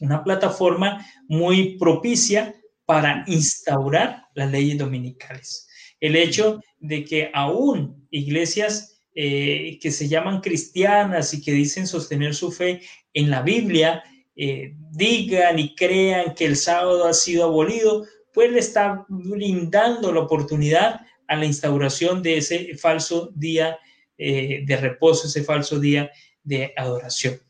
una 0.00 0.22
plataforma 0.22 1.04
muy 1.28 1.78
propicia 1.78 2.54
para 2.84 3.24
instaurar 3.26 4.24
las 4.34 4.50
leyes 4.50 4.78
dominicales. 4.78 5.68
El 6.00 6.16
hecho 6.16 6.60
de 6.78 7.04
que 7.04 7.30
aún 7.34 8.06
iglesias 8.10 9.02
eh, 9.14 9.78
que 9.80 9.90
se 9.90 10.06
llaman 10.06 10.40
cristianas 10.40 11.34
y 11.34 11.42
que 11.42 11.52
dicen 11.52 11.86
sostener 11.88 12.34
su 12.34 12.52
fe 12.52 12.82
en 13.12 13.30
la 13.30 13.42
Biblia, 13.42 14.02
eh, 14.36 14.74
digan 14.92 15.58
y 15.58 15.74
crean 15.74 16.34
que 16.34 16.44
el 16.44 16.56
sábado 16.56 17.04
ha 17.04 17.12
sido 17.12 17.46
abolido, 17.46 18.06
pues 18.32 18.52
le 18.52 18.60
está 18.60 19.04
brindando 19.08 20.12
la 20.12 20.20
oportunidad 20.20 21.00
a 21.26 21.34
la 21.34 21.44
instauración 21.44 22.22
de 22.22 22.36
ese 22.36 22.76
falso 22.76 23.32
día 23.34 23.76
eh, 24.16 24.62
de 24.64 24.76
reposo, 24.76 25.26
ese 25.26 25.42
falso 25.42 25.80
día 25.80 26.10
de 26.44 26.72
adoración. 26.76 27.40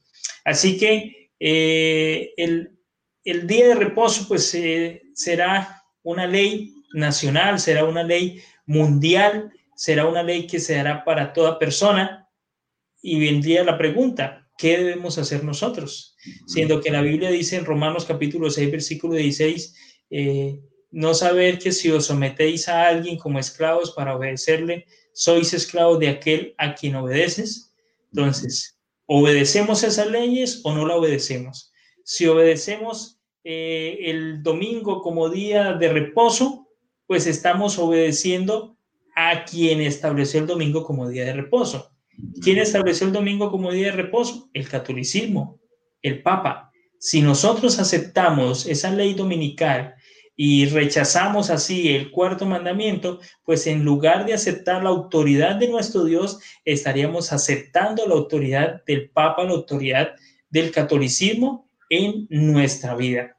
Así 0.46 0.78
que 0.78 1.17
eh, 1.40 2.32
el, 2.36 2.76
día 3.46 3.68
de 3.68 3.74
reposo 3.74 4.26
pues 4.26 4.54
eh, 4.54 5.02
será 5.14 5.82
una 6.02 6.26
ley 6.26 6.74
nacional, 6.94 7.58
será 7.60 7.84
una 7.84 8.02
ley 8.02 8.42
mundial, 8.66 9.52
será 9.76 10.06
una 10.06 10.22
ley 10.22 10.46
que 10.46 10.60
se 10.60 10.76
dará 10.76 11.04
para 11.04 11.32
toda 11.32 11.58
persona 11.58 12.28
y 13.02 13.20
vendría 13.20 13.64
la 13.64 13.76
pregunta, 13.76 14.48
¿qué 14.56 14.78
debemos 14.78 15.18
hacer 15.18 15.44
nosotros? 15.44 16.16
Siendo 16.46 16.80
que 16.80 16.90
la 16.90 17.02
Biblia 17.02 17.30
dice 17.30 17.56
en 17.56 17.64
Romanos 17.64 18.04
capítulo 18.04 18.50
6, 18.50 18.70
versículo 18.70 19.14
16, 19.14 19.74
no 20.90 21.14
saber 21.14 21.58
que 21.58 21.72
si 21.72 21.90
os 21.90 22.06
sometéis 22.06 22.68
a 22.68 22.88
alguien 22.88 23.18
como 23.18 23.38
esclavos 23.38 23.92
para 23.92 24.16
obedecerle, 24.16 24.86
sois 25.12 25.52
esclavos 25.52 25.98
de 25.98 26.08
aquel 26.08 26.54
a 26.58 26.74
quien 26.74 26.96
obedeces. 26.96 27.74
Entonces, 28.12 28.77
¿obedecemos 29.08 29.82
esas 29.82 30.06
leyes 30.08 30.60
o 30.64 30.72
no 30.72 30.86
la 30.86 30.96
obedecemos? 30.96 31.72
Si 32.04 32.26
obedecemos 32.26 33.18
eh, 33.42 33.98
el 34.02 34.42
domingo 34.42 35.00
como 35.02 35.30
día 35.30 35.72
de 35.72 35.88
reposo, 35.88 36.68
pues 37.06 37.26
estamos 37.26 37.78
obedeciendo 37.78 38.76
a 39.16 39.44
quien 39.44 39.80
estableció 39.80 40.40
el 40.40 40.46
domingo 40.46 40.84
como 40.84 41.08
día 41.08 41.24
de 41.24 41.32
reposo. 41.32 41.90
¿Quién 42.42 42.58
estableció 42.58 43.06
el 43.06 43.12
domingo 43.12 43.50
como 43.50 43.72
día 43.72 43.86
de 43.86 43.92
reposo? 43.92 44.50
El 44.52 44.68
catolicismo, 44.68 45.58
el 46.02 46.22
Papa. 46.22 46.70
Si 46.98 47.22
nosotros 47.22 47.78
aceptamos 47.78 48.66
esa 48.66 48.90
ley 48.90 49.14
dominical 49.14 49.94
y 50.40 50.66
rechazamos 50.66 51.50
así 51.50 51.96
el 51.96 52.12
cuarto 52.12 52.46
mandamiento, 52.46 53.18
pues 53.44 53.66
en 53.66 53.84
lugar 53.84 54.24
de 54.24 54.34
aceptar 54.34 54.84
la 54.84 54.90
autoridad 54.90 55.56
de 55.56 55.66
nuestro 55.66 56.04
Dios, 56.04 56.38
estaríamos 56.64 57.32
aceptando 57.32 58.06
la 58.06 58.14
autoridad 58.14 58.84
del 58.86 59.10
Papa, 59.10 59.42
la 59.42 59.50
autoridad 59.50 60.10
del 60.48 60.70
catolicismo 60.70 61.68
en 61.90 62.28
nuestra 62.30 62.94
vida. 62.94 63.36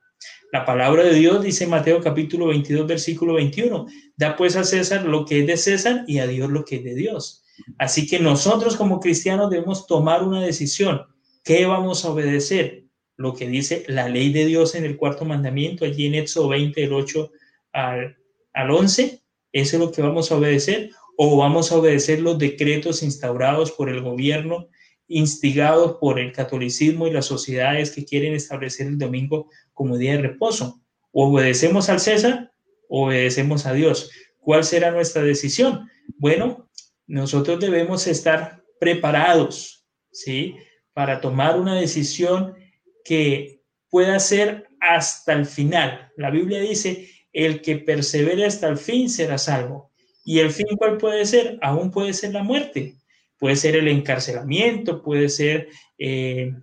La 0.51 0.65
palabra 0.65 1.03
de 1.03 1.13
Dios 1.13 1.41
dice 1.41 1.63
en 1.63 1.69
Mateo 1.69 2.01
capítulo 2.01 2.47
22, 2.47 2.85
versículo 2.85 3.35
21, 3.35 3.85
da 4.17 4.35
pues 4.35 4.57
a 4.57 4.65
César 4.65 5.05
lo 5.05 5.23
que 5.23 5.39
es 5.39 5.47
de 5.47 5.55
César 5.55 6.03
y 6.05 6.19
a 6.19 6.27
Dios 6.27 6.49
lo 6.49 6.65
que 6.65 6.75
es 6.75 6.83
de 6.83 6.95
Dios. 6.95 7.45
Así 7.77 8.07
que 8.07 8.19
nosotros 8.19 8.75
como 8.75 8.99
cristianos 8.99 9.49
debemos 9.49 9.87
tomar 9.87 10.21
una 10.21 10.41
decisión. 10.41 11.03
¿Qué 11.45 11.65
vamos 11.65 12.03
a 12.03 12.09
obedecer? 12.09 12.88
Lo 13.19 13.33
que 13.33 13.49
dice 13.49 13.83
la 13.87 14.07
ley 14.07 14.31
de 14.31 14.45
Dios 14.45 14.75
en 14.75 14.85
el 14.85 14.95
cuarto 14.95 15.25
mandamiento, 15.25 15.83
allí 15.83 16.05
en 16.05 16.15
Éxodo 16.15 16.47
20, 16.47 16.79
del 16.79 16.93
8 16.93 17.31
al, 17.73 18.17
al 18.53 18.71
11, 18.71 19.21
¿eso 19.51 19.75
es 19.75 19.79
lo 19.79 19.91
que 19.91 20.01
vamos 20.01 20.31
a 20.31 20.37
obedecer? 20.37 20.91
¿O 21.17 21.35
vamos 21.35 21.69
a 21.69 21.75
obedecer 21.75 22.21
los 22.21 22.39
decretos 22.39 23.03
instaurados 23.03 23.71
por 23.73 23.89
el 23.89 24.01
gobierno, 24.01 24.69
instigados 25.09 25.97
por 25.99 26.17
el 26.17 26.31
catolicismo 26.31 27.07
y 27.07 27.11
las 27.11 27.25
sociedades 27.25 27.91
que 27.91 28.05
quieren 28.05 28.33
establecer 28.35 28.87
el 28.87 28.97
domingo 28.97 29.49
como 29.73 29.97
día 29.97 30.13
de 30.13 30.21
reposo? 30.21 30.79
¿O 31.11 31.27
obedecemos 31.27 31.89
al 31.89 31.99
César 31.99 32.53
o 32.87 33.07
obedecemos 33.07 33.65
a 33.65 33.73
Dios? 33.73 34.11
¿Cuál 34.39 34.63
será 34.63 34.91
nuestra 34.91 35.23
decisión? 35.23 35.89
Bueno, 36.17 36.69
nosotros 37.05 37.59
debemos 37.59 38.07
estar 38.07 38.63
preparados, 38.79 39.85
¿sí? 40.09 40.55
Para 40.93 41.19
tomar 41.19 41.59
una 41.59 41.75
decisión 41.75 42.55
que 43.09 43.63
pueda 43.89 44.19
ser 44.19 44.67
hasta 44.79 45.33
el 45.33 45.47
final. 45.47 46.11
La 46.15 46.29
Biblia 46.29 46.61
dice, 46.61 47.09
el 47.33 47.59
que 47.59 47.77
persevere 47.77 48.45
hasta 48.45 48.67
el 48.67 48.77
fin 48.77 49.09
será 49.09 49.39
salvo. 49.39 49.91
¿Y 50.23 50.37
el 50.37 50.51
fin 50.51 50.67
cuál 50.77 50.99
puede 50.99 51.25
ser? 51.25 51.57
Aún 51.63 51.89
puede 51.89 52.13
ser 52.13 52.33
la 52.33 52.43
muerte. 52.43 52.97
Puede 53.39 53.55
ser 53.55 53.75
el 53.77 53.87
encarcelamiento, 53.87 55.01
puede 55.01 55.27
ser 55.27 55.69
eh, 55.97 56.53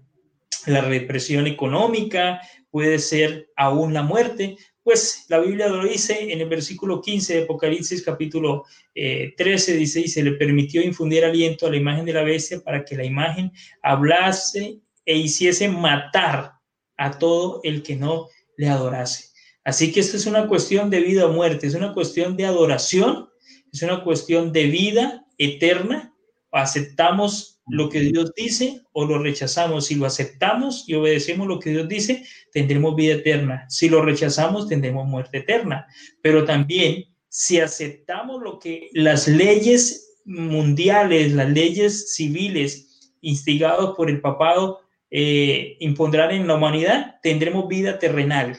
la 0.67 0.83
represión 0.83 1.49
económica, 1.49 2.41
puede 2.71 3.01
ser 3.01 3.49
aún 3.57 3.93
la 3.93 4.03
muerte. 4.03 4.55
Pues 4.85 5.27
la 5.29 5.41
Biblia 5.41 5.67
lo 5.67 5.83
dice 5.83 6.33
en 6.33 6.41
el 6.41 6.49
versículo 6.49 7.01
15 7.01 7.39
de 7.39 7.43
Apocalipsis 7.43 8.05
capítulo 8.05 8.63
13, 8.95 9.75
eh, 9.75 9.77
dice, 9.77 9.99
y 9.99 10.07
se 10.07 10.23
le 10.23 10.35
permitió 10.35 10.81
infundir 10.81 11.25
aliento 11.25 11.67
a 11.67 11.71
la 11.71 11.77
imagen 11.77 12.05
de 12.05 12.13
la 12.13 12.23
bestia 12.23 12.61
para 12.61 12.85
que 12.85 12.97
la 12.97 13.05
imagen 13.05 13.51
hablase 13.83 14.79
e 15.07 15.17
hiciese 15.17 15.69
matar 15.69 16.53
a 16.99 17.19
todo 17.19 17.61
el 17.63 17.83
que 17.83 17.97
no 17.97 18.29
le 18.57 18.69
adorase. 18.69 19.31
Así 19.65 19.93
que 19.93 20.01
esto 20.01 20.17
es 20.17 20.27
una 20.27 20.47
cuestión 20.47 20.91
de 20.91 21.01
vida 21.01 21.27
o 21.27 21.33
muerte, 21.33 21.67
es 21.67 21.75
una 21.75 21.95
cuestión 21.95 22.37
de 22.37 22.45
adoración, 22.45 23.29
es 23.73 23.83
una 23.83 24.05
cuestión 24.05 24.53
de 24.53 24.67
vida 24.67 25.25
eterna. 25.39 26.15
Aceptamos 26.53 27.61
lo 27.67 27.89
que 27.89 28.01
Dios 28.01 28.33
dice 28.37 28.83
o 28.93 29.05
lo 29.05 29.19
rechazamos. 29.19 29.87
Si 29.87 29.97
lo 29.97 30.07
aceptamos 30.07 30.85
y 30.87 30.95
obedecemos 30.95 31.47
lo 31.49 31.59
que 31.59 31.71
Dios 31.71 31.89
dice, 31.89 32.25
tendremos 32.53 32.95
vida 32.95 33.15
eterna. 33.15 33.67
Si 33.69 33.89
lo 33.89 34.03
rechazamos, 34.03 34.69
tendremos 34.69 35.07
muerte 35.07 35.39
eterna. 35.39 35.87
Pero 36.23 36.45
también, 36.45 37.07
si 37.29 37.59
aceptamos 37.59 38.43
lo 38.43 38.59
que 38.59 38.89
las 38.93 39.27
leyes 39.29 40.21
mundiales, 40.25 41.33
las 41.33 41.51
leyes 41.51 42.15
civiles 42.15 43.11
instigados 43.21 43.97
por 43.97 44.11
el 44.11 44.21
papado 44.21 44.81
eh, 45.11 45.77
impondrán 45.81 46.33
en 46.33 46.47
la 46.47 46.55
humanidad, 46.55 47.17
tendremos 47.23 47.69
vida 47.69 47.99
terrenal. 47.99 48.57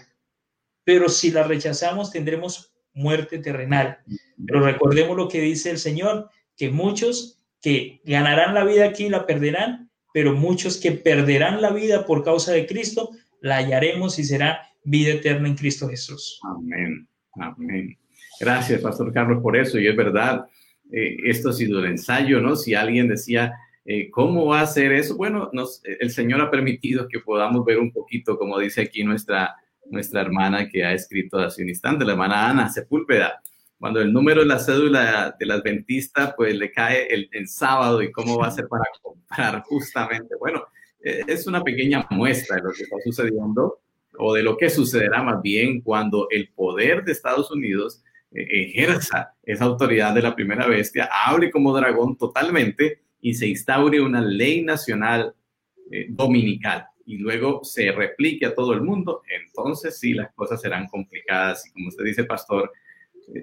Pero 0.84 1.10
si 1.10 1.32
la 1.32 1.44
rechazamos, 1.44 2.12
tendremos 2.12 2.74
muerte 2.94 3.40
terrenal. 3.40 4.00
Pero 4.46 4.62
recordemos 4.62 5.18
lo 5.18 5.28
que 5.28 5.42
dice 5.42 5.70
el 5.70 5.78
Señor, 5.78 6.30
que 6.56 6.70
muchos 6.70 7.40
que 7.62 8.02
ganarán 8.06 8.54
la 8.54 8.64
vida 8.64 8.86
aquí 8.86 9.10
la 9.10 9.26
perderán, 9.26 9.90
pero 10.14 10.34
muchos 10.34 10.78
que 10.78 10.92
perderán 10.92 11.62
la 11.62 11.72
vida 11.72 12.06
por 12.06 12.24
causa 12.24 12.54
de 12.54 12.66
Cristo, 12.66 13.12
la 13.42 13.58
hallaremos 13.58 14.18
y 14.20 14.24
será 14.24 14.62
vida 14.84 15.14
eterna 15.14 15.48
en 15.48 15.56
Cristo 15.56 15.90
Jesús. 15.90 16.40
Amén, 16.44 17.08
amén. 17.34 17.98
Gracias, 18.40 18.82
Pastor 18.82 19.12
Carlos, 19.12 19.42
por 19.42 19.58
eso. 19.58 19.80
Y 19.80 19.88
es 19.88 19.96
verdad, 19.96 20.46
eh, 20.92 21.18
esto 21.26 21.50
ha 21.50 21.54
sido 21.54 21.80
el 21.80 21.86
ensayo, 21.92 22.40
¿no? 22.40 22.56
Si 22.56 22.74
alguien 22.74 23.08
decía, 23.08 23.54
eh, 23.90 24.12
¿Cómo 24.12 24.48
va 24.48 24.60
a 24.60 24.68
ser 24.68 24.92
eso? 24.92 25.16
Bueno, 25.16 25.50
nos, 25.54 25.82
el 25.86 26.12
Señor 26.12 26.42
ha 26.42 26.52
permitido 26.52 27.08
que 27.08 27.22
podamos 27.22 27.64
ver 27.64 27.80
un 27.80 27.94
poquito, 27.94 28.38
como 28.38 28.60
dice 28.60 28.82
aquí 28.82 29.02
nuestra, 29.06 29.56
nuestra 29.86 30.20
hermana 30.20 30.68
que 30.68 30.84
ha 30.84 30.92
escrito 30.92 31.40
hace 31.40 31.64
un 31.64 31.70
instante, 31.70 32.04
la 32.04 32.12
hermana 32.12 32.50
Ana 32.50 32.68
Sepúlveda. 32.68 33.42
Cuando 33.80 34.02
el 34.02 34.12
número 34.12 34.42
de 34.42 34.48
la 34.48 34.60
cédula 34.60 35.34
del 35.40 35.52
adventista, 35.52 36.36
pues 36.36 36.54
le 36.58 36.70
cae 36.70 37.08
el, 37.08 37.48
sábado 37.48 38.02
y 38.02 38.12
cómo 38.12 38.38
va 38.38 38.48
a 38.48 38.52
ser 38.52 38.68
para 38.68 38.84
comprar 39.02 39.64
justamente. 39.64 40.36
Bueno, 40.38 40.66
eh, 41.02 41.24
es 41.26 41.48
una 41.48 41.64
pequeña 41.64 42.06
muestra 42.10 42.58
de 42.58 42.64
lo 42.64 42.74
que 42.74 42.84
está 42.84 42.98
sucediendo 43.06 43.80
o 44.18 44.34
de 44.34 44.44
lo 44.44 44.58
que 44.58 44.70
sucederá 44.70 45.24
más 45.24 45.42
bien 45.42 45.80
cuando 45.80 46.28
el 46.30 46.50
poder 46.50 47.06
de 47.06 47.14
Estados 47.14 47.52
Unidos 47.52 48.04
ejerza 48.32 49.34
esa 49.44 49.64
autoridad 49.64 50.14
de 50.14 50.22
la 50.22 50.36
primera 50.36 50.68
bestia, 50.68 51.10
hable 51.26 51.50
como 51.50 51.74
dragón 51.74 52.18
totalmente 52.18 53.07
y 53.28 53.34
se 53.34 53.48
instaure 53.48 54.02
una 54.02 54.22
ley 54.22 54.64
nacional 54.64 55.34
dominical 56.10 56.86
y 57.06 57.18
luego 57.18 57.64
se 57.64 57.92
replique 57.92 58.46
a 58.46 58.54
todo 58.54 58.74
el 58.74 58.82
mundo, 58.82 59.22
entonces 59.30 59.98
sí 59.98 60.14
las 60.14 60.34
cosas 60.34 60.60
serán 60.60 60.88
complicadas 60.88 61.66
y 61.66 61.72
como 61.72 61.88
usted 61.88 62.04
dice, 62.04 62.26
pastor, 62.26 62.72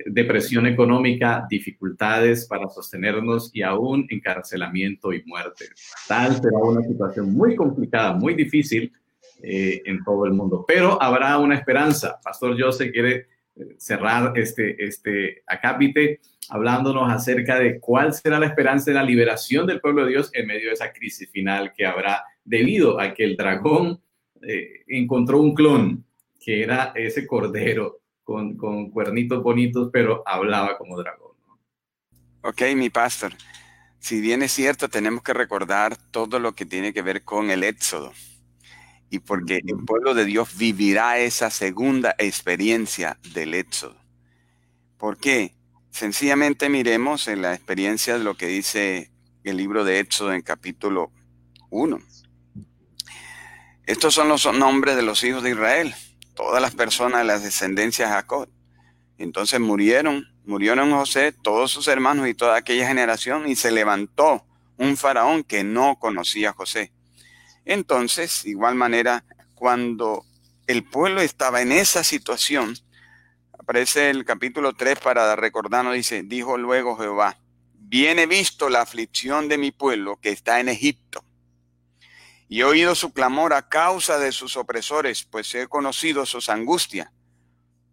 depresión 0.07 0.67
económica, 0.67 1.47
dificultades 1.49 2.47
para 2.47 2.69
sostenernos 2.69 3.51
y 3.53 3.63
aún 3.63 4.07
encarcelamiento 4.09 5.13
y 5.13 5.23
muerte. 5.25 5.67
Tal 6.09 6.37
será 6.37 6.59
una 6.59 6.83
situación 6.83 7.33
muy 7.33 7.55
complicada, 7.55 8.15
muy 8.15 8.35
difícil 8.35 8.93
eh, 9.43 9.83
en 9.85 10.03
todo 10.03 10.25
el 10.27 10.33
mundo. 10.33 10.65
Pero 10.67 11.01
habrá 11.03 11.39
una 11.39 11.57
esperanza. 11.57 12.19
Pastor 12.23 12.59
José 12.61 12.91
quiere 12.91 13.15
eh, 13.17 13.27
cerrar 13.79 14.37
este, 14.37 14.83
este 14.85 15.43
acápite 15.47 16.21
hablándonos 16.49 17.11
acerca 17.11 17.59
de 17.59 17.79
cuál 17.81 18.13
será 18.13 18.39
la 18.39 18.47
esperanza 18.47 18.91
de 18.91 18.97
la 18.97 19.03
liberación 19.03 19.67
del 19.67 19.81
pueblo 19.81 20.05
de 20.05 20.11
Dios 20.11 20.31
en 20.33 20.47
medio 20.47 20.69
de 20.69 20.75
esa 20.75 20.93
crisis 20.93 21.31
final 21.31 21.73
que 21.77 21.87
habrá 21.87 22.25
debido 22.45 23.01
a 23.01 23.15
que 23.15 23.25
el 23.25 23.37
dragón 23.37 24.03
eh, 24.43 24.85
encontró 24.89 25.41
un 25.41 25.55
clon 25.55 26.05
que 26.39 26.63
era 26.63 26.93
ese 26.95 27.27
cordero 27.27 28.01
con, 28.23 28.57
cuernitos 28.91 29.43
bonitos, 29.43 29.91
pero 29.93 30.23
hablaba 30.27 30.77
como 30.77 30.99
dragón. 30.99 31.33
Ok, 32.43 32.63
mi 32.75 32.91
pastor. 32.91 33.33
Si 33.99 34.21
bien 34.21 34.43
es 34.43 34.53
cierto, 34.53 34.89
tenemos 34.89 35.23
que 35.23 35.33
recordar 35.33 35.97
todo 36.11 36.39
lo 36.39 36.55
que 36.55 36.67
tiene 36.67 36.93
que 36.93 37.01
ver 37.01 37.23
con 37.23 37.51
el 37.51 37.65
éxodo. 37.65 38.13
Y 39.15 39.21
porque 39.21 39.63
el 39.65 39.85
pueblo 39.85 40.13
de 40.13 40.25
Dios 40.25 40.57
vivirá 40.57 41.19
esa 41.19 41.49
segunda 41.51 42.17
experiencia 42.19 43.17
del 43.33 43.55
éxodo. 43.55 43.97
¿Por 44.99 45.19
qué? 45.19 45.55
Sencillamente 45.91 46.69
miremos 46.69 47.29
en 47.29 47.43
la 47.43 47.55
experiencia 47.55 48.19
de 48.19 48.25
lo 48.25 48.37
que 48.37 48.49
dice 48.49 49.13
el 49.45 49.57
libro 49.57 49.85
de 49.85 50.01
Éxodo 50.01 50.33
en 50.33 50.43
capítulo 50.43 51.13
1. 51.71 52.01
Estos 53.87 54.15
son 54.15 54.29
los 54.29 54.53
nombres 54.53 54.97
de 54.97 55.03
los 55.03 55.23
hijos 55.23 55.45
de 55.45 55.51
Israel 55.51 55.95
todas 56.35 56.61
las 56.61 56.75
personas 56.75 57.21
de 57.21 57.27
las 57.27 57.43
descendencias 57.43 58.09
de 58.09 58.15
Jacob. 58.15 58.49
Entonces 59.19 59.61
murieron, 59.61 60.27
murieron 60.45 60.91
José, 60.91 61.31
todos 61.31 61.71
sus 61.71 61.89
hermanos 61.89 62.29
y 62.29 62.35
toda 62.35 62.57
aquella 62.57 62.89
generación, 62.89 63.49
y 63.49 63.55
se 63.55 63.71
levantó 63.71 64.45
un 64.77 64.97
faraón 64.97 65.45
que 65.45 65.63
no 65.63 66.01
conocía 66.01 66.51
a 66.51 66.55
José. 66.55 66.93
Entonces, 67.65 68.45
igual 68.45 68.75
manera, 68.75 69.25
cuando 69.55 70.25
el 70.67 70.85
pueblo 70.85 71.21
estaba 71.21 71.63
en 71.63 71.73
esa 71.73 72.05
situación, 72.05 72.77
aparece 73.53 74.11
el 74.11 74.25
capítulo 74.25 74.75
3 74.75 74.99
para 75.01 75.37
recordarnos, 75.37 75.95
dice, 75.95 76.23
dijo 76.23 76.59
luego 76.59 76.97
Jehová, 76.97 77.39
viene 77.73 78.27
visto 78.27 78.69
la 78.69 78.83
aflicción 78.83 79.49
de 79.49 79.59
mi 79.59 79.71
pueblo 79.71 80.19
que 80.21 80.31
está 80.31 80.61
en 80.61 80.69
Egipto 80.69 81.25
y 82.49 82.61
he 82.61 82.65
oído 82.65 82.95
su 82.95 83.13
clamor 83.13 83.53
a 83.55 83.69
causa 83.69 84.19
de 84.19 84.33
sus 84.33 84.57
opresores, 84.57 85.25
pues 85.25 85.55
he 85.55 85.67
conocido 85.67 86.27
sus 86.27 86.49
angustias, 86.49 87.11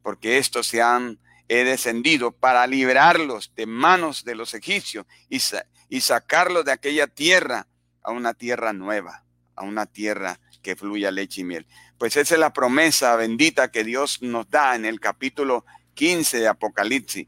porque 0.03 0.37
estos 0.37 0.67
se 0.67 0.81
han 0.81 1.19
he 1.47 1.65
descendido 1.65 2.31
para 2.31 2.65
liberarlos 2.65 3.53
de 3.55 3.65
manos 3.65 4.23
de 4.23 4.35
los 4.35 4.53
egipcios 4.53 5.05
y, 5.27 5.41
y 5.89 5.99
sacarlos 5.99 6.63
de 6.63 6.71
aquella 6.71 7.07
tierra 7.07 7.67
a 8.03 8.11
una 8.11 8.33
tierra 8.33 8.71
nueva, 8.71 9.25
a 9.61 9.63
una 9.63 9.85
tierra 9.85 10.39
que 10.61 10.75
fluya 10.75 11.11
leche 11.11 11.41
y 11.41 11.43
miel. 11.43 11.67
Pues 11.97 12.17
esa 12.17 12.33
es 12.33 12.39
la 12.39 12.53
promesa 12.53 13.15
bendita 13.15 13.71
que 13.71 13.83
Dios 13.83 14.21
nos 14.21 14.49
da 14.49 14.75
en 14.75 14.85
el 14.85 14.99
capítulo 14.99 15.65
15 15.93 16.39
de 16.39 16.47
Apocalipsis. 16.47 17.27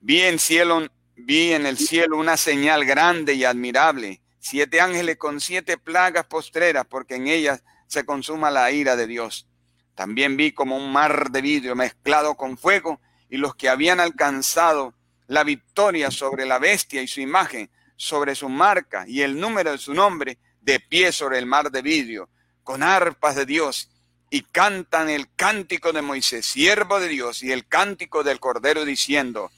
Vi 0.00 0.20
en 0.20 0.38
cielo, 0.38 0.88
vi 1.16 1.52
en 1.52 1.66
el 1.66 1.76
cielo 1.78 2.16
una 2.16 2.36
señal 2.36 2.84
grande 2.84 3.34
y 3.34 3.44
admirable 3.44 4.20
siete 4.38 4.80
ángeles 4.80 5.16
con 5.18 5.40
siete 5.40 5.78
plagas 5.78 6.26
postreras, 6.26 6.84
porque 6.88 7.14
en 7.14 7.28
ellas 7.28 7.62
se 7.86 8.04
consuma 8.04 8.50
la 8.50 8.70
ira 8.72 8.96
de 8.96 9.06
Dios. 9.06 9.48
También 9.94 10.36
vi 10.36 10.52
como 10.52 10.76
un 10.76 10.92
mar 10.92 11.30
de 11.30 11.40
vidrio 11.40 11.76
mezclado 11.76 12.34
con 12.34 12.58
fuego, 12.58 13.00
y 13.30 13.36
los 13.36 13.54
que 13.54 13.68
habían 13.68 14.00
alcanzado 14.00 14.94
la 15.28 15.44
victoria 15.44 16.10
sobre 16.10 16.44
la 16.44 16.58
bestia 16.58 17.02
y 17.02 17.06
su 17.06 17.20
imagen, 17.20 17.70
sobre 17.96 18.34
su 18.34 18.48
marca 18.48 19.04
y 19.06 19.22
el 19.22 19.38
número 19.38 19.70
de 19.70 19.78
su 19.78 19.94
nombre, 19.94 20.38
de 20.62 20.80
pie 20.80 21.12
sobre 21.12 21.38
el 21.38 21.46
mar 21.46 21.70
de 21.70 21.82
vidrio, 21.82 22.28
con 22.62 22.82
arpas 22.82 23.36
de 23.36 23.46
Dios, 23.46 23.90
y 24.30 24.42
cantan 24.42 25.10
el 25.10 25.34
cántico 25.34 25.92
de 25.92 26.00
Moisés, 26.00 26.46
siervo 26.46 26.98
de 26.98 27.08
Dios, 27.08 27.42
y 27.42 27.52
el 27.52 27.68
cántico 27.68 28.24
del 28.24 28.40
Cordero, 28.40 28.84
diciendo, 28.84 29.50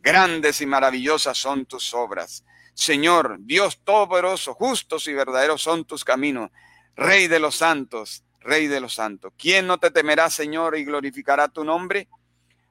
Grandes 0.00 0.60
y 0.60 0.66
maravillosas 0.66 1.38
son 1.38 1.66
tus 1.66 1.94
obras 1.94 2.44
Señor, 2.76 3.38
Dios 3.40 3.80
todopoderoso, 3.84 4.52
justos 4.52 5.08
y 5.08 5.14
verdaderos 5.14 5.62
son 5.62 5.86
tus 5.86 6.04
caminos. 6.04 6.50
Rey 6.94 7.26
de 7.26 7.40
los 7.40 7.56
santos, 7.56 8.22
Rey 8.38 8.66
de 8.66 8.80
los 8.80 8.94
santos. 8.94 9.32
¿Quién 9.38 9.66
no 9.66 9.78
te 9.78 9.90
temerá, 9.90 10.28
Señor, 10.28 10.76
y 10.76 10.84
glorificará 10.84 11.48
tu 11.48 11.64
nombre? 11.64 12.06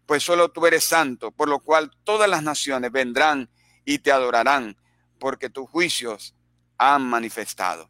Pues 0.06 0.22
solo 0.22 0.52
tú 0.52 0.68
eres 0.68 0.84
santo, 0.84 1.32
por 1.32 1.50
lo 1.50 1.60
cual 1.60 1.90
todas 2.04 2.30
las 2.30 2.44
naciones 2.44 2.92
vendrán 2.92 3.50
y 3.84 3.98
te 3.98 4.12
adorarán, 4.12 4.78
porque 5.20 5.50
tus 5.50 5.68
juicios 5.68 6.36
han 6.78 7.08
manifestado. 7.08 7.90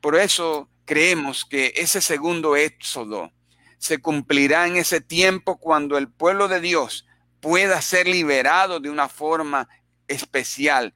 Por 0.00 0.16
eso 0.16 0.68
creemos 0.84 1.44
que 1.44 1.72
ese 1.76 2.00
segundo 2.00 2.56
éxodo 2.56 3.32
se 3.78 3.98
cumplirá 3.98 4.66
en 4.66 4.76
ese 4.76 5.00
tiempo 5.00 5.58
cuando 5.58 5.98
el 5.98 6.08
pueblo 6.08 6.48
de 6.48 6.60
Dios 6.60 7.06
pueda 7.40 7.80
ser 7.82 8.06
liberado 8.06 8.80
de 8.80 8.90
una 8.90 9.08
forma 9.08 9.68
especial 10.08 10.94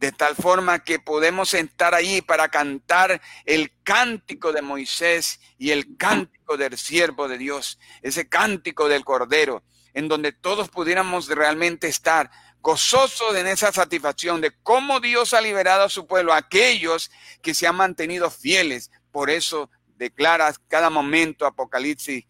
de 0.00 0.12
tal 0.12 0.34
forma 0.34 0.78
que 0.82 0.98
podemos 0.98 1.52
estar 1.52 1.94
allí 1.94 2.22
para 2.22 2.48
cantar 2.48 3.20
el 3.44 3.70
cántico 3.82 4.50
de 4.50 4.62
Moisés 4.62 5.40
y 5.58 5.72
el 5.72 5.98
cántico 5.98 6.56
del 6.56 6.78
siervo 6.78 7.28
de 7.28 7.36
Dios, 7.36 7.78
ese 8.00 8.26
cántico 8.26 8.88
del 8.88 9.04
Cordero, 9.04 9.62
en 9.92 10.08
donde 10.08 10.32
todos 10.32 10.70
pudiéramos 10.70 11.28
realmente 11.28 11.86
estar 11.86 12.30
gozosos 12.60 13.36
en 13.36 13.46
esa 13.46 13.72
satisfacción 13.72 14.40
de 14.40 14.52
cómo 14.62 15.00
Dios 15.00 15.34
ha 15.34 15.40
liberado 15.40 15.84
a 15.84 15.88
su 15.88 16.06
pueblo, 16.06 16.32
aquellos 16.32 17.10
que 17.42 17.54
se 17.54 17.66
han 17.66 17.76
mantenido 17.76 18.30
fieles. 18.30 18.90
Por 19.10 19.30
eso 19.30 19.70
declara 19.96 20.52
cada 20.68 20.90
momento 20.90 21.46
Apocalipsis 21.46 22.24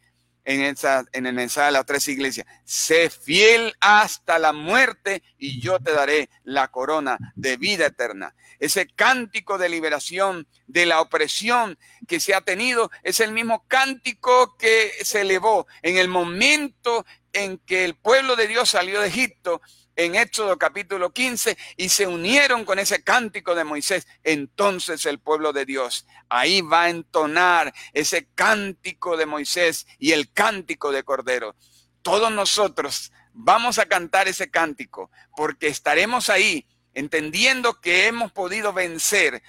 en, 0.45 0.63
esa, 0.63 1.05
en 1.13 1.27
el 1.27 1.35
mensaje 1.35 1.67
de 1.67 1.73
las 1.73 1.87
tres 1.87 2.09
iglesias. 2.09 2.47
Sé 2.65 3.11
fiel 3.11 3.75
hasta 3.81 4.39
la 4.39 4.53
muerte 4.53 5.23
y 5.39 5.61
yo 5.61 5.79
te 5.79 5.93
daré 5.93 6.31
la 6.45 6.69
corona 6.69 7.19
de 7.35 7.57
vida 7.57 7.87
eterna. 7.87 8.35
Ese 8.59 8.89
cántico 8.89 9.59
de 9.59 9.69
liberación 9.69 10.47
de 10.67 10.87
la 10.87 11.01
opresión 11.01 11.79
que 12.07 12.21
se 12.21 12.35
ha 12.35 12.41
tenido 12.41 12.91
es 13.03 13.21
el 13.21 13.33
mismo 13.33 13.65
cántico 13.69 14.57
que 14.57 14.93
se 15.03 15.23
elevó 15.23 15.67
en 15.83 15.97
el 15.97 16.09
momento 16.09 17.05
en 17.33 17.59
que 17.59 17.85
el 17.85 17.95
pueblo 17.95 18.37
de 18.37 18.49
Dios 18.49 18.71
salió 18.71 19.01
de 19.01 19.09
Egipto 19.09 19.61
en 20.01 20.15
Éxodo 20.15 20.59
capítulo 20.59 21.13
15 21.13 21.59
y 21.77 21.91
se 21.91 22.07
unieron 22.07 22.65
con 22.65 22.79
ese 22.79 23.05
cántico 23.05 23.55
de 23.55 23.65
Moisés. 23.65 24.07
Entonces 24.25 25.05
el 25.05 25.19
pueblo 25.19 25.53
de 25.53 25.67
Dios 25.67 26.07
ahí 26.31 26.63
va 26.63 26.85
a 26.85 26.91
entonar 26.91 27.75
ese 27.93 28.29
cántico 28.35 29.19
de 29.19 29.27
Moisés 29.27 29.87
y 29.99 30.13
el 30.13 30.33
cántico 30.33 30.91
de 30.91 31.03
Cordero. 31.03 31.55
Todos 32.01 32.33
nosotros 32.33 33.13
vamos 33.35 33.79
a 33.79 33.87
cantar 33.87 34.27
ese 34.27 34.51
cántico 34.51 35.11
porque 35.37 35.69
estaremos 35.69 36.31
ahí 36.31 36.67
entendiendo 36.95 37.81
que 37.81 38.07
hemos 38.07 38.33
podido 38.33 38.73
vencer 38.73 39.43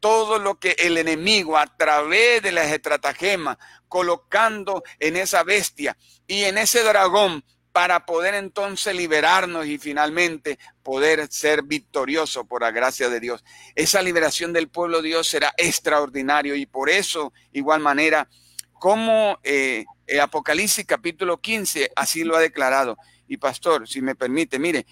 todo 0.00 0.38
lo 0.38 0.58
que 0.58 0.76
el 0.80 0.98
enemigo 0.98 1.56
a 1.56 1.66
través 1.66 2.42
de 2.42 2.52
las 2.52 2.70
estratagemas 2.70 3.56
colocando 3.88 4.82
en 4.98 5.16
esa 5.16 5.44
bestia 5.44 5.96
y 6.26 6.42
en 6.44 6.58
ese 6.58 6.82
dragón 6.82 7.42
para 7.74 8.06
poder 8.06 8.34
entonces 8.34 8.94
liberarnos 8.94 9.66
y 9.66 9.78
finalmente 9.78 10.60
poder 10.84 11.26
ser 11.28 11.64
victorioso 11.64 12.46
por 12.46 12.62
la 12.62 12.70
gracia 12.70 13.08
de 13.08 13.18
Dios. 13.18 13.42
Esa 13.74 14.00
liberación 14.00 14.52
del 14.52 14.68
pueblo 14.68 15.02
de 15.02 15.08
Dios 15.08 15.26
será 15.26 15.52
extraordinario 15.56 16.54
y 16.54 16.66
por 16.66 16.88
eso, 16.88 17.32
igual 17.50 17.80
manera, 17.80 18.28
como 18.74 19.40
eh, 19.42 19.86
el 20.06 20.20
Apocalipsis 20.20 20.86
capítulo 20.86 21.40
15 21.40 21.90
así 21.96 22.22
lo 22.22 22.36
ha 22.36 22.40
declarado. 22.40 22.96
Y 23.26 23.38
pastor, 23.38 23.88
si 23.88 24.00
me 24.00 24.14
permite, 24.14 24.60
mire, 24.60 24.86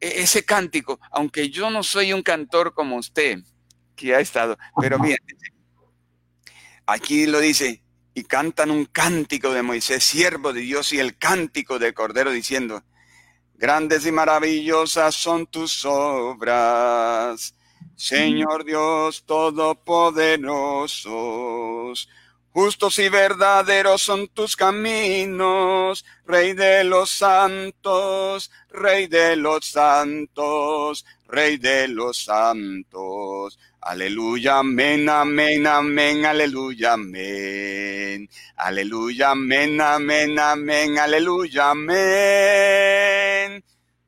e-, 0.00 0.22
ese 0.22 0.44
cántico, 0.44 0.98
aunque 1.12 1.48
yo 1.48 1.70
no 1.70 1.84
soy 1.84 2.12
un 2.12 2.22
cantor 2.22 2.74
como 2.74 2.96
usted, 2.96 3.38
que 3.94 4.16
ha 4.16 4.18
estado, 4.18 4.58
pero 4.80 4.98
mire, 4.98 5.18
aquí 6.86 7.26
lo 7.26 7.38
dice, 7.38 7.84
y 8.16 8.24
cantan 8.24 8.70
un 8.70 8.86
cántico 8.86 9.52
de 9.52 9.62
Moisés, 9.62 10.02
siervo 10.02 10.54
de 10.54 10.62
Dios, 10.62 10.94
y 10.94 10.98
el 10.98 11.18
cántico 11.18 11.78
del 11.78 11.92
Cordero 11.92 12.30
diciendo, 12.30 12.82
grandes 13.56 14.06
y 14.06 14.10
maravillosas 14.10 15.14
son 15.14 15.46
tus 15.46 15.84
obras, 15.84 17.54
Señor 17.94 18.64
Dios 18.64 19.26
Todopoderoso. 19.26 21.92
Justos 22.56 22.98
y 23.00 23.10
verdaderos 23.10 24.00
son 24.00 24.28
tus 24.28 24.56
caminos, 24.56 26.06
Rey 26.24 26.54
de 26.54 26.84
los 26.84 27.10
santos, 27.10 28.50
Rey 28.70 29.08
de 29.08 29.36
los 29.36 29.66
santos, 29.66 31.04
Rey 31.28 31.58
de 31.58 31.86
los 31.86 32.24
santos. 32.24 33.58
Aleluya, 33.82 34.60
amén, 34.60 35.06
amén, 35.06 35.66
amén, 35.66 36.24
aleluya, 36.24 36.94
amén. 36.94 38.26
Aleluya, 38.56 39.32
amén, 39.32 39.78
amén, 39.78 40.38
amén, 40.38 40.98
aleluya, 40.98 41.72
amén. 41.72 43.62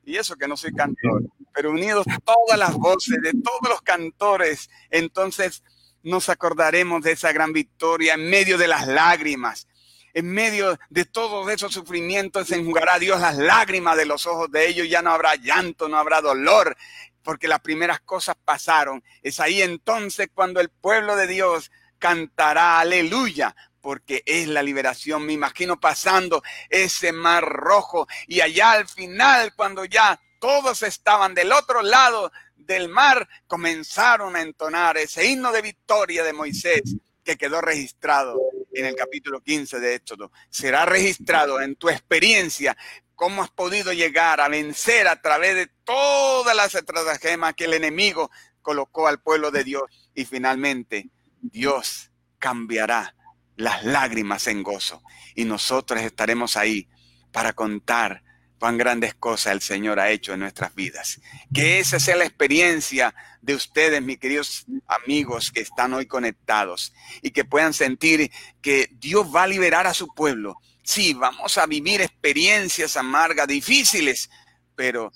Y 0.05 0.15
eso 0.15 0.35
que 0.35 0.47
no 0.47 0.57
soy 0.57 0.73
cantor, 0.73 1.21
pero 1.53 1.69
unidos 1.69 2.07
todas 2.25 2.57
las 2.57 2.73
voces 2.73 3.21
de 3.21 3.33
todos 3.43 3.69
los 3.69 3.83
cantores, 3.83 4.71
entonces 4.89 5.61
nos 6.03 6.29
acordaremos 6.29 7.01
de 7.01 7.11
esa 7.11 7.31
gran 7.31 7.53
victoria 7.53 8.13
en 8.13 8.29
medio 8.29 8.57
de 8.57 8.67
las 8.67 8.87
lágrimas. 8.87 9.67
En 10.13 10.31
medio 10.31 10.79
de 10.89 11.05
todos 11.05 11.49
esos 11.51 11.73
sufrimientos 11.73 12.51
enjugará 12.51 12.97
Dios 12.97 13.21
las 13.21 13.37
lágrimas 13.37 13.95
de 13.95 14.05
los 14.05 14.25
ojos 14.25 14.51
de 14.51 14.67
ellos. 14.67 14.89
Ya 14.89 15.01
no 15.01 15.11
habrá 15.11 15.35
llanto, 15.35 15.87
no 15.87 15.97
habrá 15.97 16.21
dolor, 16.21 16.75
porque 17.23 17.47
las 17.47 17.59
primeras 17.59 17.99
cosas 17.99 18.35
pasaron. 18.43 19.03
Es 19.21 19.39
ahí 19.39 19.61
entonces 19.61 20.29
cuando 20.33 20.59
el 20.59 20.69
pueblo 20.69 21.15
de 21.15 21.27
Dios 21.27 21.71
cantará 21.99 22.79
aleluya, 22.79 23.55
porque 23.81 24.23
es 24.25 24.47
la 24.47 24.63
liberación. 24.63 25.25
Me 25.25 25.33
imagino 25.33 25.79
pasando 25.79 26.41
ese 26.69 27.11
mar 27.11 27.43
rojo 27.45 28.07
y 28.27 28.41
allá 28.41 28.71
al 28.71 28.87
final, 28.87 29.53
cuando 29.55 29.85
ya 29.85 30.19
todos 30.39 30.83
estaban 30.83 31.33
del 31.35 31.51
otro 31.51 31.81
lado 31.81 32.31
del 32.59 32.89
mar 32.89 33.27
comenzaron 33.47 34.35
a 34.35 34.41
entonar 34.41 34.97
ese 34.97 35.25
himno 35.25 35.51
de 35.51 35.61
victoria 35.61 36.23
de 36.23 36.33
Moisés 36.33 36.83
que 37.23 37.37
quedó 37.37 37.61
registrado 37.61 38.39
en 38.73 38.85
el 38.85 38.95
capítulo 38.95 39.41
15 39.41 39.79
de 39.79 39.95
Éxodo. 39.95 40.31
Será 40.49 40.85
registrado 40.85 41.61
en 41.61 41.75
tu 41.75 41.89
experiencia 41.89 42.77
cómo 43.15 43.43
has 43.43 43.49
podido 43.51 43.91
llegar 43.91 44.39
a 44.39 44.47
vencer 44.47 45.07
a 45.07 45.21
través 45.21 45.55
de 45.55 45.67
todas 45.83 46.55
las 46.55 46.73
estratagemas 46.73 47.53
que 47.53 47.65
el 47.65 47.73
enemigo 47.73 48.31
colocó 48.61 49.07
al 49.07 49.19
pueblo 49.19 49.51
de 49.51 49.63
Dios. 49.63 49.83
Y 50.15 50.25
finalmente, 50.25 51.09
Dios 51.41 52.11
cambiará 52.37 53.15
las 53.55 53.83
lágrimas 53.83 54.47
en 54.47 54.63
gozo. 54.63 55.03
Y 55.35 55.45
nosotros 55.45 56.01
estaremos 56.01 56.55
ahí 56.55 56.87
para 57.31 57.53
contar 57.53 58.23
cuán 58.59 58.77
grandes 58.77 59.13
cosas 59.15 59.53
el 59.53 59.61
Señor 59.61 59.99
ha 59.99 60.11
hecho 60.11 60.33
en 60.33 60.41
nuestras 60.41 60.75
vidas. 60.75 61.21
Que 61.53 61.79
esa 61.79 61.99
sea 61.99 62.17
la 62.17 62.25
experiencia 62.25 63.15
de 63.41 63.55
ustedes, 63.55 64.01
mis 64.01 64.19
queridos 64.19 64.65
amigos 64.85 65.51
que 65.51 65.61
están 65.61 65.93
hoy 65.93 66.05
conectados 66.05 66.93
y 67.21 67.31
que 67.31 67.45
puedan 67.45 67.73
sentir 67.73 68.29
que 68.61 68.89
Dios 68.99 69.33
va 69.33 69.43
a 69.43 69.47
liberar 69.47 69.87
a 69.87 69.93
su 69.93 70.13
pueblo. 70.13 70.57
Sí, 70.83 71.13
vamos 71.13 71.57
a 71.57 71.65
vivir 71.65 72.01
experiencias 72.01 72.97
amargas, 72.97 73.47
difíciles, 73.47 74.29
pero 74.75 75.11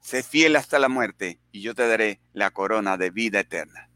sé 0.00 0.22
fiel 0.22 0.54
hasta 0.56 0.78
la 0.78 0.88
muerte 0.88 1.40
y 1.50 1.62
yo 1.62 1.74
te 1.74 1.88
daré 1.88 2.20
la 2.32 2.50
corona 2.50 2.96
de 2.96 3.10
vida 3.10 3.40
eterna. 3.40 3.88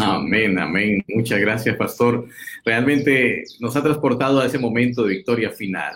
Amén, 0.00 0.58
amén. 0.58 1.04
Muchas 1.08 1.40
gracias, 1.40 1.76
pastor. 1.76 2.28
Realmente 2.64 3.44
nos 3.58 3.74
ha 3.74 3.82
transportado 3.82 4.40
a 4.40 4.46
ese 4.46 4.58
momento 4.58 5.02
de 5.02 5.16
victoria 5.16 5.50
final. 5.50 5.94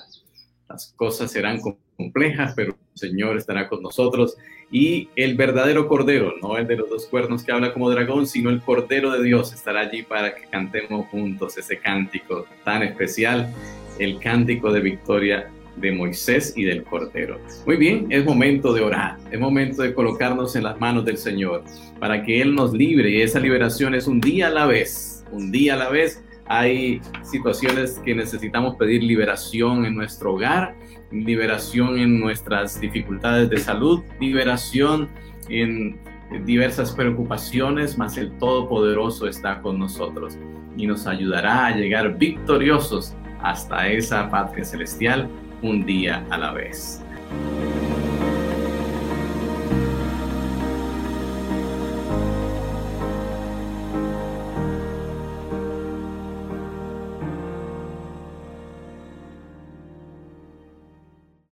Las 0.69 0.93
cosas 0.97 1.31
serán 1.31 1.61
como 1.61 1.79
complejas, 1.97 2.55
pero 2.55 2.73
el 2.73 2.99
Señor 2.99 3.37
estará 3.37 3.69
con 3.69 3.83
nosotros. 3.83 4.37
Y 4.71 5.09
el 5.15 5.37
verdadero 5.37 5.87
Cordero, 5.87 6.35
no 6.43 6.57
el 6.57 6.67
de 6.67 6.77
los 6.77 6.91
dos 6.91 7.07
cuernos 7.07 7.45
que 7.45 7.53
habla 7.53 7.73
como 7.73 7.91
dragón, 7.91 8.27
sino 8.27 8.51
el 8.51 8.61
Cordero 8.61 9.13
de 9.13 9.23
Dios 9.23 9.53
estará 9.53 9.81
allí 9.81 10.03
para 10.03 10.35
que 10.35 10.47
cantemos 10.47 11.07
juntos 11.07 11.57
ese 11.57 11.79
cántico 11.79 12.47
tan 12.65 12.83
especial, 12.83 13.53
el 13.99 14.19
cántico 14.19 14.73
de 14.73 14.81
victoria 14.81 15.51
de 15.77 15.93
Moisés 15.93 16.55
y 16.57 16.65
del 16.65 16.83
Cordero. 16.85 17.39
Muy 17.67 17.77
bien, 17.77 18.07
es 18.11 18.25
momento 18.25 18.73
de 18.73 18.81
orar, 18.81 19.19
es 19.31 19.39
momento 19.39 19.83
de 19.83 19.95
colocarnos 19.95 20.57
en 20.57 20.65
las 20.65 20.81
manos 20.81 21.05
del 21.05 21.19
Señor 21.19 21.63
para 22.01 22.23
que 22.23 22.41
Él 22.41 22.55
nos 22.55 22.73
libre 22.73 23.11
y 23.11 23.23
esa 23.23 23.39
liberación 23.39 23.95
es 23.95 24.07
un 24.07 24.21
día 24.21 24.49
a 24.49 24.51
la 24.51 24.67
vez, 24.67 25.25
un 25.31 25.53
día 25.53 25.75
a 25.75 25.77
la 25.77 25.89
vez. 25.91 26.23
Hay 26.49 27.01
situaciones 27.25 28.01
que 28.05 28.15
necesitamos 28.15 28.77
pedir 28.77 29.03
liberación 29.03 29.85
en 29.85 29.97
nuestro 29.97 30.35
hogar, 30.35 30.77
liberación 31.11 31.99
en 31.99 32.21
nuestras 32.21 32.81
dificultades 32.81 33.49
de 33.51 33.59
salud, 33.59 34.03
liberación 34.21 35.09
en 35.49 35.99
diversas 36.45 36.93
preocupaciones, 36.93 37.97
mas 37.97 38.17
el 38.17 38.31
Todopoderoso 38.39 39.29
está 39.29 39.61
con 39.61 39.79
nosotros 39.79 40.37
y 40.77 40.87
nos 40.87 41.07
ayudará 41.07 41.67
a 41.67 41.77
llegar 41.77 42.19
victoriosos 42.19 43.15
hasta 43.43 43.89
esa 43.89 44.29
patria 44.29 44.65
celestial 44.65 45.29
un 45.63 45.87
día 45.87 46.25
a 46.31 46.39
la 46.39 46.53
vez. 46.53 47.03